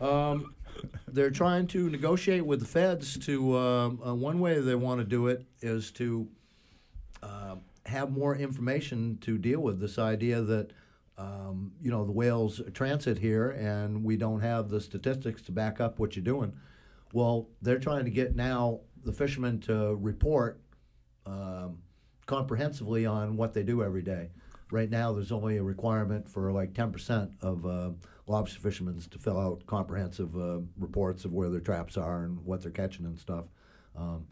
Um, 0.00 0.54
they're 1.08 1.30
trying 1.30 1.66
to 1.68 1.90
negotiate 1.90 2.44
with 2.44 2.60
the 2.60 2.66
feds 2.66 3.18
to 3.26 3.56
um, 3.56 4.00
uh, 4.06 4.14
one 4.14 4.40
way 4.40 4.60
they 4.60 4.74
want 4.74 5.00
to 5.00 5.04
do 5.04 5.26
it 5.28 5.44
is 5.60 5.90
to 5.92 6.28
uh, 7.22 7.56
have 7.86 8.10
more 8.10 8.36
information 8.36 9.18
to 9.22 9.38
deal 9.38 9.60
with 9.60 9.80
this 9.80 9.98
idea 9.98 10.40
that 10.42 10.72
um, 11.16 11.72
you 11.82 11.90
know 11.90 12.04
the 12.04 12.12
whales 12.12 12.60
transit 12.74 13.18
here 13.18 13.50
and 13.50 14.04
we 14.04 14.16
don't 14.16 14.40
have 14.40 14.68
the 14.68 14.80
statistics 14.80 15.42
to 15.42 15.52
back 15.52 15.80
up 15.80 15.98
what 15.98 16.14
you're 16.14 16.24
doing. 16.24 16.52
Well, 17.12 17.48
they're 17.62 17.78
trying 17.78 18.04
to 18.04 18.10
get 18.10 18.36
now 18.36 18.80
the 19.04 19.12
fishermen 19.12 19.60
to 19.60 19.96
report 19.96 20.60
um, 21.26 21.78
comprehensively 22.26 23.06
on 23.06 23.36
what 23.36 23.54
they 23.54 23.62
do 23.62 23.82
every 23.82 24.02
day. 24.02 24.30
Right 24.70 24.90
now, 24.90 25.12
there's 25.12 25.32
only 25.32 25.56
a 25.56 25.62
requirement 25.62 26.28
for 26.28 26.52
like 26.52 26.74
10% 26.74 27.30
of 27.40 27.64
uh, 27.64 27.90
lobster 28.28 28.60
fishermen 28.60 29.00
to 29.10 29.18
fill 29.18 29.38
out 29.38 29.66
comprehensive 29.66 30.36
uh, 30.36 30.58
reports 30.78 31.24
of 31.24 31.32
where 31.32 31.48
their 31.50 31.60
traps 31.60 31.96
are 31.96 32.22
and 32.24 32.44
what 32.44 32.62
they're 32.62 32.70
catching 32.70 33.06
and 33.06 33.18
stuff. 33.18 33.46
Um, 33.96 34.26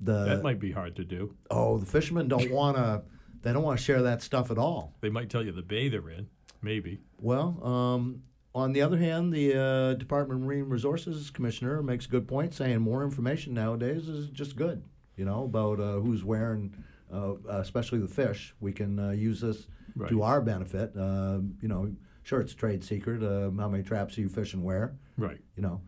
the 0.00 0.24
that 0.24 0.42
might 0.42 0.58
be 0.58 0.72
hard 0.72 0.96
to 0.96 1.04
do. 1.04 1.34
oh, 1.50 1.78
the 1.78 1.86
fishermen 1.86 2.28
don't 2.28 2.50
want 2.60 2.76
to. 2.76 3.02
They 3.42 3.52
don't 3.52 3.62
want 3.64 3.78
to 3.78 3.84
share 3.84 4.02
that 4.02 4.22
stuff 4.22 4.50
at 4.50 4.58
all. 4.58 4.94
They 5.00 5.10
might 5.10 5.28
tell 5.28 5.42
you 5.44 5.50
the 5.52 5.62
bay 5.62 5.88
they're 5.88 6.10
in, 6.10 6.28
maybe. 6.62 7.00
Well, 7.18 7.58
um, 7.64 8.22
on 8.54 8.72
the 8.72 8.82
other 8.82 8.98
hand, 8.98 9.32
the 9.32 9.58
uh, 9.60 9.94
Department 9.94 10.40
of 10.40 10.46
Marine 10.46 10.68
Resources 10.68 11.30
Commissioner 11.30 11.82
makes 11.82 12.06
a 12.06 12.08
good 12.08 12.28
point, 12.28 12.54
saying 12.54 12.80
more 12.80 13.02
information 13.02 13.52
nowadays 13.54 14.08
is 14.08 14.28
just 14.30 14.54
good. 14.56 14.82
You 15.16 15.24
know 15.24 15.44
about 15.44 15.80
uh, 15.80 15.94
who's 16.00 16.24
where 16.24 16.52
and 16.52 16.84
uh, 17.12 17.34
especially 17.48 17.98
the 17.98 18.08
fish. 18.08 18.54
We 18.60 18.72
can 18.72 18.98
uh, 18.98 19.10
use 19.10 19.40
this 19.40 19.66
Right. 19.94 20.08
to 20.08 20.22
our 20.22 20.40
benefit. 20.40 20.96
Uh, 20.96 21.40
you 21.60 21.68
know, 21.68 21.92
sure 22.22 22.40
it's 22.40 22.52
a 22.52 22.56
trade 22.56 22.84
secret. 22.84 23.22
Uh, 23.22 23.50
how 23.60 23.68
many 23.68 23.82
traps 23.82 24.16
are 24.18 24.20
you 24.20 24.28
fishing 24.28 24.62
where? 24.62 24.94
Right. 25.16 25.40
You 25.56 25.62
know, 25.62 25.80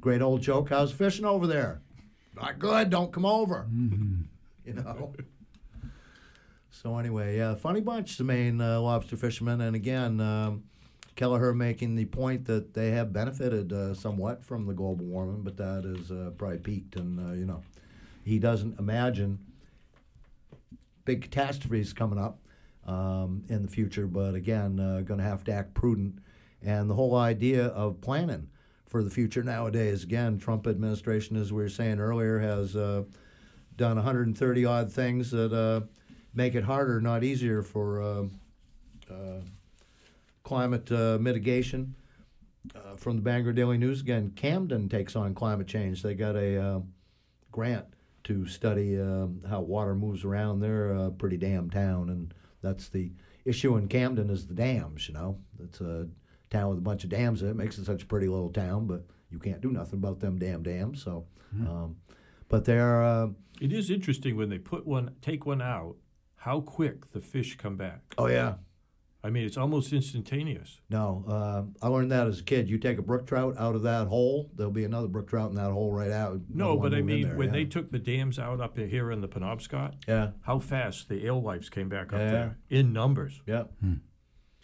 great 0.00 0.22
old 0.22 0.42
joke. 0.42 0.70
How's 0.70 0.92
fishing 0.92 1.24
over 1.24 1.46
there? 1.46 1.80
Not 2.34 2.58
good. 2.58 2.90
Don't 2.90 3.12
come 3.12 3.24
over. 3.24 3.66
You 4.64 4.74
know. 4.74 5.12
So 6.70 6.98
anyway, 6.98 7.38
yeah, 7.38 7.54
funny 7.54 7.80
bunch, 7.80 8.18
the 8.18 8.24
Maine 8.24 8.60
uh, 8.60 8.80
lobster 8.80 9.16
fishermen, 9.16 9.62
and 9.62 9.74
again, 9.74 10.20
um, 10.20 10.64
Keliher 11.16 11.56
making 11.56 11.94
the 11.94 12.04
point 12.04 12.44
that 12.44 12.74
they 12.74 12.90
have 12.90 13.14
benefited 13.14 13.72
uh, 13.72 13.94
somewhat 13.94 14.44
from 14.44 14.66
the 14.66 14.74
global 14.74 15.06
warming, 15.06 15.40
but 15.40 15.56
that 15.56 15.84
is 15.86 16.10
uh, 16.10 16.32
probably 16.36 16.58
peaked, 16.58 16.96
and 16.96 17.18
uh, 17.18 17.32
you 17.32 17.46
know, 17.46 17.62
he 18.24 18.38
doesn't 18.38 18.78
imagine 18.78 19.38
big 21.06 21.22
catastrophes 21.22 21.94
coming 21.94 22.18
up 22.18 22.40
um, 22.86 23.44
in 23.48 23.62
the 23.62 23.68
future, 23.68 24.06
but 24.06 24.34
again, 24.34 24.78
uh, 24.78 25.00
going 25.00 25.18
to 25.18 25.24
have 25.24 25.44
to 25.44 25.52
act 25.52 25.74
prudent, 25.74 26.18
and 26.62 26.88
the 26.88 26.94
whole 26.94 27.16
idea 27.16 27.66
of 27.66 28.00
planning 28.00 28.48
for 28.86 29.02
the 29.02 29.10
future 29.10 29.42
nowadays. 29.42 30.04
Again, 30.04 30.38
Trump 30.38 30.66
administration, 30.66 31.36
as 31.36 31.52
we 31.52 31.62
were 31.62 31.68
saying 31.68 31.98
earlier, 31.98 32.38
has 32.38 32.76
uh, 32.76 33.02
done 33.76 33.96
130 33.96 34.64
odd 34.64 34.92
things 34.92 35.30
that 35.32 35.52
uh, 35.52 35.84
make 36.32 36.54
it 36.54 36.64
harder, 36.64 37.00
not 37.00 37.24
easier, 37.24 37.62
for 37.62 38.00
uh, 38.00 38.24
uh, 39.12 39.40
climate 40.42 40.90
uh, 40.90 41.18
mitigation. 41.20 41.94
From 42.96 43.16
the 43.16 43.22
Bangor 43.22 43.52
Daily 43.52 43.78
News 43.78 44.00
again, 44.00 44.32
Camden 44.34 44.88
takes 44.88 45.14
on 45.14 45.34
climate 45.34 45.68
change. 45.68 46.02
They 46.02 46.14
got 46.14 46.34
a 46.34 46.82
grant 47.52 47.86
to 48.24 48.46
study 48.46 48.96
how 48.96 49.60
water 49.60 49.94
moves 49.94 50.24
around 50.24 50.58
their 50.58 51.10
pretty 51.10 51.36
damn 51.36 51.70
town, 51.70 52.10
and 52.10 52.34
that's 52.62 52.88
the 52.88 53.12
issue 53.44 53.76
in 53.76 53.88
Camden 53.88 54.30
is 54.30 54.46
the 54.46 54.54
dams. 54.54 55.08
You 55.08 55.14
know, 55.14 55.38
it's 55.62 55.80
a 55.80 56.08
town 56.50 56.70
with 56.70 56.78
a 56.78 56.82
bunch 56.82 57.04
of 57.04 57.10
dams 57.10 57.42
in 57.42 57.48
it. 57.48 57.56
Makes 57.56 57.78
it 57.78 57.84
such 57.86 58.02
a 58.02 58.06
pretty 58.06 58.28
little 58.28 58.50
town, 58.50 58.86
but 58.86 59.04
you 59.30 59.38
can't 59.38 59.60
do 59.60 59.70
nothing 59.70 59.98
about 59.98 60.20
them 60.20 60.38
damn 60.38 60.62
dams. 60.62 61.02
So, 61.02 61.26
um, 61.60 61.96
but 62.48 62.64
they're 62.64 63.02
uh, 63.02 63.28
It 63.60 63.72
is 63.72 63.90
interesting 63.90 64.36
when 64.36 64.48
they 64.48 64.58
put 64.58 64.86
one, 64.86 65.14
take 65.22 65.46
one 65.46 65.62
out, 65.62 65.96
how 66.36 66.60
quick 66.60 67.10
the 67.10 67.20
fish 67.20 67.56
come 67.56 67.76
back. 67.76 68.14
oh 68.18 68.26
yeah. 68.28 68.54
I 69.26 69.30
mean, 69.30 69.44
it's 69.44 69.56
almost 69.56 69.92
instantaneous. 69.92 70.80
No, 70.88 71.24
uh, 71.26 71.62
I 71.84 71.88
learned 71.88 72.12
that 72.12 72.26
as 72.28 72.38
a 72.38 72.44
kid. 72.44 72.68
You 72.68 72.78
take 72.78 72.98
a 72.98 73.02
brook 73.02 73.26
trout 73.26 73.56
out 73.58 73.74
of 73.74 73.82
that 73.82 74.06
hole, 74.06 74.50
there'll 74.54 74.70
be 74.72 74.84
another 74.84 75.08
brook 75.08 75.28
trout 75.28 75.50
in 75.50 75.56
that 75.56 75.72
hole 75.72 75.92
right 75.92 76.12
out. 76.12 76.40
No, 76.48 76.76
but 76.76 76.94
I 76.94 77.02
mean, 77.02 77.26
there, 77.28 77.36
when 77.36 77.48
yeah. 77.48 77.52
they 77.54 77.64
took 77.64 77.90
the 77.90 77.98
dams 77.98 78.38
out 78.38 78.60
up 78.60 78.78
here 78.78 79.10
in 79.10 79.20
the 79.20 79.28
Penobscot, 79.28 79.94
yeah, 80.06 80.30
how 80.42 80.58
fast 80.60 81.08
the 81.08 81.26
alewives 81.26 81.68
came 81.68 81.88
back 81.88 82.12
up 82.12 82.20
Yeah. 82.20 82.30
there 82.30 82.58
in 82.70 82.92
numbers. 82.92 83.40
yeah. 83.46 83.64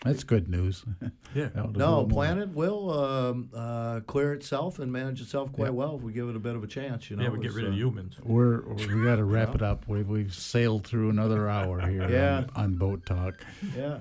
That's 0.05 0.25
good 0.25 0.49
news. 0.49 0.85
Yeah. 1.35 1.49
That 1.55 1.67
was 1.69 1.75
a 1.77 1.79
No, 1.79 1.85
little 1.89 2.01
more- 2.03 2.09
planet 2.11 2.49
will 2.51 2.91
um, 2.91 3.49
uh, 3.55 4.01
clear 4.01 4.35
itself 4.35 4.79
and 4.81 4.93
manage 4.93 5.23
itself 5.23 5.51
quite 5.51 5.73
well 5.73 5.97
if 5.97 6.03
we 6.03 6.13
give 6.13 6.29
it 6.29 6.37
a 6.37 6.39
bit 6.39 6.55
of 6.57 6.63
a 6.63 6.67
chance. 6.67 7.09
You 7.09 7.17
know, 7.17 7.23
yeah, 7.23 7.29
we 7.31 7.39
get 7.39 7.55
rid 7.55 7.65
uh, 7.65 7.69
of 7.69 7.75
humans. 7.75 8.17
We're 8.23 8.61
we 8.75 8.85
got 9.03 9.17
to 9.17 9.25
wrap 9.35 9.55
it 9.55 9.63
up. 9.63 9.89
We've 9.89 10.07
we've 10.07 10.35
sailed 10.35 10.87
through 10.87 11.09
another 11.09 11.49
hour 11.49 11.81
here 11.89 12.07
Yeah. 12.11 12.45
on, 12.55 12.65
on 12.65 12.75
Boat 12.75 13.07
Talk. 13.07 13.43
Yeah, 13.75 14.01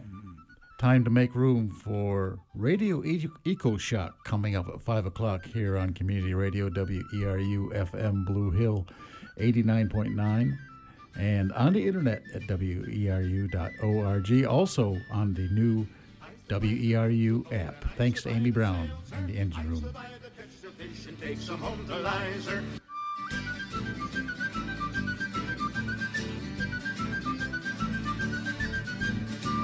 Time 0.82 1.04
to 1.04 1.12
make 1.12 1.36
room 1.36 1.70
for 1.70 2.40
Radio 2.56 3.04
Ecoshock 3.04 4.14
coming 4.24 4.56
up 4.56 4.68
at 4.68 4.82
5 4.82 5.06
o'clock 5.06 5.46
here 5.46 5.78
on 5.78 5.94
Community 5.94 6.34
Radio 6.34 6.72
WERU 6.72 7.72
FM 7.72 8.26
Blue 8.26 8.50
Hill 8.50 8.88
89.9 9.40 10.58
and 11.20 11.54
on 11.54 11.74
the 11.74 11.86
internet 11.86 12.24
at 12.34 12.42
weru.org. 12.48 14.46
Also 14.46 14.98
on 15.12 15.36
the 15.36 15.48
new 15.50 15.86
WERU 16.50 17.54
app. 17.54 17.86
Thanks 17.96 18.24
to 18.24 18.30
Amy 18.30 18.50
Brown 18.50 18.90
in 19.20 19.28
the 19.28 19.38
engine 19.38 19.70
room. 19.70 19.86